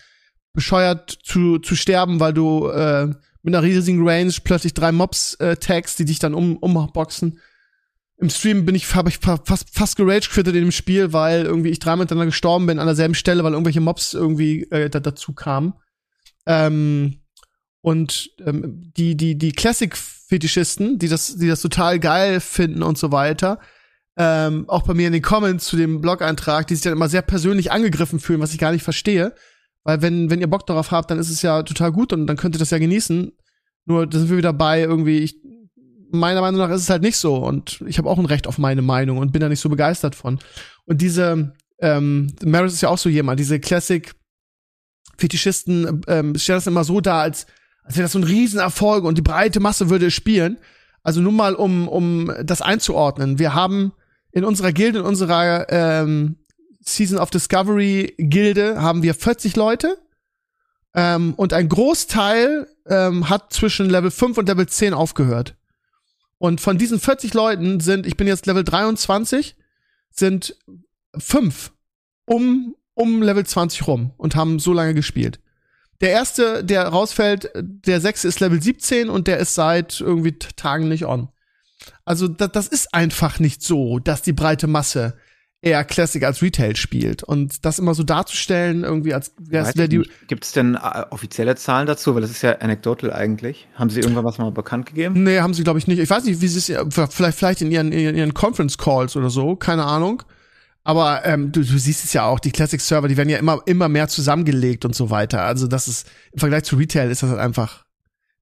[0.53, 3.07] bescheuert zu, zu sterben, weil du äh,
[3.43, 7.39] mit einer riesigen Range plötzlich drei Mobs äh, tagst, die dich dann um, umboxen.
[8.19, 11.79] Im Stream bin ich, habe ich fast, fast gerage in dem Spiel, weil irgendwie ich
[11.79, 15.73] dreimal miteinander gestorben bin an derselben Stelle, weil irgendwelche Mobs irgendwie äh, da, dazu kamen.
[16.45, 17.19] Ähm,
[17.81, 19.51] und ähm, die, die, die
[20.28, 23.59] Classic-Fetischisten, die das, die das total geil finden und so weiter,
[24.17, 27.21] ähm, auch bei mir in den Comments zu dem Blog-Eintrag, die sich dann immer sehr
[27.21, 29.34] persönlich angegriffen fühlen, was ich gar nicht verstehe.
[29.84, 32.36] Weil wenn, wenn ihr Bock darauf habt, dann ist es ja total gut und dann
[32.36, 33.32] könnt ihr das ja genießen.
[33.86, 35.38] Nur da sind wir wieder bei irgendwie, ich,
[36.11, 37.38] meiner Meinung nach ist es halt nicht so.
[37.38, 40.15] Und ich habe auch ein Recht auf meine Meinung und bin da nicht so begeistert
[40.15, 40.39] von.
[40.86, 46.84] Und diese, ähm, Maris ist ja auch so jemand, diese Classic-Fetischisten ähm, stellen das immer
[46.84, 47.45] so dar, als
[47.88, 50.57] als wäre das so ein Riesenerfolg und die breite Masse würde es spielen.
[51.03, 53.39] Also nur mal, um, um das einzuordnen.
[53.39, 53.93] Wir haben
[54.31, 56.35] in unserer Gilde, in unserer ähm,
[56.81, 59.97] Season of Discovery Gilde, haben wir 40 Leute.
[60.93, 65.55] Ähm, und ein Großteil ähm, hat zwischen Level 5 und Level 10 aufgehört.
[66.39, 69.55] Und von diesen 40 Leuten sind, ich bin jetzt Level 23,
[70.11, 70.57] sind
[71.17, 71.71] fünf
[72.25, 75.39] um um Level 20 rum und haben so lange gespielt.
[76.02, 80.88] Der erste, der rausfällt, der sechste ist Level 17 und der ist seit irgendwie Tagen
[80.88, 81.30] nicht on.
[82.06, 85.18] Also das, das ist einfach nicht so, dass die breite Masse
[85.62, 87.24] eher Classic als Retail spielt.
[87.24, 89.34] Und das immer so darzustellen, irgendwie als.
[90.28, 92.14] Gibt es denn äh, offizielle Zahlen dazu?
[92.16, 93.68] Weil das ist ja anecdotal eigentlich.
[93.74, 95.24] Haben Sie irgendwann was mal bekannt gegeben?
[95.24, 96.00] Nee, haben sie, glaube ich, nicht.
[96.00, 99.30] Ich weiß nicht, wie sie es vielleicht, vielleicht in ihren, in ihren Conference Calls oder
[99.30, 100.24] so, keine Ahnung.
[100.88, 103.89] Aber ähm, du, du siehst es ja auch, die Classic-Server, die werden ja immer, immer
[103.89, 105.41] mehr zusammengelegt und so weiter.
[105.41, 107.83] Also das ist, im Vergleich zu Retail ist das halt einfach,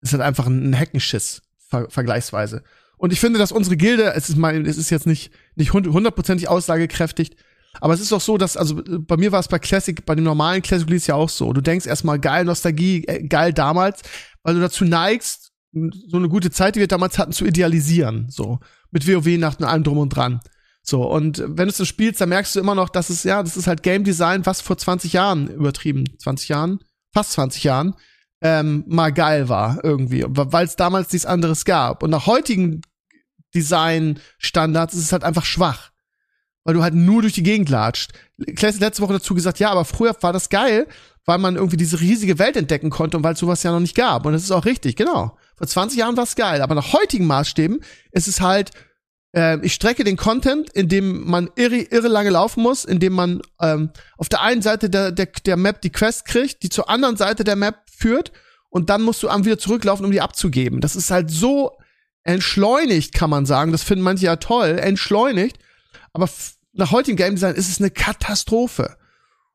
[0.01, 2.61] ist halt einfach ein Heckenschiss, ver vergleichsweise.
[2.97, 6.47] Und ich finde, dass unsere Gilde, es ist mal, es ist jetzt nicht, nicht hundertprozentig
[6.47, 7.35] aussagekräftig,
[7.81, 10.23] aber es ist doch so, dass, also bei mir war es bei Classic, bei den
[10.23, 11.51] normalen Classic Release ja auch so.
[11.51, 14.03] Du denkst erstmal geil Nostalgie, äh, geil damals,
[14.43, 18.27] weil du dazu neigst, so eine gute Zeit, die wir damals hatten, zu idealisieren.
[18.29, 18.59] So.
[18.91, 20.41] Mit WoW nach allem drum und dran.
[20.87, 23.57] So, und wenn du es spielst, dann merkst du immer noch, dass es, ja, das
[23.57, 26.79] ist halt Game Design, was vor 20 Jahren übertrieben, 20 Jahren,
[27.11, 27.95] fast 20 Jahren,
[28.41, 32.03] ähm, mal geil war irgendwie, weil es damals nichts anderes gab.
[32.03, 32.81] Und nach heutigen
[33.55, 35.91] Design-Standards ist es halt einfach schwach.
[36.63, 38.11] Weil du halt nur durch die Gegend latscht.
[38.55, 40.87] Classic letzte Woche dazu gesagt, ja, aber früher war das geil,
[41.25, 43.95] weil man irgendwie diese riesige Welt entdecken konnte und weil es sowas ja noch nicht
[43.95, 44.25] gab.
[44.25, 45.37] Und das ist auch richtig, genau.
[45.55, 47.79] Vor 20 Jahren war es geil, aber nach heutigen Maßstäben
[48.11, 48.71] ist es halt,
[49.35, 53.91] äh, ich strecke den Content, indem man irre, irre lange laufen muss, indem man ähm,
[54.17, 57.43] auf der einen Seite der, der, der Map die Quest kriegt, die zur anderen Seite
[57.43, 58.31] der Map führt
[58.69, 60.81] und dann musst du am wieder zurücklaufen, um die abzugeben.
[60.81, 61.77] Das ist halt so
[62.23, 63.71] entschleunigt, kann man sagen.
[63.71, 65.59] Das finden manche ja toll, entschleunigt.
[66.11, 66.29] Aber
[66.73, 68.97] nach heutigem Game Design ist es eine Katastrophe.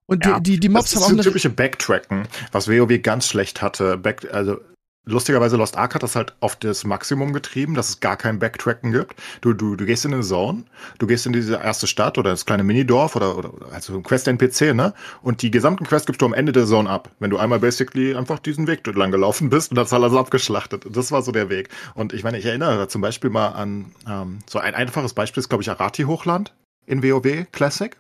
[0.07, 3.62] Und ja, die, die, die Mobs haben auch eine typische Backtracken, was WoW ganz schlecht
[3.62, 3.97] hatte.
[3.97, 4.61] Back, also
[5.05, 8.93] lustigerweise Lost Ark hat das halt auf das Maximum getrieben, dass es gar kein Backtracken
[8.93, 9.15] gibt.
[9.41, 10.65] Du, du, du gehst in eine Zone,
[10.99, 14.75] du gehst in diese erste Stadt oder das kleine Minidorf oder, oder also ein Quest-NPC,
[14.75, 14.95] ne?
[15.23, 17.11] Und die gesamten Quests gibst du am Ende der Zone ab.
[17.19, 20.85] Wenn du einmal basically einfach diesen Weg lang gelaufen bist und das alles abgeschlachtet.
[20.91, 21.69] Das war so der Weg.
[21.95, 25.41] Und ich meine, ich erinnere da zum Beispiel mal an ähm, so ein einfaches Beispiel
[25.41, 26.55] ist, glaube ich, Arati-Hochland
[26.87, 27.97] in WoW Classic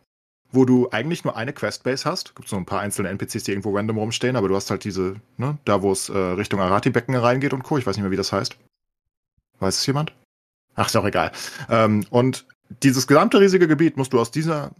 [0.52, 2.34] wo du eigentlich nur eine Questbase hast.
[2.34, 5.16] Gibt so ein paar einzelne NPCs, die irgendwo random rumstehen, aber du hast halt diese,
[5.36, 7.78] ne, da wo es äh, Richtung Arati-Becken reingeht und Co.
[7.78, 8.56] Ich weiß nicht mehr, wie das heißt.
[9.60, 10.12] Weiß es jemand?
[10.74, 11.32] Ach, ist auch egal.
[11.68, 12.46] Ähm, und
[12.82, 14.72] dieses gesamte riesige Gebiet musst du aus dieser,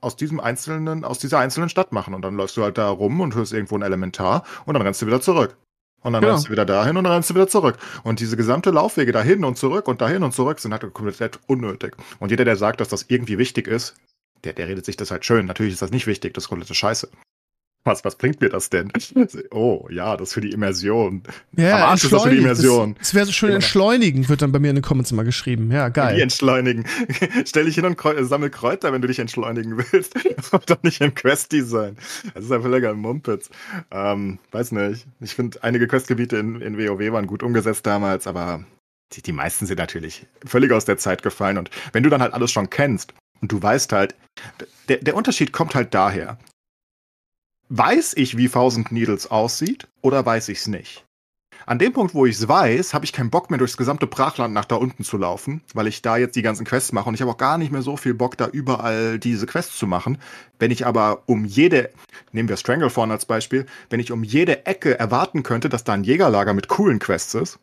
[0.00, 2.14] aus diesem einzelnen, aus dieser einzelnen Stadt machen.
[2.14, 5.02] Und dann läufst du halt da rum und hörst irgendwo ein Elementar und dann rennst
[5.02, 5.56] du wieder zurück.
[6.02, 6.34] Und dann genau.
[6.34, 7.78] rennst du wieder dahin und dann rennst du wieder zurück.
[8.04, 11.96] Und diese gesamte Laufwege dahin und zurück und dahin und zurück sind halt komplett unnötig.
[12.20, 13.96] Und jeder, der sagt, dass das irgendwie wichtig ist,
[14.46, 15.46] der, der redet sich das halt schön.
[15.46, 17.08] Natürlich ist das nicht wichtig, das ist komplette Scheiße.
[17.84, 18.92] Was, was bringt mir das denn?
[19.50, 21.22] Oh, ja, das ist für die Immersion.
[21.56, 22.96] Ja, Am Arsch ist das für die Immersion.
[23.00, 25.70] Es wäre so schön entschleunigen, wird dann bei mir in den Comments immer geschrieben.
[25.70, 26.16] Ja, geil.
[26.16, 26.84] Wie entschleunigen.
[27.44, 30.14] Stell dich hin und sammel Kräuter, wenn du dich entschleunigen willst.
[30.66, 31.96] Doch nicht im Quest-Design.
[32.34, 33.50] Das ist einfach lecker im Mumpitz.
[33.90, 35.06] Ähm, weiß nicht.
[35.20, 38.64] Ich finde, einige Questgebiete in, in WoW waren gut umgesetzt damals, aber
[39.12, 41.58] die, die meisten sind natürlich völlig aus der Zeit gefallen.
[41.58, 44.14] Und wenn du dann halt alles schon kennst und du weißt halt,
[44.88, 46.38] der, der Unterschied kommt halt daher.
[47.68, 51.06] Weiß ich, wie Thousand Needles aussieht, oder weiß ich es nicht?
[51.68, 54.54] An dem Punkt, wo ich es weiß, habe ich keinen Bock mehr durchs gesamte Brachland
[54.54, 57.22] nach da unten zu laufen, weil ich da jetzt die ganzen Quests mache und ich
[57.22, 60.18] habe auch gar nicht mehr so viel Bock, da überall diese Quests zu machen.
[60.60, 61.90] Wenn ich aber um jede,
[62.30, 66.04] nehmen wir Stranglethorn als Beispiel, wenn ich um jede Ecke erwarten könnte, dass da ein
[66.04, 67.58] Jägerlager mit coolen Quests ist,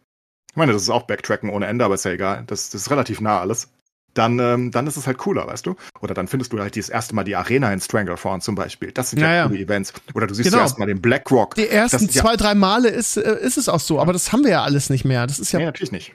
[0.51, 2.91] ich meine, das ist auch Backtracken ohne Ende, aber ist ja egal, das, das ist
[2.91, 3.72] relativ nah alles
[4.13, 5.75] dann, ähm, dann ist es halt cooler, weißt du?
[6.01, 8.91] Oder dann findest du halt das erste Mal die Arena in Stranglethorn zum Beispiel.
[8.91, 9.93] Das sind ja, ja coole Events.
[10.13, 10.59] Oder du siehst genau.
[10.59, 11.55] zuerst mal den Blackrock.
[11.55, 14.43] Die ersten zwei, ja drei Male ist, äh, ist es auch so, aber das haben
[14.43, 15.25] wir ja alles nicht mehr.
[15.27, 15.59] Das ist ja.
[15.59, 16.13] Nee, natürlich nicht.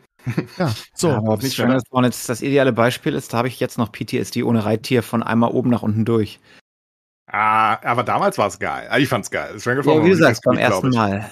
[0.59, 1.09] ja, so.
[1.09, 4.65] Ja, ob Stranglethorn jetzt das ideale Beispiel ist, da habe ich jetzt noch PTSD ohne
[4.65, 6.39] Reittier von einmal oben nach unten durch.
[7.31, 8.89] Ah, aber damals war es geil.
[8.99, 9.59] Ich fand's geil.
[9.59, 11.29] Stranglethorn ja, wie gesagt, beim ersten Mal.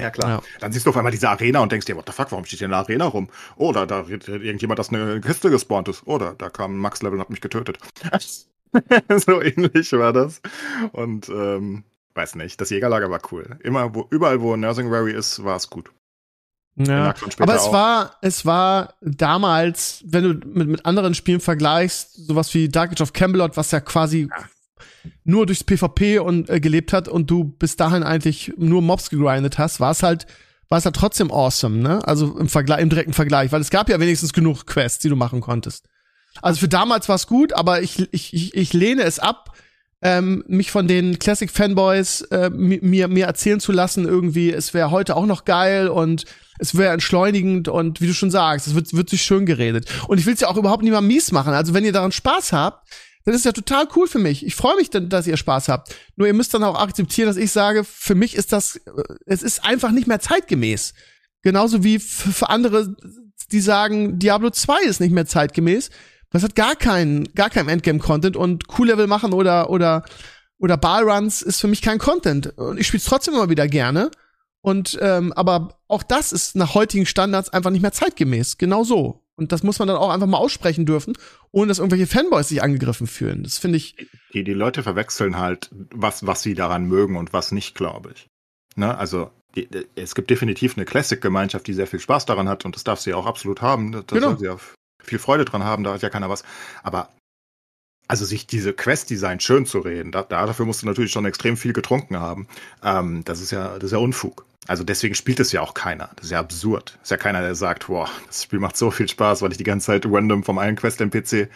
[0.00, 0.30] Ja, klar.
[0.30, 0.42] Ja.
[0.60, 2.58] Dann siehst du auf einmal diese Arena und denkst dir, what the fuck, warum steht
[2.58, 3.28] hier eine Arena rum?
[3.56, 6.06] Oder da redet irgendjemand, dass eine Kiste gespawnt ist.
[6.06, 7.78] Oder da kam ein Max-Level und hat mich getötet.
[9.08, 10.40] so ähnlich war das.
[10.92, 11.84] Und, ähm,
[12.14, 13.58] weiß nicht, das Jägerlager war cool.
[13.62, 15.90] Immer, wo, überall, wo Nursing Rary ist, war es gut.
[16.74, 17.72] Ja, aber es auch.
[17.72, 23.02] war, es war damals, wenn du mit, mit anderen Spielen vergleichst, sowas wie Dark Age
[23.02, 24.44] of Camelot, was ja quasi ja
[25.24, 29.58] nur durchs PvP und äh, gelebt hat und du bis dahin eigentlich nur Mobs gegrindet
[29.58, 30.26] hast, war es halt
[30.68, 32.00] war es halt trotzdem awesome, ne?
[32.08, 35.16] Also im Vergleich im direkten Vergleich, weil es gab ja wenigstens genug Quests, die du
[35.16, 35.84] machen konntest.
[36.40, 39.54] Also für damals war es gut, aber ich, ich, ich, ich lehne es ab,
[40.00, 44.90] ähm, mich von den Classic Fanboys äh, mir mir erzählen zu lassen, irgendwie es wäre
[44.90, 46.24] heute auch noch geil und
[46.58, 50.18] es wäre entschleunigend und wie du schon sagst, es wird wird sich schön geredet und
[50.18, 51.52] ich will es ja auch überhaupt mal mies machen.
[51.52, 52.88] Also wenn ihr daran Spaß habt,
[53.24, 54.44] dann ist ja total cool für mich.
[54.44, 55.94] Ich freue mich, dass ihr Spaß habt.
[56.16, 59.42] Nur ihr müsst dann auch akzeptieren, dass ich sage, für mich ist das, äh, es
[59.42, 60.94] ist einfach nicht mehr zeitgemäß.
[61.42, 62.94] Genauso wie für andere,
[63.50, 65.90] die sagen, Diablo 2 ist nicht mehr zeitgemäß.
[66.30, 70.04] Das hat gar keinen, gar keinen Endgame-Content und Cool-Level machen oder, oder,
[70.58, 72.56] oder Ballruns ist für mich kein Content.
[72.56, 74.10] Und ich spiele es trotzdem immer wieder gerne.
[74.62, 78.58] Und ähm, aber auch das ist nach heutigen Standards einfach nicht mehr zeitgemäß.
[78.58, 79.21] Genau so.
[79.42, 81.14] Und das muss man dann auch einfach mal aussprechen dürfen,
[81.50, 83.42] ohne dass irgendwelche Fanboys sich angegriffen fühlen.
[83.42, 83.96] Das finde ich.
[84.32, 88.28] Die, die Leute verwechseln halt, was, was sie daran mögen und was nicht, glaube ich.
[88.76, 88.96] Ne?
[88.96, 92.84] Also die, es gibt definitiv eine Classic-Gemeinschaft, die sehr viel Spaß daran hat und das
[92.84, 93.92] darf sie auch absolut haben.
[93.92, 94.28] Da genau.
[94.28, 94.60] soll sie auch
[95.02, 96.44] viel Freude dran haben, da hat ja keiner was.
[96.82, 97.10] Aber
[98.08, 101.72] also sich diese Quest-Design schön zu reden, da, dafür musst du natürlich schon extrem viel
[101.72, 102.46] getrunken haben.
[102.82, 104.46] Ähm, das ist ja, das ist ja Unfug.
[104.68, 106.10] Also deswegen spielt es ja auch keiner.
[106.16, 106.92] Das ist ja absurd.
[106.94, 109.58] Das ist ja keiner, der sagt, boah, das Spiel macht so viel Spaß, weil ich
[109.58, 111.48] die ganze Zeit random vom einen Quest-NPC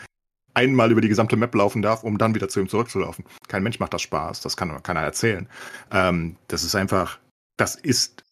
[0.55, 3.25] einmal über die gesamte Map laufen darf, um dann wieder zu ihm zurückzulaufen.
[3.47, 5.49] Kein Mensch macht das Spaß, das kann keiner erzählen.
[5.93, 7.19] Ähm, das ist einfach,
[7.59, 8.25] das ist,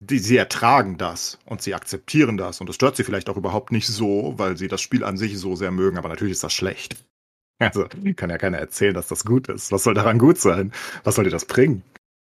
[0.00, 3.72] die, sie ertragen das und sie akzeptieren das und es stört sie vielleicht auch überhaupt
[3.72, 6.52] nicht so, weil sie das Spiel an sich so sehr mögen, aber natürlich ist das
[6.52, 6.96] schlecht.
[7.58, 9.72] Also kann ja keiner erzählen, dass das gut ist.
[9.72, 10.72] Was soll daran gut sein?
[11.02, 11.82] Was soll dir das bringen?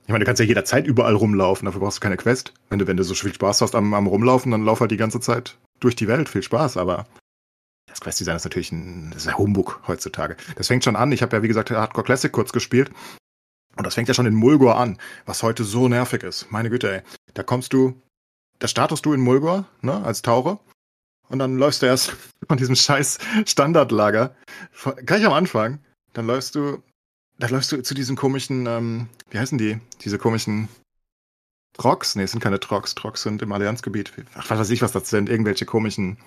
[0.05, 2.53] Ich meine, du kannst ja jederzeit überall rumlaufen, dafür brauchst du keine Quest.
[2.69, 4.97] Wenn du, wenn du so viel Spaß hast am, am Rumlaufen, dann lauf halt die
[4.97, 6.29] ganze Zeit durch die Welt.
[6.29, 7.07] Viel Spaß, aber
[7.87, 10.37] das Quest-Design ist natürlich ein, das ist ein Humbug heutzutage.
[10.57, 11.11] Das fängt schon an.
[11.11, 12.91] Ich habe ja, wie gesagt, Hardcore Classic kurz gespielt.
[13.77, 16.51] Und das fängt ja schon in Mulgor an, was heute so nervig ist.
[16.51, 17.01] Meine Güte, ey.
[17.33, 17.99] Da kommst du,
[18.59, 20.59] da startest du in Mulgor, ne, als Taucher.
[21.29, 22.15] Und dann läufst du erst
[22.47, 24.35] von diesem scheiß Standardlager,
[25.05, 25.79] gleich am Anfang,
[26.13, 26.83] dann läufst du
[27.37, 29.79] da läufst du zu diesen komischen, ähm, wie heißen die?
[30.01, 30.67] Diese komischen
[31.73, 32.15] Trox?
[32.15, 32.95] Nee, es sind keine Trox.
[32.95, 34.13] Trox sind im Allianzgebiet.
[34.35, 35.29] Ach, was weiß ich, was das sind.
[35.29, 36.17] Irgendwelche komischen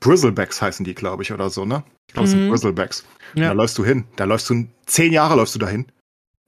[0.00, 1.82] Bristlebacks heißen die, glaube ich, oder so, ne?
[2.06, 2.40] Ich glaube, es mhm.
[2.40, 3.04] sind Bristlebacks.
[3.34, 3.48] Ja.
[3.48, 4.04] Da läufst du hin.
[4.16, 5.86] Da läufst du, zehn Jahre läufst du dahin.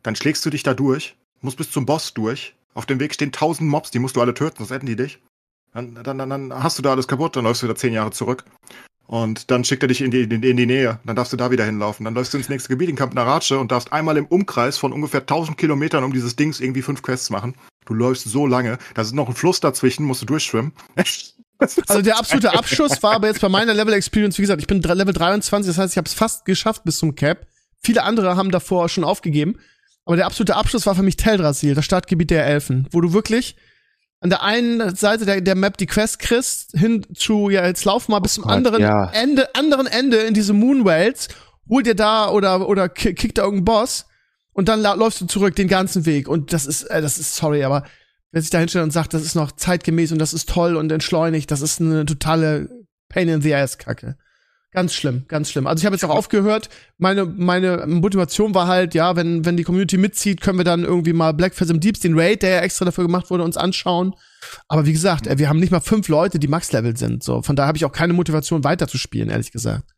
[0.03, 2.55] Dann schlägst du dich da durch, musst bis zum Boss durch.
[2.75, 5.19] Auf dem Weg stehen tausend Mobs, die musst du alle töten, sonst retten die dich.
[5.73, 8.13] Dann, dann, dann, dann hast du da alles kaputt, dann läufst du wieder zehn Jahre
[8.13, 8.45] zurück.
[9.11, 11.01] Und dann schickt er dich in die, in, in die Nähe.
[11.05, 12.05] Dann darfst du da wieder hinlaufen.
[12.05, 14.93] Dann läufst du ins nächste Gebiet in Camp Narace und darfst einmal im Umkreis von
[14.93, 17.57] ungefähr 1000 Kilometern um dieses Dings irgendwie fünf Quests machen.
[17.87, 18.79] Du läufst so lange.
[18.95, 20.73] Da ist noch ein Fluss dazwischen, musst du durchschwimmen.
[21.89, 24.81] Also der absolute Abschuss war aber jetzt bei meiner Level Experience, wie gesagt, ich bin
[24.81, 27.47] Level 23, das heißt, ich habe es fast geschafft bis zum Cap.
[27.83, 29.57] Viele andere haben davor schon aufgegeben.
[30.07, 33.57] Aber der absolute Abschluss war für mich Teldrassil, das Startgebiet der Elfen, wo du wirklich
[34.21, 38.09] an der einen Seite der, der Map die Quest kriegst, hin zu, ja, jetzt lauf
[38.09, 39.11] mal bis zum Gott, anderen ja.
[39.11, 41.29] Ende, anderen Ende in diese Moonwells,
[41.68, 44.07] hol dir da oder, oder kick da irgendeinen Boss
[44.53, 46.29] und dann läufst du zurück den ganzen Weg.
[46.29, 47.85] Und das ist, äh, das ist, sorry, aber
[48.31, 50.93] wer sich da hinstellt und sagt, das ist noch zeitgemäß und das ist toll und
[50.93, 52.68] entschleunigt, das ist eine totale
[53.09, 54.16] Pain in the ass Kacke.
[54.73, 55.66] Ganz schlimm, ganz schlimm.
[55.66, 56.68] Also ich habe jetzt auch aufgehört.
[56.97, 61.12] Meine meine Motivation war halt, ja, wenn wenn die Community mitzieht, können wir dann irgendwie
[61.12, 64.14] mal Black Phasm Deeps, den Raid, der ja extra dafür gemacht wurde, uns anschauen.
[64.68, 67.25] Aber wie gesagt, wir haben nicht mal fünf Leute, die Max-Level sind.
[67.25, 69.93] So, von daher habe ich auch keine Motivation weiterzuspielen, ehrlich gesagt.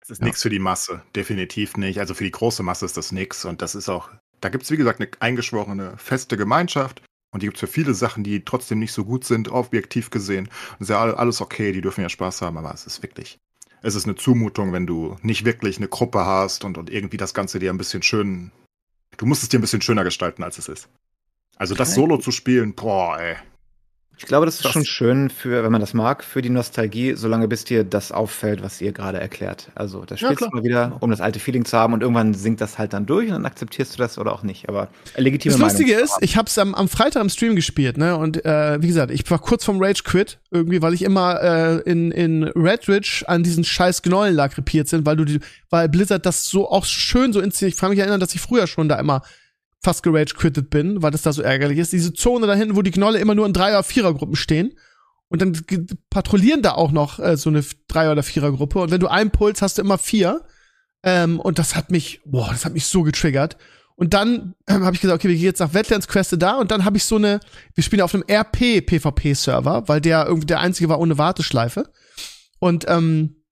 [0.00, 0.26] Das ist ja.
[0.26, 1.98] nichts für die Masse, definitiv nicht.
[1.98, 3.46] Also für die große Masse ist das nichts.
[3.46, 4.10] Und das ist auch,
[4.40, 7.02] da gibt's wie gesagt eine eingeschworene feste Gemeinschaft.
[7.30, 10.48] Und die gibt's für viele Sachen, die trotzdem nicht so gut sind, objektiv gesehen.
[10.72, 13.38] Und ist ja alles okay, die dürfen ja Spaß haben, aber es ist wirklich
[13.82, 17.34] es ist eine Zumutung, wenn du nicht wirklich eine Gruppe hast und, und irgendwie das
[17.34, 18.50] Ganze dir ein bisschen schön.
[19.16, 20.88] Du musst es dir ein bisschen schöner gestalten, als es ist.
[21.56, 23.36] Also das Solo zu spielen, boah, ey.
[24.18, 27.14] Ich glaube, das ist das schon schön für, wenn man das mag, für die Nostalgie,
[27.14, 29.70] solange bis dir das auffällt, was ihr gerade erklärt.
[29.76, 32.34] Also, das spielst ja, du mal wieder, um das alte Feeling zu haben und irgendwann
[32.34, 34.68] sinkt das halt dann durch und dann akzeptierst du das oder auch nicht.
[34.68, 38.16] Aber legitime Das Lustige Meinung ist, ich hab's am, am Freitag im Stream gespielt, ne?
[38.16, 41.76] Und äh, wie gesagt, ich war kurz vom Rage Quit, irgendwie, weil ich immer äh,
[41.88, 45.38] in, in Red Ridge an diesen scheiß Gnollen lag krepiert sind, weil du die,
[45.70, 47.74] weil Blizzard das so auch schön so inszeniert.
[47.74, 49.22] Ich kann mich erinnern, dass ich früher schon da immer
[49.82, 51.92] fast gerage quittet bin, weil das da so ärgerlich ist.
[51.92, 54.74] Diese Zone da hinten, wo die Knolle immer nur in Dreier- oder Vierergruppen stehen.
[55.28, 55.60] Und dann
[56.10, 58.80] patrouillieren da auch noch äh, so eine Dreier- oder Vierergruppe.
[58.80, 60.42] Und wenn du einen Puls hast, du immer vier.
[61.02, 63.56] Ähm, und das hat mich, boah, das hat mich so getriggert.
[63.94, 66.56] Und dann ähm, habe ich gesagt, okay, wir gehen jetzt nach Wetlands Queste da.
[66.56, 67.40] Und dann habe ich so eine,
[67.74, 71.92] wir spielen auf einem RP-PvP-Server, weil der irgendwie der einzige war ohne Warteschleife.
[72.58, 73.42] Und ähm,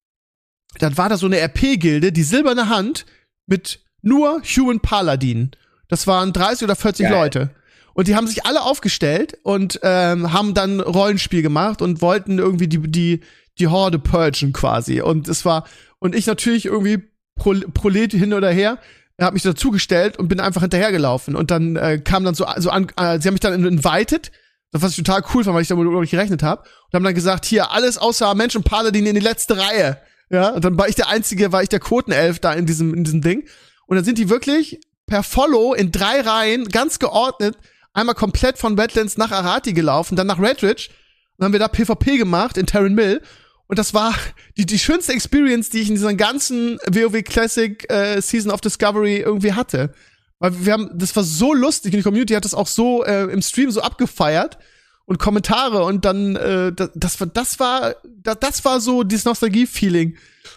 [0.79, 3.07] dann war da so eine RP-Gilde, die silberne Hand
[3.47, 5.51] mit nur Human Paladin.
[5.89, 7.13] Das waren 30 oder 40 Geil.
[7.13, 7.51] Leute.
[7.95, 12.69] Und die haben sich alle aufgestellt und ähm, haben dann Rollenspiel gemacht und wollten irgendwie
[12.69, 13.21] die, die,
[13.59, 15.01] die Horde purgen quasi.
[15.01, 15.65] Und es war,
[15.99, 17.03] und ich natürlich irgendwie
[17.37, 18.79] Pro, Prolet hin oder her,
[19.19, 21.37] hab mich dazugestellt und bin einfach hinterhergelaufen.
[21.37, 24.31] Und dann äh, kam dann so, so an, äh, sie haben mich dann invited,
[24.73, 26.63] was ich total cool fand, weil ich damit nicht gerechnet habe.
[26.63, 29.99] Und haben dann gesagt, hier, alles außer Mensch und Paladin in die letzte Reihe.
[30.29, 33.05] Ja, und dann war ich der einzige, war ich der Quotenelf da in diesem, in
[33.05, 33.49] diesem Ding.
[33.87, 37.57] Und dann sind die wirklich per Follow in drei Reihen, ganz geordnet,
[37.93, 40.89] einmal komplett von Redlands nach Arati gelaufen, dann nach Redridge.
[40.89, 43.23] Und dann haben wir da PvP gemacht in Terran Mill.
[43.69, 44.15] Und das war
[44.57, 49.19] die, die schönste Experience, die ich in dieser ganzen WoW Classic äh, Season of Discovery
[49.19, 49.93] irgendwie hatte.
[50.39, 53.25] Weil wir haben, das war so lustig und die Community hat das auch so äh,
[53.25, 54.59] im Stream so abgefeiert
[55.07, 60.17] und Kommentare und dann äh, das, das war das war das, war so dieses Nostalgie-Feeling,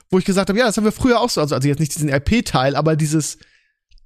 [0.10, 1.96] wo ich gesagt habe, ja, das haben wir früher auch so, also, also jetzt nicht
[1.96, 3.38] diesen RP-Teil, aber dieses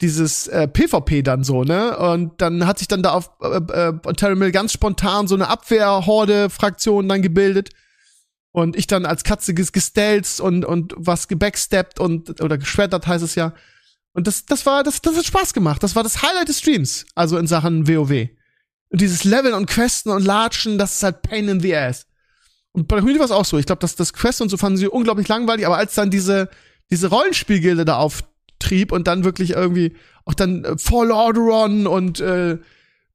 [0.02, 1.98] dieses äh, PvP dann so, ne?
[1.98, 5.48] Und dann hat sich dann da auf äh, äh, Terry Mill ganz spontan so eine
[5.48, 7.70] Abwehrhorde-Fraktion dann gebildet.
[8.52, 13.34] Und ich dann als Katze gestelzt und, und was gebacksteppt und, oder geschreddert heißt es
[13.34, 13.54] ja.
[14.14, 15.82] Und das, das war, das, das hat Spaß gemacht.
[15.82, 17.06] Das war das Highlight des Streams.
[17.16, 18.30] Also in Sachen WoW.
[18.90, 22.06] Und dieses Leveln und Questen und Latschen, das ist halt Pain in the Ass.
[22.74, 23.58] Und bei der Community war es auch so.
[23.58, 26.50] Ich glaube, dass das Quest und so fanden sie unglaublich langweilig, aber als dann diese,
[26.92, 27.98] diese Rollenspielgilde da
[28.64, 29.94] auftrieb und dann wirklich irgendwie
[30.26, 32.58] auch dann äh, For Lordaeron und äh,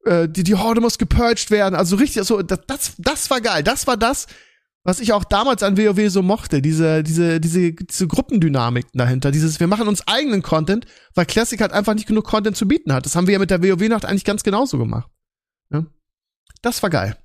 [0.05, 1.75] äh, die, die Horde muss gepurged werden.
[1.75, 3.63] Also richtig, so, das, das, das war geil.
[3.63, 4.27] Das war das,
[4.85, 9.61] was ich auch damals an WoW so mochte, diese, diese, diese, diese Gruppendynamiken dahinter, dieses,
[9.61, 13.05] wir machen uns eigenen Content, weil Classic halt einfach nicht genug Content zu bieten hat.
[13.05, 15.11] Das haben wir ja mit der WoW-Nacht eigentlich ganz genauso gemacht.
[15.71, 15.85] Ja?
[16.63, 17.17] Das war geil.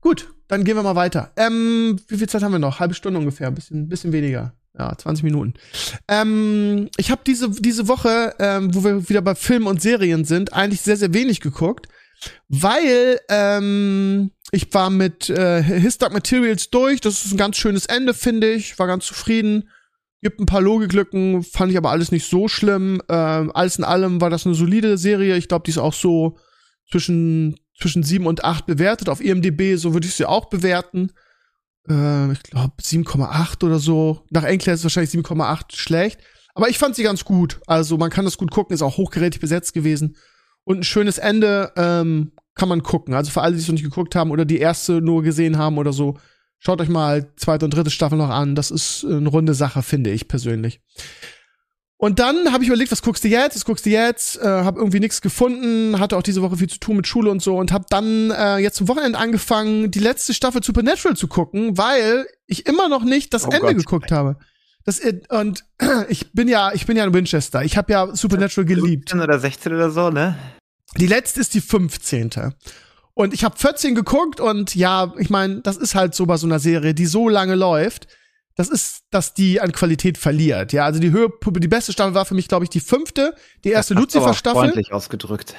[0.00, 1.32] Gut, dann gehen wir mal weiter.
[1.36, 2.80] Ähm, wie viel Zeit haben wir noch?
[2.80, 4.57] Halbe Stunde ungefähr, bisschen, bisschen weniger.
[4.76, 5.54] Ja, 20 Minuten.
[6.06, 10.52] Ähm, ich habe diese, diese Woche, ähm, wo wir wieder bei Filmen und Serien sind,
[10.52, 11.88] eigentlich sehr, sehr wenig geguckt,
[12.48, 17.00] weil ähm, ich war mit äh, His Dark Materials durch.
[17.00, 18.78] Das ist ein ganz schönes Ende, finde ich.
[18.78, 19.68] War ganz zufrieden.
[20.20, 23.00] Gibt ein paar Logiklücken, fand ich aber alles nicht so schlimm.
[23.08, 25.36] Ähm, alles in allem war das eine solide Serie.
[25.36, 26.38] Ich glaube, die ist auch so
[26.90, 29.08] zwischen, zwischen 7 und 8 bewertet.
[29.08, 31.12] Auf IMDb, so würde ich sie auch bewerten.
[31.88, 34.24] Äh, ich glaube 7,8 oder so.
[34.30, 36.20] Nach Enkler ist es wahrscheinlich 7,8 schlecht.
[36.54, 37.60] Aber ich fand sie ganz gut.
[37.66, 40.16] Also man kann das gut gucken, ist auch hochgerätig besetzt gewesen.
[40.64, 43.14] Und ein schönes Ende ähm, kann man gucken.
[43.14, 45.78] Also für alle, die es noch nicht geguckt haben oder die erste nur gesehen haben
[45.78, 46.18] oder so,
[46.58, 48.54] schaut euch mal zweite und dritte Staffel noch an.
[48.54, 50.80] Das ist eine runde Sache, finde ich persönlich.
[52.00, 53.56] Und dann habe ich überlegt, was guckst du jetzt?
[53.56, 54.38] Was guckst du jetzt?
[54.38, 57.42] Äh, habe irgendwie nichts gefunden, hatte auch diese Woche viel zu tun mit Schule und
[57.42, 61.76] so und habe dann äh, jetzt zum Wochenende angefangen, die letzte Staffel Supernatural zu gucken,
[61.76, 63.76] weil ich immer noch nicht das oh Ende Gott.
[63.78, 64.36] geguckt habe.
[64.84, 65.64] Das, und
[66.08, 67.64] ich bin ja, ich bin ja in Winchester.
[67.64, 69.10] Ich habe ja Supernatural geliebt.
[69.10, 70.38] 15 oder 16 oder so, ne?
[70.96, 72.30] Die letzte ist die 15.
[73.14, 76.46] Und ich habe 14 geguckt und ja, ich meine, das ist halt so bei so
[76.46, 78.06] einer Serie, die so lange läuft
[78.58, 80.72] das ist, dass die an Qualität verliert.
[80.72, 83.70] Ja, also die Höhe, die beste Staffel war für mich, glaube ich, die fünfte, die
[83.70, 84.62] erste Lucifer-Staffel.
[84.62, 85.54] Freundlich ausgedrückt.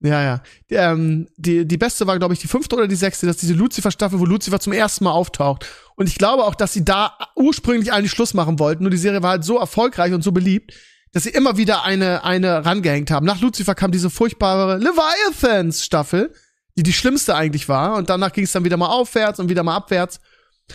[0.00, 0.42] Ja, ja.
[0.68, 3.24] Die, ähm, die, die beste war, glaube ich, die fünfte oder die sechste.
[3.24, 5.66] Das ist diese Lucifer-Staffel, wo Lucifer zum ersten Mal auftaucht.
[5.96, 8.82] Und ich glaube auch, dass sie da ursprünglich eigentlich Schluss machen wollten.
[8.82, 10.74] Nur die Serie war halt so erfolgreich und so beliebt,
[11.12, 13.24] dass sie immer wieder eine, eine rangehängt haben.
[13.24, 16.34] Nach Lucifer kam diese furchtbare Leviathans-Staffel,
[16.76, 17.94] die die schlimmste eigentlich war.
[17.94, 20.20] Und danach ging es dann wieder mal aufwärts und wieder mal abwärts.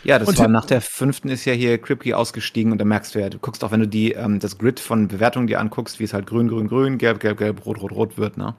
[0.04, 3.16] Ja, das und war nach der fünften ist ja hier Kripke ausgestiegen und da merkst
[3.16, 6.00] du ja, du guckst auch, wenn du die, ähm, das Grid von Bewertungen dir anguckst,
[6.00, 8.56] wie es halt grün, grün, grün, gelb, gelb, gelb, rot, rot, rot wird, ne?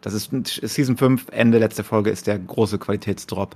[0.00, 3.54] Das ist Season 5, Ende letzte Folge ist der große Qualitätsdrop.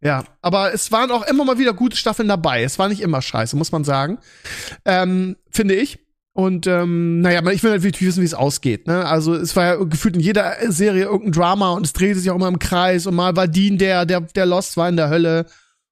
[0.00, 2.62] Ja, aber es waren auch immer mal wieder gute Staffeln dabei.
[2.62, 4.18] Es war nicht immer scheiße, muss man sagen.
[4.84, 5.98] Ähm, finde ich.
[6.32, 8.86] Und ähm, naja, ich will natürlich wissen, wie es ausgeht.
[8.86, 9.04] Ne?
[9.04, 12.36] Also es war ja gefühlt in jeder Serie irgendein Drama und es drehte sich auch
[12.36, 15.46] immer im Kreis und mal war Dean der, der, der Lost war in der Hölle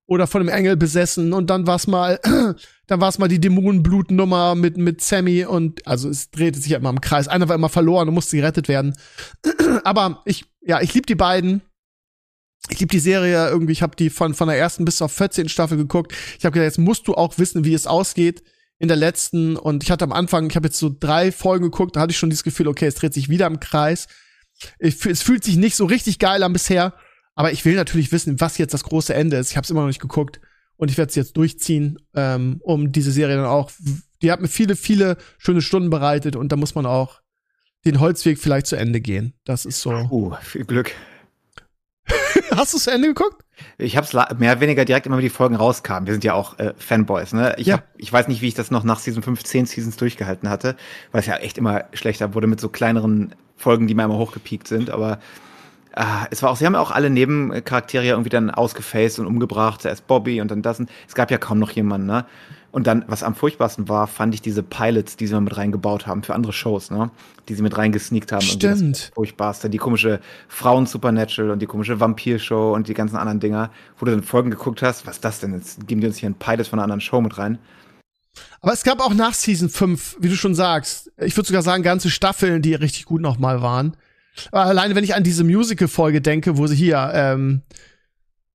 [0.07, 2.21] oder von einem Engel besessen und dann war's mal,
[2.87, 6.91] dann war's mal die Dämonenblutnummer mit mit Sammy und also es drehte sich ja immer
[6.91, 7.29] im Kreis.
[7.29, 8.97] Einer war immer verloren und musste gerettet werden.
[9.85, 11.63] Aber ich, ja, ich lieb die beiden.
[12.69, 13.73] Ich lieb die Serie irgendwie.
[13.73, 15.49] Ich habe die von von der ersten bis zur 14.
[15.49, 16.13] Staffel geguckt.
[16.39, 18.43] Ich habe gedacht, jetzt musst du auch wissen, wie es ausgeht
[18.79, 19.57] in der letzten.
[19.57, 22.19] Und ich hatte am Anfang, ich habe jetzt so drei Folgen geguckt, da hatte ich
[22.19, 24.07] schon dieses Gefühl, okay, es dreht sich wieder im Kreis.
[24.79, 26.95] Ich, es fühlt sich nicht so richtig geil an bisher.
[27.37, 29.51] Aber ich will natürlich wissen, was jetzt das große Ende ist.
[29.51, 30.41] Ich habe es immer noch nicht geguckt
[30.77, 33.71] und ich werde es jetzt durchziehen, ähm, um diese Serie dann auch.
[34.23, 37.21] Die hat mir viele, viele schöne Stunden bereitet und da muss man auch
[37.85, 39.35] den Holzweg vielleicht zu Ende gehen.
[39.45, 39.93] Das ist so.
[40.11, 40.93] Uh, viel Glück.
[42.51, 43.43] Hast du zu Ende geguckt?
[43.77, 46.07] Ich habe es mehr oder weniger direkt immer, wie die Folgen rauskamen.
[46.07, 47.55] Wir sind ja auch äh, Fanboys, ne?
[47.59, 47.77] Ich, ja.
[47.77, 50.77] hab, ich weiß nicht, wie ich das noch nach Season 5, 10 Seasons durchgehalten hatte,
[51.13, 54.69] weil es ja echt immer schlechter wurde mit so kleineren Folgen, die mal immer hochgepiekt
[54.69, 54.91] sind.
[54.91, 55.19] Aber
[55.99, 59.81] Ah, es war auch, sie haben ja auch alle Nebencharaktere irgendwie dann ausgefaced und umgebracht.
[59.81, 60.79] Zuerst Bobby und dann das.
[60.79, 62.27] Und es gab ja kaum noch jemanden, ne?
[62.71, 66.07] Und dann, was am furchtbarsten war, fand ich diese Pilots, die sie mal mit reingebaut
[66.07, 67.11] haben für andere Shows, ne?
[67.49, 68.43] Die sie mit reingesneakt haben.
[68.43, 69.05] Stimmt.
[69.05, 69.71] Das furchtbarste.
[69.71, 74.23] Die komische Frauen-Supernatural und die komische Vampir-Show und die ganzen anderen Dinger, wo du dann
[74.23, 75.55] Folgen geguckt hast, was ist das denn?
[75.55, 77.59] Jetzt geben die uns hier ein Pilot von einer anderen Show mit rein.
[78.61, 81.83] Aber es gab auch nach Season 5, wie du schon sagst, ich würde sogar sagen,
[81.83, 83.97] ganze Staffeln, die richtig gut nochmal waren.
[84.53, 87.63] Aber alleine, wenn ich an diese Musical-Folge denke, wo sie hier, ähm,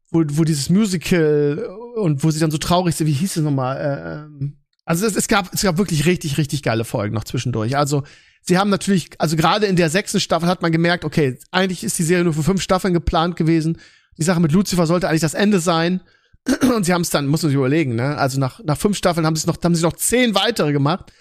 [0.09, 3.77] wo, wo dieses Musical und wo sie dann so traurig sind, wie hieß es nochmal?
[3.77, 7.77] Äh, ähm, also es, es, gab, es gab wirklich richtig, richtig geile Folgen noch zwischendurch.
[7.77, 8.03] Also
[8.41, 11.97] sie haben natürlich, also gerade in der sechsten Staffel hat man gemerkt, okay, eigentlich ist
[11.99, 13.77] die Serie nur für fünf Staffeln geplant gewesen.
[14.17, 16.01] Die Sache mit Lucifer sollte eigentlich das Ende sein.
[16.75, 18.17] Und sie haben es dann, muss man sich überlegen, ne?
[18.17, 21.11] Also nach, nach fünf Staffeln haben sie noch, haben sie noch zehn weitere gemacht.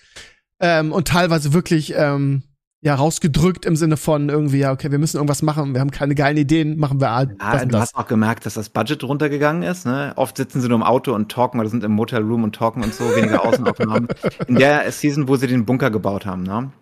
[0.60, 2.42] Ähm, und teilweise wirklich, ähm,
[2.82, 6.14] ja, rausgedrückt im Sinne von irgendwie, ja, okay, wir müssen irgendwas machen, wir haben keine
[6.14, 7.80] geilen Ideen, machen wir halt ja, das du das.
[7.80, 9.84] hast auch gemerkt, dass das Budget runtergegangen ist.
[9.84, 10.14] Ne?
[10.16, 12.94] Oft sitzen sie nur im Auto und talken oder sind im Motelroom und talken und
[12.94, 14.08] so, weniger Außenaufnahmen.
[14.46, 16.72] In der Season, wo sie den Bunker gebaut haben, ne?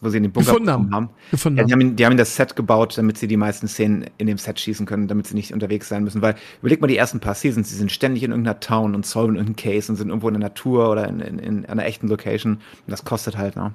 [0.00, 0.94] wo sie den Bunker gefunden haben.
[0.94, 1.10] haben.
[1.30, 4.26] Gefunden ja, die, haben die haben das Set gebaut, damit sie die meisten Szenen in
[4.26, 6.22] dem Set schießen können, damit sie nicht unterwegs sein müssen.
[6.22, 9.36] Weil überleg mal die ersten paar Seasons, sie sind ständig in irgendeiner Town und solven
[9.36, 12.54] irgendeinen Case und sind irgendwo in der Natur oder in, in, in einer echten Location.
[12.54, 13.74] Und das kostet halt, ne?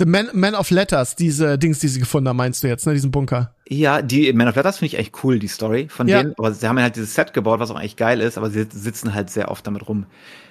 [0.00, 2.94] The Man, Man of Letters, diese Dings, die sie gefunden haben, meinst du jetzt, ne,
[2.94, 3.54] diesen Bunker?
[3.68, 6.22] Ja, die Man of Letters finde ich echt cool, die Story von ja.
[6.22, 6.34] denen.
[6.38, 9.12] Aber sie haben halt dieses Set gebaut, was auch eigentlich geil ist, aber sie sitzen
[9.12, 10.06] halt sehr oft damit rum.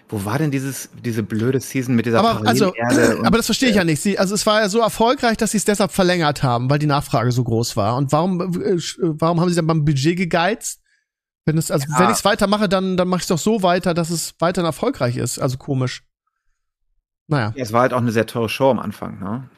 [0.08, 2.74] Wo war denn dieses, diese blöde Season mit dieser aber, also,
[3.24, 4.02] aber das verstehe ich ja nicht.
[4.04, 6.86] Sie, also es war ja so erfolgreich, dass sie es deshalb verlängert haben, weil die
[6.86, 7.96] Nachfrage so groß war.
[7.96, 10.82] Und warum, äh, warum haben sie dann beim Budget gegeizt?
[11.46, 12.00] Wenn es, also ja.
[12.00, 14.68] wenn ich es weitermache, dann, dann mache ich es doch so weiter, dass es weiterhin
[14.68, 15.40] erfolgreich ist.
[15.40, 16.04] Also komisch.
[17.30, 17.54] Naja.
[17.56, 19.50] Ja, es war halt auch eine sehr teure Show am Anfang, ne?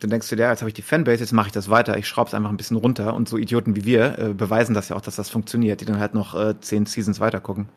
[0.00, 2.08] Dann denkst du dir, jetzt habe ich die Fanbase, jetzt mache ich das weiter, ich
[2.08, 4.96] schraube es einfach ein bisschen runter und so Idioten wie wir äh, beweisen das ja
[4.96, 7.68] auch, dass das funktioniert, die dann halt noch äh, zehn Seasons weiter gucken.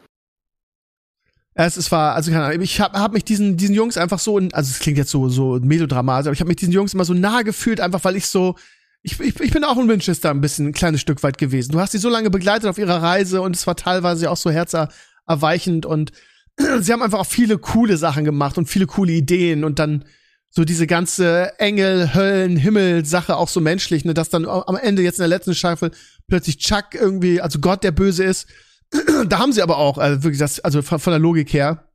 [1.54, 4.38] Es, es war, also keine Ahnung, ich habe hab mich diesen, diesen Jungs einfach so,
[4.38, 7.14] also es klingt jetzt so, so melodramatisch, aber ich habe mich diesen Jungs immer so
[7.14, 8.56] nah gefühlt, einfach weil ich so,
[9.04, 11.74] ich, ich, ich bin auch in Winchester ein bisschen ein kleines Stück weit gewesen.
[11.74, 14.50] Du hast sie so lange begleitet auf ihrer Reise und es war teilweise auch so
[14.50, 16.12] herzerweichend und
[16.80, 20.06] sie haben einfach auch viele coole Sachen gemacht und viele coole Ideen und dann
[20.49, 25.02] so diese ganze Engel, Höllen, Himmel Sache auch so menschlich, ne, dass dann am Ende
[25.02, 25.91] jetzt in der letzten Staffel
[26.27, 28.48] plötzlich Chuck irgendwie, also Gott der Böse ist.
[29.27, 31.90] da haben sie aber auch, also wirklich das, also von, von der Logik her,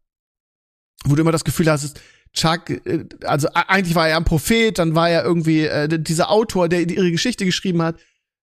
[1.05, 2.01] wo du immer das Gefühl hast,
[2.35, 6.69] Chuck, äh, also eigentlich war er ein Prophet, dann war er irgendwie äh, dieser Autor,
[6.69, 7.99] der ihre Geschichte geschrieben hat,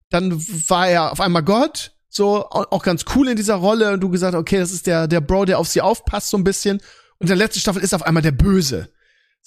[0.10, 0.34] dann
[0.68, 4.36] war er auf einmal Gott so auch ganz cool in dieser Rolle und du gesagt,
[4.36, 6.78] okay, das ist der der Bro, der auf sie aufpasst so ein bisschen
[7.20, 8.90] und in der letzten Staffel ist auf einmal der Böse.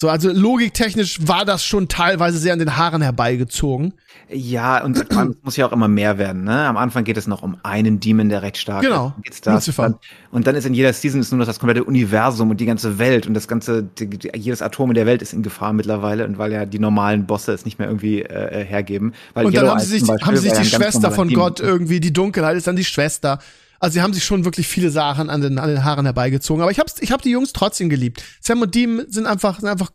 [0.03, 3.93] So, also logiktechnisch war das schon teilweise sehr an den Haaren herbeigezogen.
[4.31, 5.05] Ja, und es
[5.43, 6.45] muss ja auch immer mehr werden.
[6.45, 6.67] Ne?
[6.67, 9.13] Am Anfang geht es noch um einen Demon, der recht stark genau.
[9.29, 9.45] ist.
[9.45, 9.99] Genau.
[10.31, 12.99] Und dann ist in jeder Season ist nur noch das komplette Universum und die ganze
[12.99, 16.27] Welt und das ganze, die, die, jedes Atom in der Welt ist in Gefahr mittlerweile
[16.27, 19.13] und weil ja die normalen Bosse es nicht mehr irgendwie äh, hergeben.
[19.35, 21.73] Weil und dann haben sie sich, haben sie sich die Schwester von Gott Demon.
[21.73, 23.39] irgendwie, die Dunkelheit ist dann die Schwester.
[23.81, 26.63] Also sie haben sich schon wirklich viele Sachen an den, an den Haaren herbeigezogen.
[26.63, 28.23] Aber ich hab's, ich hab die Jungs trotzdem geliebt.
[28.41, 29.91] Sam und Dean sind einfach, sind einfach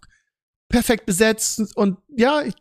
[0.68, 2.56] perfekt besetzt und ja, ich,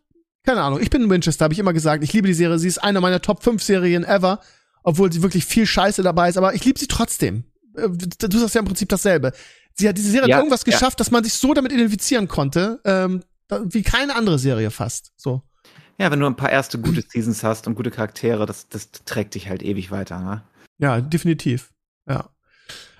[0.44, 0.80] keine Ahnung.
[0.82, 2.04] Ich bin in Winchester, habe ich immer gesagt.
[2.04, 2.58] Ich liebe die Serie.
[2.58, 4.40] Sie ist eine meiner Top 5 Serien ever,
[4.82, 6.36] obwohl sie wirklich viel Scheiße dabei ist.
[6.36, 7.44] Aber ich liebe sie trotzdem.
[7.74, 9.32] Äh, du sagst ja im Prinzip dasselbe.
[9.72, 11.04] Sie hat diese Serie ja, hat irgendwas geschafft, ja.
[11.04, 13.22] dass man sich so damit identifizieren konnte, ähm,
[13.64, 15.12] wie keine andere Serie fast.
[15.16, 15.42] So.
[15.98, 19.34] Ja, wenn du ein paar erste gute Seasons hast und gute Charaktere, das, das trägt
[19.34, 20.42] dich halt ewig weiter, ne?
[20.78, 21.72] Ja, definitiv.
[22.08, 22.30] Ja.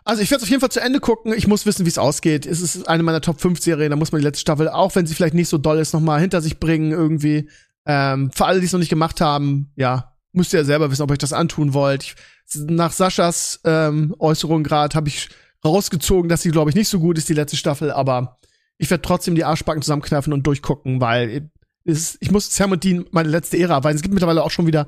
[0.05, 1.33] Also ich werde es auf jeden Fall zu Ende gucken.
[1.33, 2.45] Ich muss wissen, wie es ausgeht.
[2.45, 3.91] Es ist eine meiner Top 5 Serien.
[3.91, 6.01] Da muss man die letzte Staffel, auch wenn sie vielleicht nicht so doll ist, noch
[6.01, 7.49] mal hinter sich bringen irgendwie.
[7.87, 11.03] Ähm, für alle, die es noch nicht gemacht haben, ja, müsst ihr ja selber wissen,
[11.03, 12.03] ob ihr euch das antun wollt.
[12.03, 12.17] Ich,
[12.55, 15.31] nach Saschas ähm, Äußerung gerade habe ich
[15.65, 17.91] rausgezogen, dass sie, glaube ich, nicht so gut ist, die letzte Staffel.
[17.91, 18.39] Aber
[18.77, 21.51] ich werde trotzdem die Arschbacken zusammenkneifen und durchgucken, weil
[21.85, 24.67] es, ich muss Sam und Dean meine letzte Ära, weil es gibt mittlerweile auch schon
[24.67, 24.87] wieder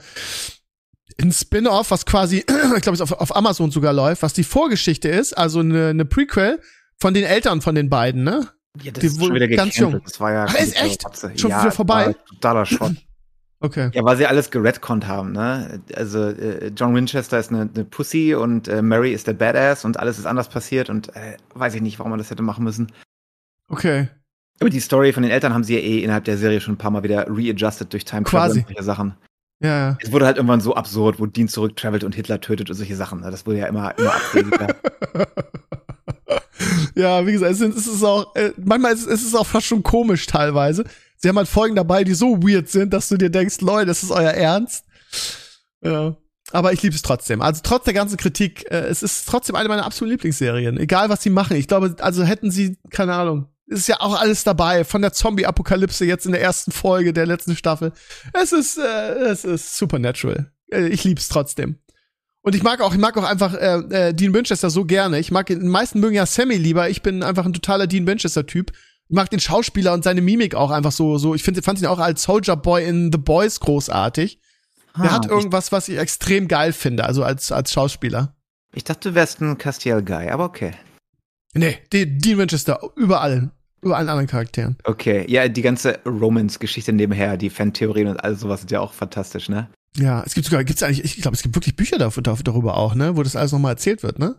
[1.21, 2.39] ein Spin-off, was quasi,
[2.77, 6.05] ich glaube, es auf, auf Amazon sogar läuft, was die Vorgeschichte ist, also eine, eine
[6.05, 6.61] Prequel
[6.99, 8.49] von den Eltern von den beiden, ne?
[8.83, 10.01] Ja, das die ist schon wieder ganz jung.
[10.05, 11.03] Das war ja Ach, ist echt?
[11.41, 12.15] Schon ja, wieder vorbei?
[12.29, 12.93] Totaler Schrott.
[13.59, 13.91] Okay.
[13.95, 15.81] Ja, weil sie alles geredconnt haben, ne?
[15.95, 19.99] Also äh, John Winchester ist eine, eine Pussy und äh, Mary ist der Badass und
[19.99, 22.93] alles ist anders passiert und äh, weiß ich nicht, warum man das hätte machen müssen.
[23.69, 24.09] Okay.
[24.61, 26.79] Aber die Story von den Eltern haben sie ja eh innerhalb der Serie schon ein
[26.79, 29.15] paar Mal wieder readjusted durch Time Travel und solche Sachen.
[29.61, 29.97] Ja.
[30.03, 33.20] Es wurde halt irgendwann so absurd, wo Dean zurücktravelt und Hitler tötet und solche Sachen.
[33.20, 33.31] Ne?
[33.31, 34.77] Das wurde ja immer, immer abwegiger.
[36.95, 40.27] ja, wie gesagt, es ist auch, äh, manchmal ist, ist es auch fast schon komisch
[40.27, 40.85] teilweise.
[41.16, 44.03] Sie haben halt Folgen dabei, die so weird sind, dass du dir denkst, Leute, das
[44.03, 44.85] ist euer Ernst.
[45.83, 46.16] Ja.
[46.53, 47.41] Aber ich liebe es trotzdem.
[47.41, 50.78] Also trotz der ganzen Kritik, äh, es ist trotzdem eine meiner absoluten Lieblingsserien.
[50.78, 51.57] Egal, was sie machen.
[51.57, 54.85] Ich glaube, also hätten sie, keine Ahnung, ist ja auch alles dabei.
[54.85, 57.93] Von der Zombie-Apokalypse jetzt in der ersten Folge der letzten Staffel.
[58.33, 60.53] Es ist, äh, es ist supernatural.
[60.71, 61.79] Äh, ich lieb's trotzdem.
[62.43, 65.19] Und ich mag auch, ich mag auch einfach äh, äh, Dean Winchester so gerne.
[65.19, 66.89] Ich mag, die meisten mögen ja Sammy lieber.
[66.89, 68.71] Ich bin einfach ein totaler Dean Winchester-Typ.
[69.09, 71.35] Ich mag den Schauspieler und seine Mimik auch einfach so, so.
[71.35, 74.41] Ich finde, fand ihn auch als Soldier Boy in The Boys großartig.
[74.97, 78.37] Der Ah, hat irgendwas, was ich extrem geil finde, also als, als Schauspieler.
[78.73, 80.73] Ich dachte, du wärst ein Castiel-Guy, aber okay.
[81.53, 83.51] Nee, De Dean Winchester, über allen,
[83.87, 84.77] über allen anderen Charakteren.
[84.85, 89.49] Okay, ja, die ganze Romance-Geschichte nebenher, die Fantheorien und all sowas sind ja auch fantastisch,
[89.49, 89.69] ne?
[89.97, 92.95] Ja, es gibt sogar, gibt's eigentlich, ich glaube, es gibt wirklich Bücher dafür, darüber auch,
[92.95, 94.37] ne, wo das alles nochmal erzählt wird, ne?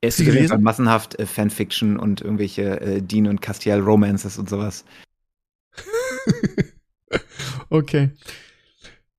[0.00, 0.62] Es gibt gelesen?
[0.62, 4.84] Massenhaft äh, Fanfiction und irgendwelche äh, Dean und Castiel Romances und sowas.
[7.68, 8.10] Okay.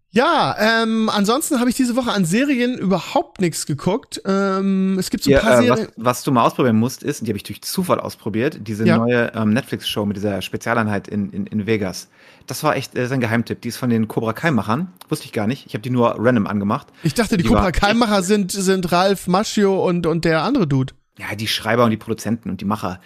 [0.10, 4.22] Ja, ähm, ansonsten habe ich diese Woche an Serien überhaupt nichts geguckt.
[4.26, 5.94] Ähm, es gibt so ein Ja, paar äh, was, Serien.
[5.98, 8.98] was du mal ausprobieren musst, ist, und die habe ich durch Zufall ausprobiert, diese Ja.
[8.98, 12.08] neue ähm, Netflix-Show mit dieser Spezialeinheit in, in, in Vegas.
[12.48, 13.62] Das war echt äh, sein Geheimtipp.
[13.62, 14.94] Die ist von den Cobra Kai-Machern.
[15.10, 15.66] Wusste ich gar nicht.
[15.68, 16.88] Ich habe die nur random angemacht.
[17.04, 20.94] Ich dachte, die, die Cobra Kai-Macher sind, sind Ralf Macchio und, und der andere Dude.
[21.20, 23.02] Ja, die Schreiber und die Produzenten und die Macher.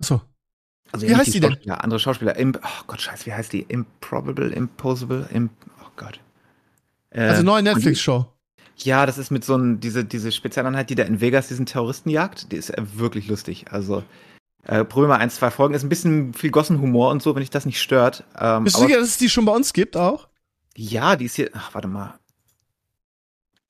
[0.00, 0.22] Achso.
[0.92, 1.52] Also Wie ja, heißt die denn?
[1.52, 2.36] Schauspieler, andere Schauspieler.
[2.36, 3.62] Im, oh Gott, scheiße, wie heißt die?
[3.62, 6.20] Improbable, Impossible, Im, oh Gott.
[7.10, 8.26] Äh, Also neue Netflix-Show.
[8.78, 12.10] Ja, das ist mit so ein, diese, diese Spezialeinheit, die da in Vegas diesen Terroristen
[12.10, 13.66] jagt, die ist äh, wirklich lustig.
[13.70, 14.02] Also,
[14.64, 15.74] äh, probier mal ein, zwei Folgen.
[15.74, 18.24] Ist ein bisschen viel Gossenhumor und so, wenn dich das nicht stört.
[18.38, 20.28] Ähm, Bist du sicher, dass es die schon bei uns gibt auch?
[20.78, 22.18] ja, die ist hier, ach, warte mal.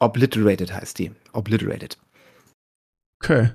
[0.00, 1.12] Obliterated heißt die.
[1.32, 1.96] Obliterated.
[3.22, 3.50] Okay.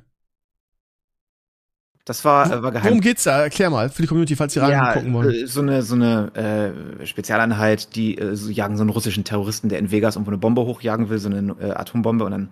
[2.06, 2.86] Das war, äh, war geheim.
[2.86, 3.44] Worum geht's da?
[3.44, 5.30] Erklär mal, für die Community, falls sie reingucken wollen.
[5.30, 9.70] äh, so eine, so eine äh, Spezialeinheit, die äh, so jagen so einen russischen Terroristen,
[9.70, 12.50] der in Vegas irgendwo eine Bombe hochjagen will, so eine äh, Atombombe, und dann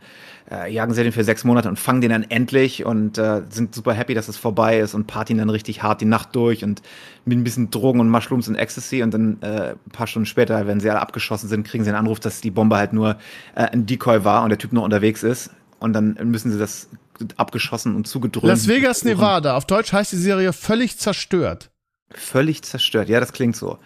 [0.51, 3.73] äh, jagen sie den für sechs Monate und fangen den dann endlich und äh, sind
[3.73, 6.83] super happy, dass es vorbei ist und partien dann richtig hart die Nacht durch und
[7.25, 10.67] mit ein bisschen Drogen und Mushrooms und Ecstasy und dann äh, ein paar Stunden später,
[10.67, 13.17] wenn sie alle abgeschossen sind, kriegen sie einen Anruf, dass die Bombe halt nur
[13.55, 15.49] äh, ein Decoy war und der Typ noch unterwegs ist
[15.79, 16.89] und dann müssen sie das
[17.37, 18.47] abgeschossen und zugedröhnt.
[18.47, 19.03] Las Vegas.
[19.03, 19.55] Nevada.
[19.55, 21.71] Auf Deutsch heißt die Serie völlig zerstört.
[22.11, 23.09] Völlig zerstört.
[23.09, 23.79] Ja, das klingt so.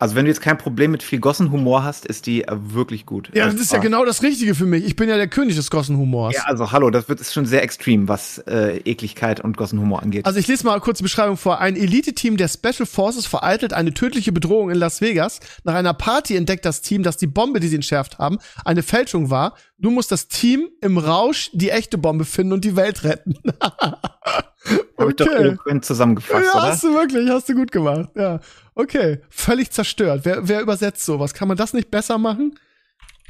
[0.00, 3.30] Also wenn du jetzt kein Problem mit viel Gossenhumor hast, ist die äh, wirklich gut.
[3.32, 3.82] Ja, das ist ja Ah.
[3.82, 4.84] genau das Richtige für mich.
[4.84, 6.34] Ich bin ja der König des Gossenhumors.
[6.34, 10.26] Ja, also hallo, das wird ist schon sehr extrem, was äh, Ekligkeit und Gossenhumor angeht.
[10.26, 11.60] Also ich lese mal kurz die Beschreibung vor.
[11.60, 15.38] Ein Elite-Team der Special Forces vereitelt eine tödliche Bedrohung in Las Vegas.
[15.62, 19.30] Nach einer Party entdeckt das Team, dass die Bombe, die sie entschärft haben, eine Fälschung
[19.30, 19.54] war.
[19.78, 23.36] Du musst das Team im Rausch die echte Bombe finden und die Welt retten.
[24.96, 26.68] Hab ich doch eloquent zusammengefasst, Ja, oder?
[26.70, 28.10] hast du wirklich, hast du gut gemacht.
[28.14, 28.40] Ja,
[28.74, 29.20] okay.
[29.28, 30.20] Völlig zerstört.
[30.24, 31.34] Wer, wer übersetzt sowas?
[31.34, 32.58] Kann man das nicht besser machen?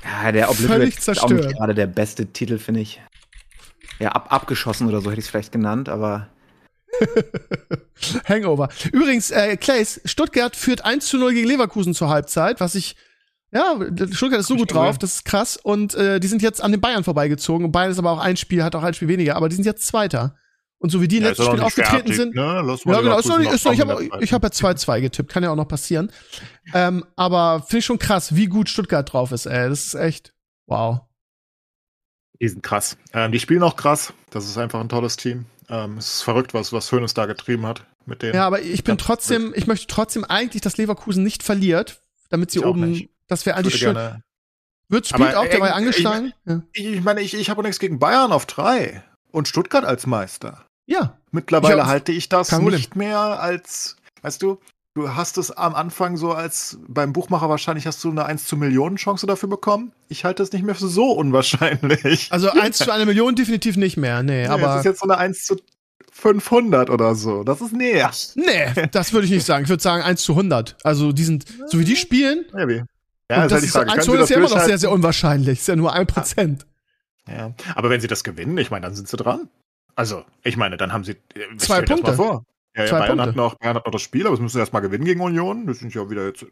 [0.04, 3.00] Ja, der Obliterated ist auch nicht gerade der beste Titel, finde ich.
[3.98, 6.28] Ja, ab, abgeschossen oder so hätte ich es vielleicht genannt, aber
[8.28, 8.68] Hangover.
[8.92, 12.96] Übrigens, äh, Clays, Stuttgart führt 1 zu 0 gegen Leverkusen zur Halbzeit, was ich,
[13.52, 13.76] ja,
[14.12, 15.56] Stuttgart ist so gut drauf, das ist krass.
[15.56, 17.64] Und äh, die sind jetzt an den Bayern vorbeigezogen.
[17.66, 19.64] Und Bayern ist aber auch ein Spiel, hat auch ein Spiel weniger, aber die sind
[19.64, 20.36] jetzt Zweiter.
[20.84, 22.34] Und so wie die im Ja, letzten Spiel aufgetreten fertig, sind.
[22.34, 22.42] Ne?
[22.42, 22.74] Ja, genau,
[23.18, 25.66] ist noch nicht, ist noch, ich habe hab ja 2-2 getippt, kann ja auch noch
[25.66, 26.12] passieren.
[26.74, 29.70] Ähm, aber finde ich schon krass, wie gut Stuttgart drauf ist, ey.
[29.70, 30.34] Das ist echt,
[30.66, 31.00] wow.
[32.38, 32.98] Die sind krass.
[33.14, 34.12] Ähm, die spielen auch krass.
[34.28, 35.46] Das ist einfach ein tolles Team.
[35.70, 38.34] Ähm, es ist verrückt, was, was Hönes da getrieben hat mit denen.
[38.34, 42.58] Ja, aber ich bin trotzdem, ich möchte trotzdem eigentlich, dass Leverkusen nicht verliert, damit sie
[42.58, 43.94] Ich oben, das wäre ich eigentlich schön.
[43.94, 44.22] gerne.
[44.90, 46.34] Wird spielt Aber, auch, äh, war ja ich- angeschlagen.
[46.44, 46.62] Ja.
[46.74, 50.63] Ich, meine, ich, ich habe nichts gegen Bayern auf drei und Stuttgart als Meister.
[50.86, 51.16] Ja.
[51.30, 54.58] Mittlerweile Ich halte ich das nicht mehr als, weißt du,
[54.94, 58.56] du hast es am Anfang so als beim Buchmacher wahrscheinlich hast du eine 1 zu
[58.56, 59.92] Millionen Chance dafür bekommen.
[60.08, 62.30] Ich halte es nicht mehr für so unwahrscheinlich.
[62.30, 65.08] Also eins zu einer Million definitiv nicht mehr, nee, Nee, aber es ist jetzt so
[65.08, 65.56] eine 1 zu
[66.12, 67.42] 500 oder so.
[67.42, 68.10] Das ist näher.
[68.36, 69.64] nee, das würde ich nicht sagen.
[69.64, 70.76] Ich würde sagen 1 zu 100.
[70.84, 72.86] Also die sind, so wie die spielen, Maybe.
[73.30, 75.60] Ja, das halt ist, 1 zu 100 ist ja immer noch sehr, sehr unwahrscheinlich.
[75.60, 76.66] Ist ja nur ein Prozent.
[77.28, 77.54] Ja.
[77.74, 79.48] Aber wenn sie das gewinnen, ich meine, dann sind sie dran.
[79.96, 81.12] Also, ich meine, dann haben sie.
[81.12, 82.14] äh, Zwei Punkte.
[82.14, 82.44] Vor.
[82.76, 83.26] Ja, ja, Bayern, Punkte.
[83.28, 85.64] hat noch, Bayern hat noch das Spiel, aber es müssen sie erstmal gewinnen gegen Union.
[85.68, 86.44] Das sind ja wieder jetzt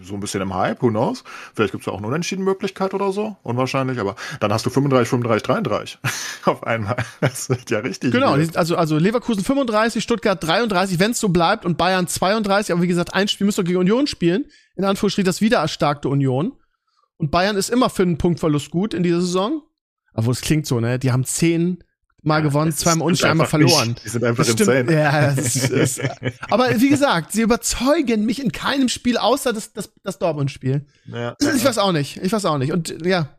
[0.00, 1.24] so ein bisschen im Hype, who knows.
[1.54, 3.36] Vielleicht gibt es ja auch eine Unentschieden-Möglichkeit oder so.
[3.42, 5.98] Unwahrscheinlich, aber dann hast du 35, 35, 33
[6.46, 6.96] auf einmal.
[7.20, 8.12] Das wird ja richtig.
[8.12, 12.06] Genau, die sind also, also Leverkusen 35, Stuttgart 33, wenn es so bleibt und Bayern
[12.06, 14.46] 32, aber wie gesagt, ein Spiel müsste gegen Union spielen.
[14.76, 16.52] In Anführungsstrichen das wieder erstarkte Union.
[17.18, 19.60] Und Bayern ist immer für einen Punktverlust gut in dieser Saison.
[20.14, 20.98] Obwohl es klingt so, ne?
[20.98, 21.84] Die haben zehn
[22.22, 23.88] Mal gewonnen, zweimal unentschieden, einmal verloren.
[23.88, 24.04] Nicht.
[24.04, 24.92] Die sind einfach Das insane.
[24.92, 26.00] Ja, das ist,
[26.50, 30.84] aber wie gesagt, sie überzeugen mich in keinem Spiel außer das, das, das Dortmund-Spiel.
[31.06, 31.36] Ja.
[31.40, 32.16] Ich weiß auch nicht.
[32.16, 32.72] Ich weiß auch nicht.
[32.72, 33.38] Und ja,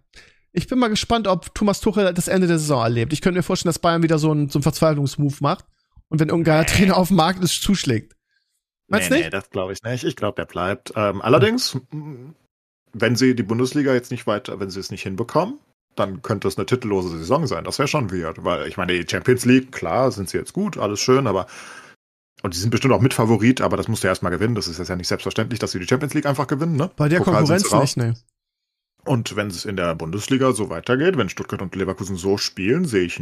[0.53, 3.11] ich bin mal gespannt, ob Thomas Tuchel das Ende der Saison erlebt.
[3.11, 5.65] Ich könnte mir vorstellen, dass Bayern wieder so einen, so einen Verzweiflungsmove macht
[6.07, 8.15] und wenn irgendein Trainer auf dem Markt ist, zuschlägt.
[8.87, 9.25] Meinst du nee, nicht?
[9.27, 10.03] nee, das glaube ich nicht.
[10.03, 10.93] Ich glaube, der bleibt.
[10.95, 11.77] Ähm, allerdings,
[12.93, 15.59] wenn sie die Bundesliga jetzt nicht weiter, wenn sie es nicht hinbekommen,
[15.95, 17.63] dann könnte es eine titellose Saison sein.
[17.63, 20.77] Das wäre schon weird, weil ich meine, die Champions League, klar, sind sie jetzt gut,
[20.77, 21.47] alles schön, aber
[22.41, 24.55] und die sind bestimmt auch Mitfavorit, aber das musst du erst mal gewinnen.
[24.55, 26.89] Das ist jetzt ja nicht selbstverständlich, dass sie die Champions League einfach gewinnen, ne?
[26.95, 28.13] Bei der Pokal Konkurrenz nicht, ne.
[29.05, 33.05] Und wenn es in der Bundesliga so weitergeht, wenn Stuttgart und Leverkusen so spielen, sehe
[33.05, 33.19] ich,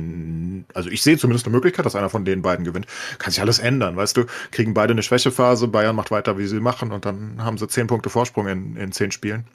[0.74, 2.88] also ich sehe zumindest eine Möglichkeit, dass einer von den beiden gewinnt.
[3.20, 4.26] Kann sich alles ändern, weißt du?
[4.52, 7.88] Kriegen beide eine Schwächephase, Bayern macht weiter, wie sie machen, und dann haben sie zehn
[7.88, 9.46] Punkte Vorsprung in, in zehn Spielen.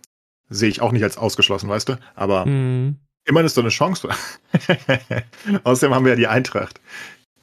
[0.53, 1.99] Sehe ich auch nicht als ausgeschlossen, weißt du?
[2.15, 2.97] Aber Mhm.
[3.24, 4.09] immerhin ist da eine Chance.
[5.65, 6.81] Außerdem haben wir ja die Eintracht.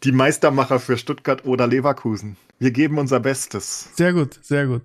[0.03, 2.38] Die Meistermacher für Stuttgart oder Leverkusen.
[2.57, 3.90] Wir geben unser Bestes.
[3.95, 4.84] Sehr gut, sehr gut.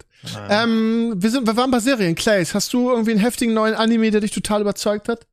[0.48, 2.14] Ähm, wir, sind, wir waren bei Serien.
[2.16, 5.26] Clays, hast du irgendwie einen heftigen neuen Anime, der dich total überzeugt hat?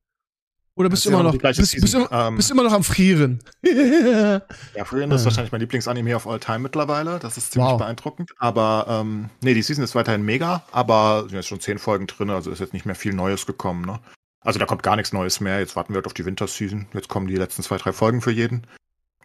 [0.81, 2.01] Oder bist du immer noch, bist, bist, Season.
[2.09, 3.39] immer, Ähm, bist immer noch am Frieren?
[4.75, 7.19] Ja, Frieren ist wahrscheinlich mein Lieblingsanime of all time mittlerweile.
[7.19, 7.77] Das ist ziemlich Wow.
[7.79, 8.31] beeindruckend.
[8.39, 12.29] Aber ähm, nee, die Season ist weiterhin mega, aber sind jetzt schon zehn Folgen drin,
[12.29, 13.99] also ist jetzt nicht mehr viel Neues gekommen, ne?
[14.43, 15.59] Also da kommt gar nichts Neues mehr.
[15.59, 16.87] Jetzt warten wir halt auf die Winterseason.
[16.93, 18.65] Jetzt kommen die letzten zwei, drei Folgen für jeden.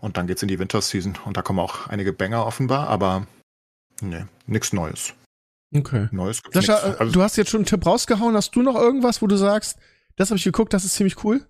[0.00, 1.14] Und dann geht's in die Winterseason.
[1.24, 3.26] Und da kommen auch einige Banger offenbar, aber
[4.02, 5.14] nee, nichts Neues.
[5.74, 6.08] okay.
[6.12, 8.36] Neues Sascha, äh, Also, du hast jetzt schon einen Tipp rausgehauen.
[8.36, 9.78] Hast du noch irgendwas, wo du sagst,
[10.16, 11.46] das habe ich geguckt, das ist ziemlich cool?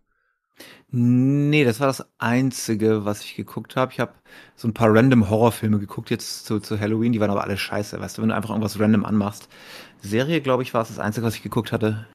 [0.88, 3.93] Nee, das war das Einzige, was ich geguckt habe.
[3.93, 4.14] Ich habe
[4.55, 8.01] so ein paar random Horrorfilme geguckt jetzt zu, zu Halloween, die waren aber alle scheiße,
[8.01, 9.48] weißt du, wenn du einfach irgendwas random anmachst.
[10.01, 12.06] Serie, glaube ich, war es das Einzige, was ich geguckt hatte.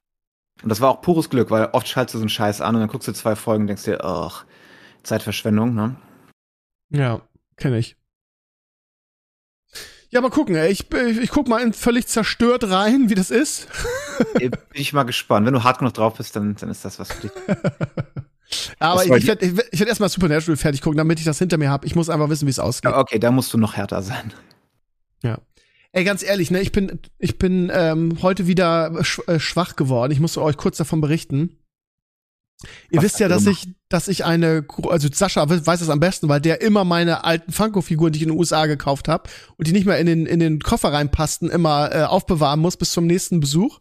[0.62, 2.80] Und das war auch pures Glück, weil oft schaltest du so einen Scheiß an und
[2.80, 4.44] dann guckst du zwei Folgen und denkst dir, ach,
[5.02, 5.96] Zeitverschwendung, ne?
[6.90, 7.22] Ja,
[7.56, 7.96] kenne ich.
[10.12, 10.70] Ja, mal gucken, ey.
[10.70, 13.66] Ich, ich guck mal in völlig zerstört rein, wie das ist.
[14.34, 15.46] Bin ich mal gespannt.
[15.46, 17.32] Wenn du hart genug drauf bist, dann, dann ist das was für dich.
[18.78, 21.38] Aber ich, ich werde ich werd, ich werd erstmal Supernatural fertig gucken, damit ich das
[21.38, 21.86] hinter mir habe.
[21.86, 22.90] Ich muss einfach wissen, wie es ausgeht.
[22.90, 24.34] Ja, Okay, da musst du noch härter sein.
[25.92, 28.94] Ey, ganz ehrlich, ne, ich bin, ich bin ähm, heute wieder
[29.26, 30.12] äh, schwach geworden.
[30.12, 31.56] Ich muss euch kurz davon berichten.
[32.90, 35.98] Ihr Was wisst ja, dass ich, dass ich eine, also Sascha we- weiß das am
[35.98, 39.66] besten, weil der immer meine alten Funko-Figuren, die ich in den USA gekauft habe und
[39.66, 43.06] die nicht mehr in den in den Koffer reinpassten, immer äh, aufbewahren muss bis zum
[43.06, 43.80] nächsten Besuch.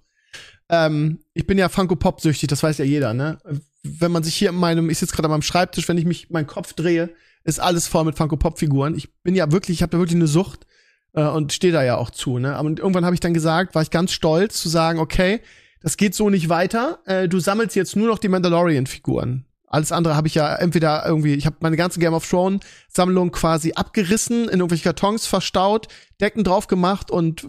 [0.69, 3.37] Ähm, ich bin ja Funko Pop süchtig, das weiß ja jeder, ne?
[3.83, 6.29] Wenn man sich hier in meinem, ich sitze gerade an meinem Schreibtisch, wenn ich mich
[6.29, 7.09] meinen Kopf drehe,
[7.43, 8.95] ist alles voll mit Funko Pop Figuren.
[8.95, 10.65] Ich bin ja wirklich, ich habe da wirklich eine Sucht
[11.13, 12.55] äh, und stehe da ja auch zu, ne?
[12.55, 15.41] Aber irgendwann habe ich dann gesagt, war ich ganz stolz zu sagen, okay,
[15.81, 16.99] das geht so nicht weiter.
[17.05, 19.45] Äh, du sammelst jetzt nur noch die Mandalorian-Figuren.
[19.67, 23.31] Alles andere habe ich ja entweder irgendwie, ich habe meine ganze Game of Thrones Sammlung
[23.31, 25.87] quasi abgerissen, in irgendwelche Kartons verstaut,
[26.19, 27.47] Decken drauf gemacht und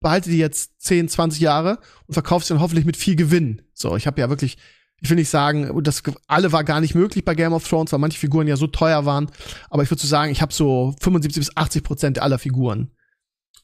[0.00, 3.62] behalte die jetzt 10, 20 Jahre und verkaufe sie dann hoffentlich mit viel Gewinn.
[3.72, 4.58] So, ich habe ja wirklich,
[5.00, 7.98] ich will nicht sagen, das alle war gar nicht möglich bei Game of Thrones, weil
[7.98, 9.30] manche Figuren ja so teuer waren,
[9.70, 12.90] aber ich würde so sagen, ich habe so 75 bis 80 Prozent aller Figuren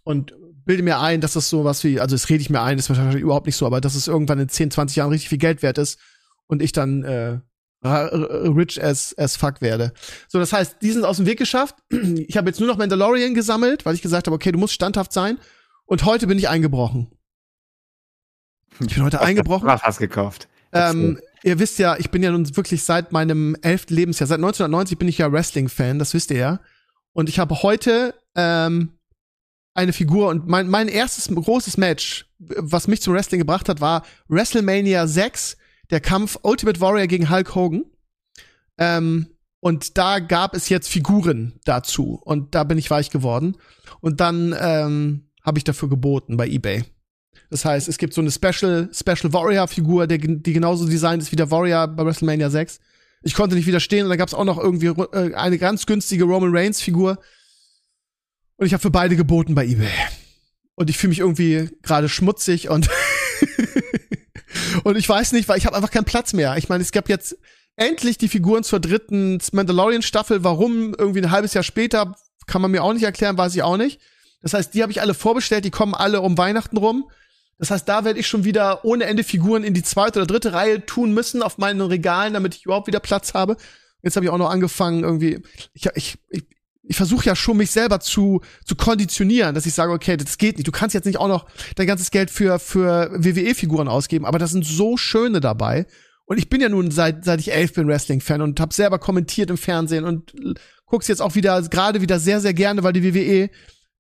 [0.02, 0.32] und
[0.64, 2.86] bilde mir ein, dass das so was wie, also das rede ich mir ein, das
[2.86, 5.38] ist wahrscheinlich überhaupt nicht so, aber dass es irgendwann in 10, 20 Jahren richtig viel
[5.38, 5.98] Geld wert ist
[6.46, 7.38] und ich dann äh,
[7.82, 9.92] rich as, as fuck werde.
[10.28, 11.76] So, das heißt, die sind aus dem Weg geschafft.
[11.90, 15.12] Ich habe jetzt nur noch Mandalorian gesammelt, weil ich gesagt habe, okay, du musst standhaft
[15.12, 15.38] sein.
[15.86, 17.10] Und heute bin ich eingebrochen.
[18.80, 19.66] Ich bin heute eingebrochen.
[19.66, 20.48] Was hast du gekauft?
[20.72, 24.98] Ähm, ihr wisst ja, ich bin ja nun wirklich seit meinem elften Lebensjahr, seit 1990
[24.98, 26.60] bin ich ja Wrestling-Fan, das wisst ihr ja.
[27.12, 28.92] Und ich habe heute ähm,
[29.74, 34.04] eine Figur und mein, mein erstes großes Match, was mich zum Wrestling gebracht hat, war
[34.28, 35.56] WrestleMania 6,
[35.90, 37.84] der Kampf Ultimate Warrior gegen Hulk Hogan.
[38.78, 39.26] Ähm,
[39.60, 42.18] und da gab es jetzt Figuren dazu.
[42.24, 43.56] Und da bin ich weich geworden.
[44.00, 46.84] Und dann ähm, habe ich dafür geboten bei eBay.
[47.50, 51.50] Das heißt, es gibt so eine Special, Special Warrior-Figur, die genauso designt ist wie der
[51.50, 52.80] Warrior bei WrestleMania 6.
[53.22, 56.24] Ich konnte nicht widerstehen und dann gab es auch noch irgendwie äh, eine ganz günstige
[56.24, 57.18] Roman Reigns-Figur.
[58.60, 59.88] Und ich habe für beide geboten bei eBay.
[60.74, 62.90] Und ich fühle mich irgendwie gerade schmutzig und
[64.84, 66.58] und ich weiß nicht, weil ich habe einfach keinen Platz mehr.
[66.58, 67.38] Ich meine, es gab jetzt
[67.76, 70.44] endlich die Figuren zur dritten Mandalorian-Staffel.
[70.44, 72.14] Warum irgendwie ein halbes Jahr später,
[72.46, 73.98] kann man mir auch nicht erklären, weiß ich auch nicht.
[74.42, 77.10] Das heißt, die habe ich alle vorbestellt, die kommen alle um Weihnachten rum.
[77.56, 80.52] Das heißt, da werde ich schon wieder ohne Ende Figuren in die zweite oder dritte
[80.52, 83.56] Reihe tun müssen auf meinen Regalen, damit ich überhaupt wieder Platz habe.
[84.02, 85.42] Jetzt habe ich auch noch angefangen, irgendwie,
[85.72, 86.44] ich, ich, ich,
[86.90, 90.56] ich versuche ja schon, mich selber zu, zu konditionieren, dass ich sage, okay, das geht
[90.56, 90.66] nicht.
[90.66, 91.46] Du kannst jetzt nicht auch noch
[91.76, 95.86] dein ganzes Geld für, für WWE-Figuren ausgeben, aber da sind so schöne dabei.
[96.24, 99.50] Und ich bin ja nun seit seit ich elf bin Wrestling-Fan und habe selber kommentiert
[99.50, 100.34] im Fernsehen und
[100.84, 103.50] guck's jetzt auch wieder gerade wieder sehr sehr gerne, weil die WWE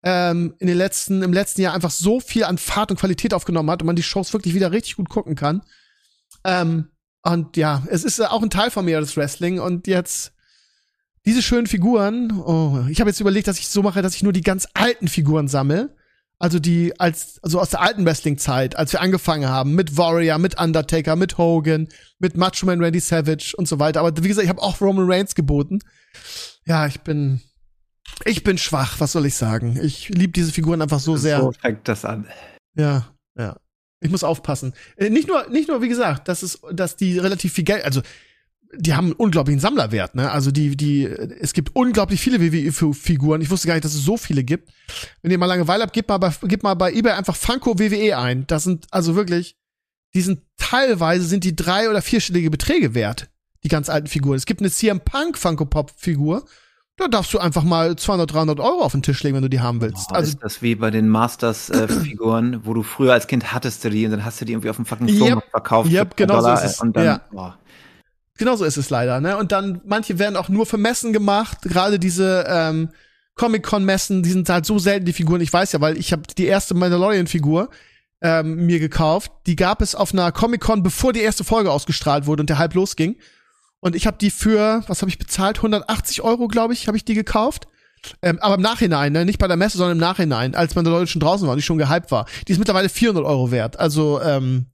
[0.02, 3.70] ähm, in den letzten im letzten Jahr einfach so viel an Fahrt und Qualität aufgenommen
[3.70, 5.62] hat und man die Shows wirklich wieder richtig gut gucken kann.
[6.42, 6.88] Ähm,
[7.22, 10.32] und ja, es ist auch ein Teil von mir das Wrestling und jetzt
[11.26, 12.32] diese schönen Figuren.
[12.32, 15.08] Oh, ich habe jetzt überlegt, dass ich so mache, dass ich nur die ganz alten
[15.08, 15.94] Figuren sammle.
[16.38, 20.38] Also die als also aus der alten Wrestling Zeit, als wir angefangen haben mit Warrior,
[20.38, 21.88] mit Undertaker, mit Hogan,
[22.18, 24.00] mit Macho Man Randy Savage und so weiter.
[24.00, 25.80] Aber wie gesagt, ich habe auch Roman Reigns geboten.
[26.64, 27.42] Ja, ich bin
[28.24, 29.78] ich bin schwach, was soll ich sagen?
[29.82, 31.40] Ich liebe diese Figuren einfach so sehr.
[31.40, 32.26] So fängt das an.
[32.74, 33.56] Ja, ja.
[34.00, 34.72] Ich muss aufpassen.
[34.96, 38.00] Äh, nicht nur, nicht nur, wie gesagt, dass es, dass die relativ viel Geld, also
[38.76, 40.30] die haben einen unglaublichen Sammlerwert, ne?
[40.30, 43.40] Also die, die, es gibt unglaublich viele WWE-Figuren.
[43.40, 44.70] Ich wusste gar nicht, dass es so viele gibt.
[45.22, 48.16] Wenn ihr mal Langeweile habt, gebt mal bei, gebt mal bei eBay einfach Funko WWE
[48.16, 48.46] ein.
[48.46, 49.56] Das sind also wirklich,
[50.14, 53.28] die sind teilweise sind die drei- oder vierstellige Beträge wert.
[53.64, 54.36] Die ganz alten Figuren.
[54.36, 56.44] Es gibt eine CM Punk Funko Pop Figur.
[56.96, 59.60] Da darfst du einfach mal 200, 300 Euro auf den Tisch legen, wenn du die
[59.60, 60.08] haben willst.
[60.10, 63.84] Oh, also ist das wie bei den Masters-Figuren, äh, wo du früher als Kind hattest
[63.84, 65.90] du die und dann hast du die irgendwie auf dem fucking Flohmarkt yep, verkauft.
[65.90, 66.80] Yep, genau so ist es.
[66.80, 67.20] Und dann, ja.
[67.32, 67.58] boah.
[68.40, 69.36] Genau so ist es leider, ne?
[69.36, 71.58] Und dann, manche werden auch nur für Messen gemacht.
[71.60, 72.88] Gerade diese ähm,
[73.34, 75.42] Comic-Con-Messen, die sind halt so selten, die Figuren.
[75.42, 77.68] Ich weiß ja, weil ich habe die erste Mandalorian-Figur
[78.22, 79.30] ähm, mir gekauft.
[79.46, 82.72] Die gab es auf einer Comic-Con, bevor die erste Folge ausgestrahlt wurde und der Hype
[82.72, 83.16] losging.
[83.80, 85.58] Und ich habe die für, was habe ich bezahlt?
[85.58, 87.66] 180 Euro, glaube ich, habe ich die gekauft.
[88.22, 89.26] Ähm, aber im Nachhinein, ne?
[89.26, 91.76] nicht bei der Messe, sondern im Nachhinein, als Mandalorian schon draußen war und ich schon
[91.76, 92.24] gehypt war.
[92.48, 93.78] Die ist mittlerweile 400 Euro wert.
[93.78, 94.68] Also ähm,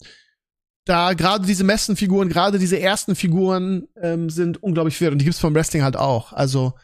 [0.86, 5.40] da gerade diese Messenfiguren, gerade diese ersten Figuren ähm, sind unglaublich wert und die gibt's
[5.40, 6.32] vom Wrestling halt auch.
[6.32, 6.74] Also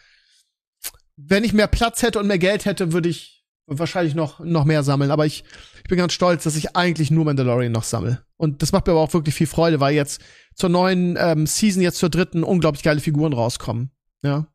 [1.16, 4.82] wenn ich mehr Platz hätte und mehr Geld hätte, würde ich wahrscheinlich noch noch mehr
[4.82, 5.12] sammeln.
[5.12, 5.44] Aber ich,
[5.76, 8.24] ich bin ganz stolz, dass ich eigentlich nur Mandalorian noch sammle.
[8.36, 10.20] Und das macht mir aber auch wirklich viel Freude, weil jetzt
[10.56, 13.92] zur neuen ähm, Season, jetzt zur dritten, unglaublich geile Figuren rauskommen.
[14.22, 14.48] Ja.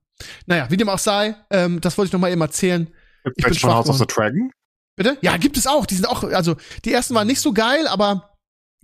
[0.45, 2.89] Naja, wie dem auch sei, ähm, das wollte ich noch mal eben erzählen.
[3.23, 4.51] Gibt es von House of the Dragon?
[4.97, 5.17] Bitte?
[5.21, 5.85] Ja, gibt es auch.
[5.85, 8.36] Die sind auch, also die ersten waren nicht so geil, aber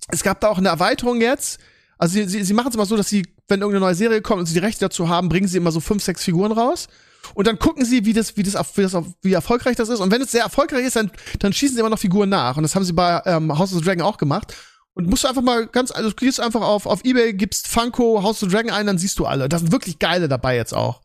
[0.09, 1.59] es gab da auch eine Erweiterung jetzt.
[1.97, 4.39] Also sie, sie, sie machen es immer so, dass sie, wenn irgendeine neue Serie kommt
[4.39, 6.87] und sie die Rechte dazu haben, bringen sie immer so fünf, sechs Figuren raus.
[7.35, 9.99] Und dann gucken sie, wie das, wie das, wie das, wie erfolgreich das ist.
[9.99, 12.57] Und wenn es sehr erfolgreich ist, dann, dann schießen sie immer noch Figuren nach.
[12.57, 14.53] Und das haben sie bei ähm, House of the Dragon auch gemacht.
[14.93, 18.21] Und musst du einfach mal ganz, also du gehst einfach auf, auf Ebay, gibst Funko,
[18.21, 19.49] House of the Dragon ein, dann siehst du alle.
[19.49, 21.01] Da sind wirklich geile dabei jetzt auch.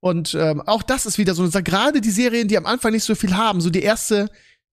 [0.00, 3.14] Und ähm, auch das ist wieder so, gerade die Serien, die am Anfang nicht so
[3.14, 4.28] viel haben, so die erste,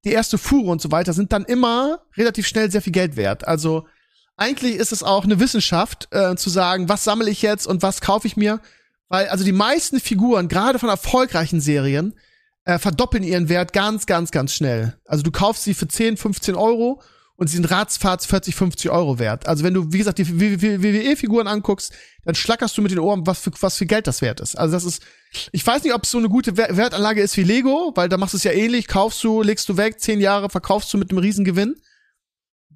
[0.06, 3.48] die erste Fuhre und so weiter, sind dann immer relativ schnell sehr viel Geld wert.
[3.48, 3.86] Also
[4.38, 8.02] eigentlich ist es auch eine Wissenschaft, äh, zu sagen, was sammle ich jetzt und was
[8.02, 8.62] kaufe ich mir.
[9.10, 12.14] Weil also die meisten Figuren, gerade von erfolgreichen Serien,
[12.64, 14.98] äh, verdoppeln ihren Wert ganz, ganz, ganz schnell.
[15.06, 17.02] Also du kaufst sie für 10, 15 Euro
[17.40, 19.48] und sie sind ratzfatz 40, 50 Euro wert.
[19.48, 21.94] Also wenn du, wie gesagt, die WWE-Figuren anguckst,
[22.26, 24.58] dann schlackerst du mit den Ohren, was für, was für Geld das wert ist.
[24.58, 25.02] Also das ist,
[25.54, 28.34] ich weiß nicht, ob es so eine gute Wertanlage ist wie Lego, weil da machst
[28.34, 31.20] du es ja ähnlich, kaufst du, legst du weg, zehn Jahre, verkaufst du mit einem
[31.20, 31.78] Riesengewinn.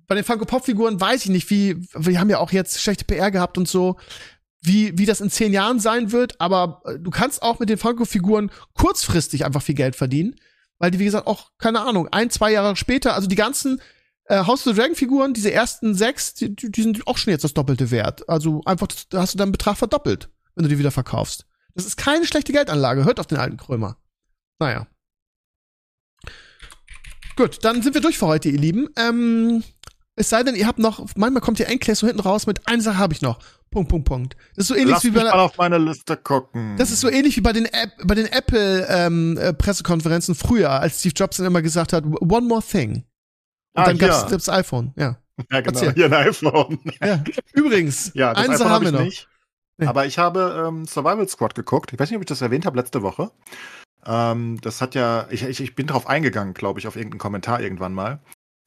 [0.08, 3.58] Bei den Funko-Pop-Figuren weiß ich nicht, wie, wir haben ja auch jetzt schlechte PR gehabt
[3.58, 3.98] und so,
[4.62, 7.78] wie, wie das in zehn Jahren sein wird, aber äh, du kannst auch mit den
[7.78, 10.36] Funko-Figuren kurzfristig einfach viel Geld verdienen,
[10.78, 13.82] weil die, wie gesagt, auch, keine Ahnung, ein, zwei Jahre später, also die ganzen
[14.26, 17.44] äh, House of the Dragon Figuren, diese ersten sechs, die, die sind auch schon jetzt
[17.44, 18.28] das doppelte Wert.
[18.30, 21.46] Also einfach, da hast du deinen Betrag verdoppelt, wenn du die wieder verkaufst.
[21.76, 23.06] Das ist keine schlechte Geldanlage.
[23.06, 23.98] Hört auf den alten Krömer.
[24.60, 24.88] Naja.
[27.36, 28.90] Gut, dann sind wir durch für heute, ihr Lieben.
[28.96, 29.64] Ähm,
[30.16, 32.84] es sei denn, ihr habt noch, manchmal kommt ihr endlich so hinten raus mit, eine
[32.84, 33.40] Sache habe ich noch.
[33.72, 34.38] Punkt, Punkt, Punkt.
[34.56, 36.78] Das ist so ähnlich Lass wie bei mich mal auf meine Liste gucken.
[36.78, 40.70] das ist so ähnlich wie bei den, App, bei den Apple ähm, äh, Pressekonferenzen früher,
[40.70, 43.04] als Steve Jobs dann immer gesagt hat, one more thing.
[43.76, 44.30] Und Ah, dann gab's hier.
[44.38, 45.18] das iPhone, ja.
[45.52, 45.80] ja, genau.
[45.80, 45.94] erzähl.
[45.94, 46.80] Hier ein iPhone.
[47.02, 47.24] ja.
[47.54, 49.02] Übrigens, Ja, das iPhone hab haben wir noch.
[49.04, 49.28] nicht.
[49.78, 49.88] Nee.
[49.88, 51.92] Aber ich habe ähm, Survival Squad geguckt.
[51.94, 53.32] Ich weiß nicht, ob ich das erwähnt habe letzte Woche.
[54.06, 57.60] Ähm, das hat ja, ich, ich, ich bin drauf eingegangen, glaube ich, auf irgendeinen Kommentar
[57.62, 58.20] irgendwann mal.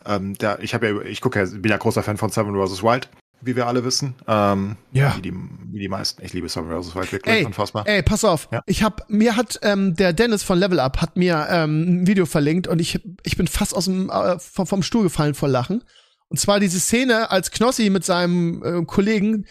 [0.04, 2.82] Ähm, der, ich habe ja, ich gucke ja, bin ja großer Fan von Seven vs.
[2.82, 3.08] Wild,
[3.40, 4.14] wie wir alle wissen.
[4.26, 5.16] Ähm, Ja.
[5.16, 6.24] Wie die, wie die meisten.
[6.24, 6.94] Ich liebe Seven vs.
[6.94, 7.86] Wild, wirklich Ey, unfassbar.
[7.86, 8.48] Ey, pass auf.
[8.50, 8.62] Ja.
[8.66, 12.26] Ich hab, mir hat ähm, der Dennis von Level Up hat mir ähm, ein Video
[12.26, 15.84] verlinkt und ich, ich bin fast aus dem äh, vom, vom Stuhl gefallen vor Lachen.
[16.28, 19.46] Und zwar diese Szene, als Knossi mit seinem äh, Kollegen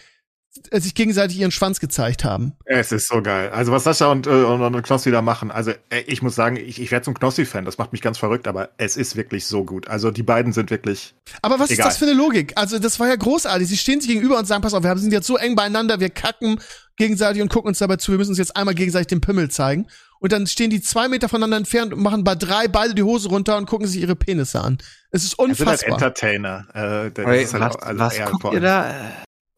[0.72, 2.52] sich gegenseitig ihren Schwanz gezeigt haben.
[2.64, 3.50] Es ist so geil.
[3.50, 6.56] Also was Sascha und, äh, und, und Knossi da machen, also äh, ich muss sagen,
[6.56, 9.64] ich, ich werde zum Knossi-Fan, das macht mich ganz verrückt, aber es ist wirklich so
[9.64, 9.88] gut.
[9.88, 11.86] Also die beiden sind wirklich, Aber was Egal.
[11.86, 12.52] ist das für eine Logik?
[12.56, 13.68] Also das war ja großartig.
[13.68, 16.10] Sie stehen sich gegenüber und sagen, pass auf, wir sind jetzt so eng beieinander, wir
[16.10, 16.60] kacken
[16.96, 19.86] gegenseitig und gucken uns dabei zu, wir müssen uns jetzt einmal gegenseitig den Pimmel zeigen.
[20.18, 23.28] Und dann stehen die zwei Meter voneinander entfernt und machen bei drei beide die Hose
[23.28, 24.78] runter und gucken sich ihre Penisse an.
[25.10, 25.92] Es ist es sind halt unfassbar.
[25.92, 26.66] Entertainer.
[26.72, 28.94] Äh, das Ey, ist halt was auch- also was guckt ihr da?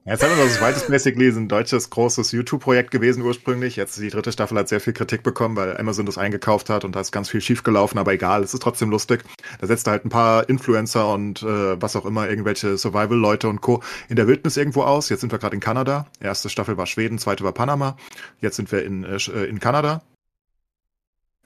[0.05, 3.77] Jetzt haben wir das Wild basically ein deutsches großes YouTube-Projekt gewesen ursprünglich.
[3.77, 6.97] Jetzt die dritte Staffel hat sehr viel Kritik bekommen, weil Amazon das eingekauft hat und
[6.97, 9.23] da ist ganz viel schief gelaufen, aber egal, es ist trotzdem lustig.
[9.61, 13.83] Da setzt halt ein paar Influencer und äh, was auch immer, irgendwelche Survival-Leute und Co.
[14.09, 15.11] in der Wildnis irgendwo aus.
[15.11, 16.07] Jetzt sind wir gerade in Kanada.
[16.21, 17.97] Erste Staffel war Schweden, zweite war Panama.
[18.41, 20.03] Jetzt sind wir in, äh, in Kanada.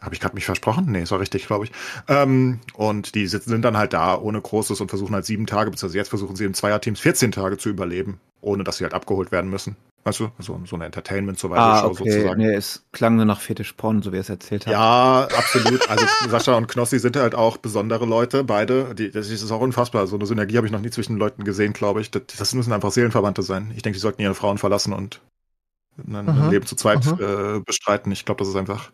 [0.03, 0.87] Habe ich gerade mich versprochen?
[0.89, 1.73] Nee, ist war richtig, glaube ich.
[2.09, 5.70] Ähm, und die sitzen, sind dann halt da ohne Großes und versuchen halt sieben Tage,
[5.70, 9.31] beziehungsweise jetzt versuchen sie in Zweierteams 14 Tage zu überleben, ohne dass sie halt abgeholt
[9.31, 9.77] werden müssen.
[10.05, 12.11] Weißt du, so, so eine Entertainment-Survival-Show ah, okay.
[12.11, 12.43] sozusagen.
[12.43, 14.73] Nee, es klang nur nach Fetisch-Porn, so wie er es erzählt hat.
[14.73, 15.89] Ja, absolut.
[15.89, 18.97] Also Sascha und Knossi sind halt auch besondere Leute, beide.
[18.97, 20.09] Die, das ist auch unfassbar.
[20.09, 22.11] So eine Synergie habe ich noch nie zwischen Leuten gesehen, glaube ich.
[22.11, 23.70] Das, das müssen einfach Seelenverwandte sein.
[23.77, 25.20] Ich denke, die sollten ihre Frauen verlassen und
[25.98, 28.12] ein, ein Leben zu zweit äh, bestreiten.
[28.12, 28.90] Ich glaube, das ist einfach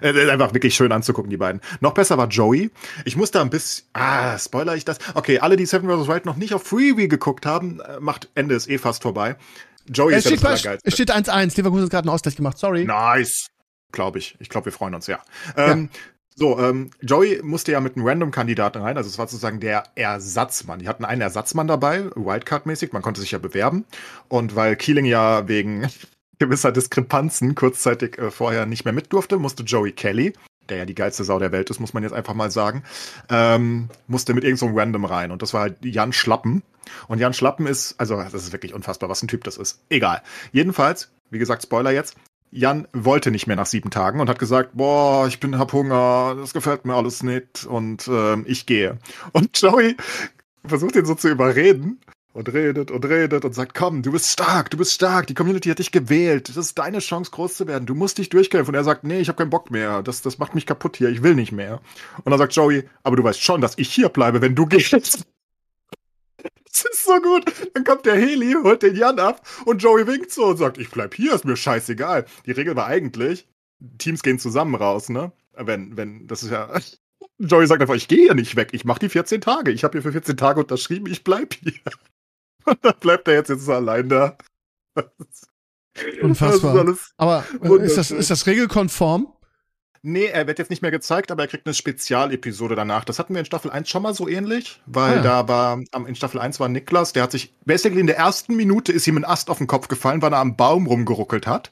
[0.00, 1.60] äh, einfach wirklich schön anzugucken, die beiden.
[1.80, 2.70] Noch besser war Joey.
[3.04, 3.86] Ich muss da ein bisschen.
[3.94, 4.98] Ah, spoiler ich das?
[5.14, 6.08] Okay, alle, die Seven vs.
[6.08, 9.36] Wild noch nicht auf Freebie geguckt haben, äh, macht Ende ist eh fast vorbei.
[9.86, 11.56] Joey es ist steht ja das Es steht 1-1.
[11.56, 12.58] Leverkusen hat gerade einen Ausgleich gemacht.
[12.58, 12.84] Sorry.
[12.84, 13.48] Nice.
[13.90, 14.36] Glaube ich.
[14.38, 15.20] Ich glaube, wir freuen uns, ja.
[15.56, 15.98] Ähm, ja.
[16.34, 20.78] So, ähm, Joey musste ja mit einem Random-Kandidaten rein, also es war sozusagen der Ersatzmann.
[20.78, 23.84] Die hatten einen Ersatzmann dabei, Wildcard-mäßig, man konnte sich ja bewerben.
[24.28, 25.86] Und weil Keeling ja wegen
[26.42, 30.32] gewisser Diskrepanzen kurzzeitig äh, vorher nicht mehr mit durfte, musste Joey Kelly,
[30.68, 32.82] der ja die geilste Sau der Welt ist, muss man jetzt einfach mal sagen,
[33.28, 35.30] ähm, musste mit irgendeinem so Random rein.
[35.30, 36.62] Und das war halt Jan Schlappen.
[37.06, 39.80] Und Jan Schlappen ist, also das ist wirklich unfassbar, was ein Typ das ist.
[39.88, 40.22] Egal.
[40.50, 42.16] Jedenfalls, wie gesagt, Spoiler jetzt,
[42.50, 46.34] Jan wollte nicht mehr nach sieben Tagen und hat gesagt, boah, ich bin hab Hunger,
[46.36, 48.98] das gefällt mir alles nicht und äh, ich gehe.
[49.30, 49.96] Und Joey
[50.66, 52.00] versucht ihn so zu überreden
[52.32, 55.68] und redet und redet und sagt, komm, du bist stark, du bist stark, die Community
[55.68, 58.74] hat dich gewählt, das ist deine Chance, groß zu werden, du musst dich durchkämpfen.
[58.74, 61.10] Und er sagt, nee, ich habe keinen Bock mehr, das, das macht mich kaputt hier,
[61.10, 61.80] ich will nicht mehr.
[62.24, 65.26] Und dann sagt Joey, aber du weißt schon, dass ich hier bleibe, wenn du gehst.
[66.74, 67.44] Das ist so gut.
[67.74, 70.90] Dann kommt der Heli, holt den Jan ab und Joey winkt so und sagt, ich
[70.90, 72.24] bleib hier, ist mir scheißegal.
[72.46, 73.46] Die Regel war eigentlich,
[73.98, 75.32] Teams gehen zusammen raus, ne?
[75.54, 76.70] Wenn, wenn, das ist ja,
[77.38, 79.70] Joey sagt einfach, ich gehe hier nicht weg, ich mache die 14 Tage.
[79.70, 81.72] Ich habe hier für 14 Tage unterschrieben, ich bleib hier.
[82.66, 84.36] Und dann bleibt er jetzt, jetzt allein da.
[86.22, 86.88] Unfassbar.
[86.88, 89.32] Ist aber äh, ist das, ist das regelkonform?
[90.04, 93.04] Nee, er wird jetzt nicht mehr gezeigt, aber er kriegt eine Spezialepisode danach.
[93.04, 96.16] Das hatten wir in Staffel 1 schon mal so ähnlich, weil ah, da war, in
[96.16, 99.24] Staffel 1 war Niklas, der hat sich, basically in der ersten Minute ist ihm ein
[99.24, 101.70] Ast auf den Kopf gefallen, weil er am Baum rumgeruckelt hat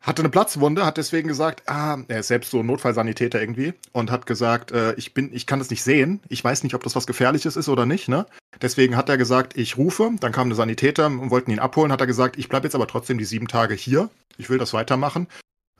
[0.00, 4.26] hatte eine Platzwunde, hat deswegen gesagt, ah, er ist selbst so Notfallsanitäter irgendwie und hat
[4.26, 7.06] gesagt, äh, ich bin, ich kann das nicht sehen, ich weiß nicht, ob das was
[7.06, 8.26] Gefährliches ist oder nicht, ne?
[8.62, 12.00] Deswegen hat er gesagt, ich rufe, dann kam eine Sanitäter und wollten ihn abholen, hat
[12.00, 15.26] er gesagt, ich bleibe jetzt aber trotzdem die sieben Tage hier, ich will das weitermachen.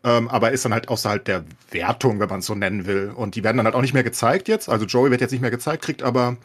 [0.05, 3.13] Ähm, aber ist dann halt außerhalb der Wertung, wenn man es so nennen will.
[3.15, 4.69] Und die werden dann halt auch nicht mehr gezeigt jetzt.
[4.69, 6.37] Also Joey wird jetzt nicht mehr gezeigt, kriegt aber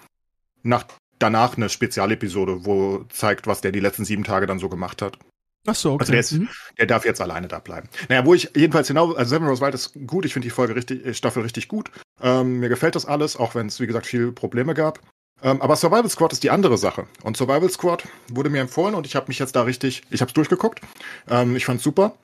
[0.63, 0.85] nach,
[1.19, 5.19] danach eine Spezialepisode, wo zeigt, was der die letzten sieben Tage dann so gemacht hat.
[5.65, 6.01] Ach so, okay.
[6.01, 6.49] Also der, ist, mhm.
[6.77, 7.87] der darf jetzt alleine da bleiben.
[8.09, 10.75] Naja, wo ich jedenfalls hinaus, also Seven Rose Wild ist gut, ich finde die Folge
[10.75, 11.89] richtig, äh, Staffel richtig gut.
[12.21, 14.99] Ähm, mir gefällt das alles, auch wenn es, wie gesagt, viele Probleme gab.
[15.41, 17.07] Ähm, aber Survival Squad ist die andere Sache.
[17.23, 20.29] Und Survival Squad wurde mir empfohlen und ich habe mich jetzt da richtig, ich habe
[20.29, 20.81] es durchgeguckt.
[21.29, 22.15] Ähm, ich fand's super.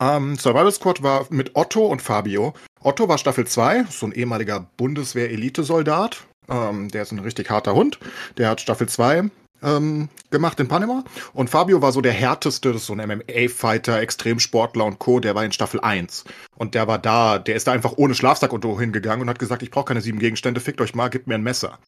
[0.00, 2.54] Ähm, Survival Squad war mit Otto und Fabio.
[2.80, 6.26] Otto war Staffel 2, so ein ehemaliger Bundeswehr-Elitesoldat.
[6.48, 7.98] Ähm, der ist ein richtig harter Hund.
[8.38, 9.30] Der hat Staffel 2
[9.62, 11.04] ähm, gemacht in Panama.
[11.32, 15.34] Und Fabio war so der härteste, das ist so ein MMA-Fighter, Extremsportler und Co., der
[15.34, 16.24] war in Staffel 1.
[16.56, 19.62] Und der war da, der ist da einfach ohne Schlafsack und hingegangen und hat gesagt,
[19.62, 21.78] ich brauche keine sieben Gegenstände, fickt euch mal, gebt mir ein Messer.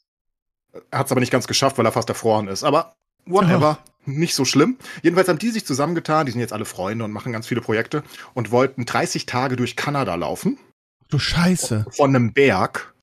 [0.91, 2.65] Er hat es aber nicht ganz geschafft, weil er fast erfroren ist.
[2.65, 2.95] Aber
[3.27, 3.91] whatever, oh.
[4.11, 4.77] nicht so schlimm.
[5.03, 8.03] Jedenfalls haben die sich zusammengetan, die sind jetzt alle Freunde und machen ganz viele Projekte
[8.35, 10.59] und wollten 30 Tage durch Kanada laufen.
[11.09, 11.87] Du Scheiße.
[11.91, 12.95] Von einem Berg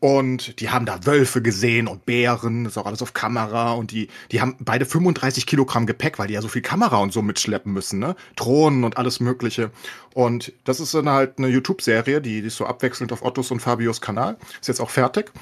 [0.00, 3.72] und die haben da Wölfe gesehen und Bären, das ist auch alles auf Kamera.
[3.72, 7.12] Und die, die haben beide 35 Kilogramm Gepäck, weil die ja so viel Kamera und
[7.12, 8.16] so mitschleppen müssen, ne?
[8.34, 9.70] Drohnen und alles Mögliche.
[10.14, 13.60] Und das ist dann halt eine YouTube-Serie, die, die ist so abwechselnd auf Ottos und
[13.60, 14.38] Fabios Kanal.
[14.58, 15.32] Ist jetzt auch fertig.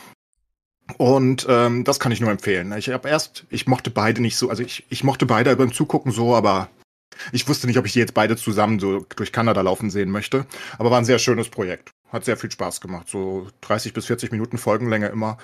[0.97, 2.73] Und ähm, das kann ich nur empfehlen.
[2.77, 6.11] Ich habe erst, ich mochte beide nicht so, also ich, ich mochte beide beim Zugucken
[6.11, 6.69] so, aber
[7.31, 10.47] ich wusste nicht, ob ich die jetzt beide zusammen so durch Kanada laufen sehen möchte.
[10.79, 11.93] Aber war ein sehr schönes Projekt.
[12.11, 13.09] Hat sehr viel Spaß gemacht.
[13.09, 15.39] So 30 bis 40 Minuten Folgenlänge immer.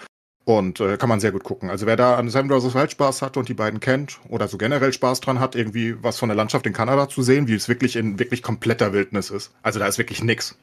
[0.44, 1.70] Und äh, kann man sehr gut gucken.
[1.70, 2.74] Also wer da an Sam vs.
[2.74, 6.18] Wild Spaß hat und die beiden kennt oder so generell Spaß dran hat, irgendwie was
[6.18, 9.54] von der Landschaft in Kanada zu sehen, wie es wirklich in wirklich kompletter Wildnis ist.
[9.62, 10.56] Also da ist wirklich nix.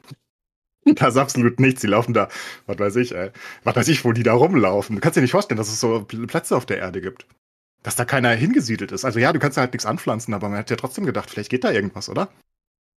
[0.96, 1.82] Da ist absolut nichts.
[1.82, 2.28] Die laufen da,
[2.66, 3.30] was weiß ich, ey.
[3.64, 4.96] Was weiß ich, wo die da rumlaufen.
[4.96, 7.28] Du kannst dir nicht vorstellen, dass es so Plätze auf der Erde gibt.
[7.84, 9.06] Dass da keiner hingesiedelt ist.
[9.06, 11.52] Also ja, du kannst da halt nichts anpflanzen, aber man hat ja trotzdem gedacht, vielleicht
[11.52, 12.30] geht da irgendwas, oder?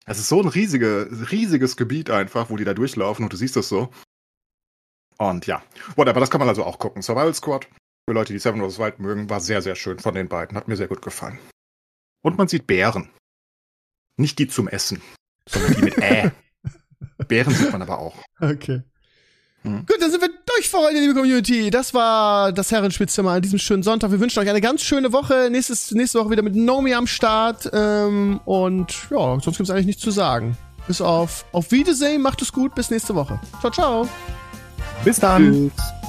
[0.06, 3.56] Es ist so ein riesige, riesiges Gebiet einfach, wo die da durchlaufen und du siehst
[3.56, 3.90] das so.
[5.18, 5.64] Und ja,
[5.96, 7.02] whatever, das kann man also auch gucken.
[7.02, 7.68] Survival Squad
[8.08, 8.80] Für Leute, die Seven vs.
[8.80, 10.58] Wild mögen, war sehr, sehr schön von den beiden.
[10.58, 11.40] Hat mir sehr gut gefallen.
[12.22, 13.10] Und man sieht Bären.
[14.18, 15.02] Nicht die zum Essen,
[15.48, 16.32] sondern die mit Äh.
[17.28, 18.22] Bären sieht man aber auch.
[18.40, 18.84] Okay.
[19.64, 19.86] Hm.
[19.86, 21.70] Gut, dann sind wir durch für heute, liebe Community.
[21.70, 24.12] Das war das Herrenspielzimmer an diesem schönen Sonntag.
[24.12, 25.50] Wir wünschen euch eine ganz schöne Woche.
[25.50, 27.70] Nächstes, nächste Woche wieder mit Nomi am Start.
[27.74, 30.58] Ähm, und ja, sonst gibt es eigentlich nichts zu sagen.
[30.86, 33.40] Bis auf auf Wiedersehen, macht es gut, bis nächste Woche.
[33.62, 34.10] Ciao, ciao.
[35.06, 35.72] Bis dann.
[35.76, 36.04] Tschüss.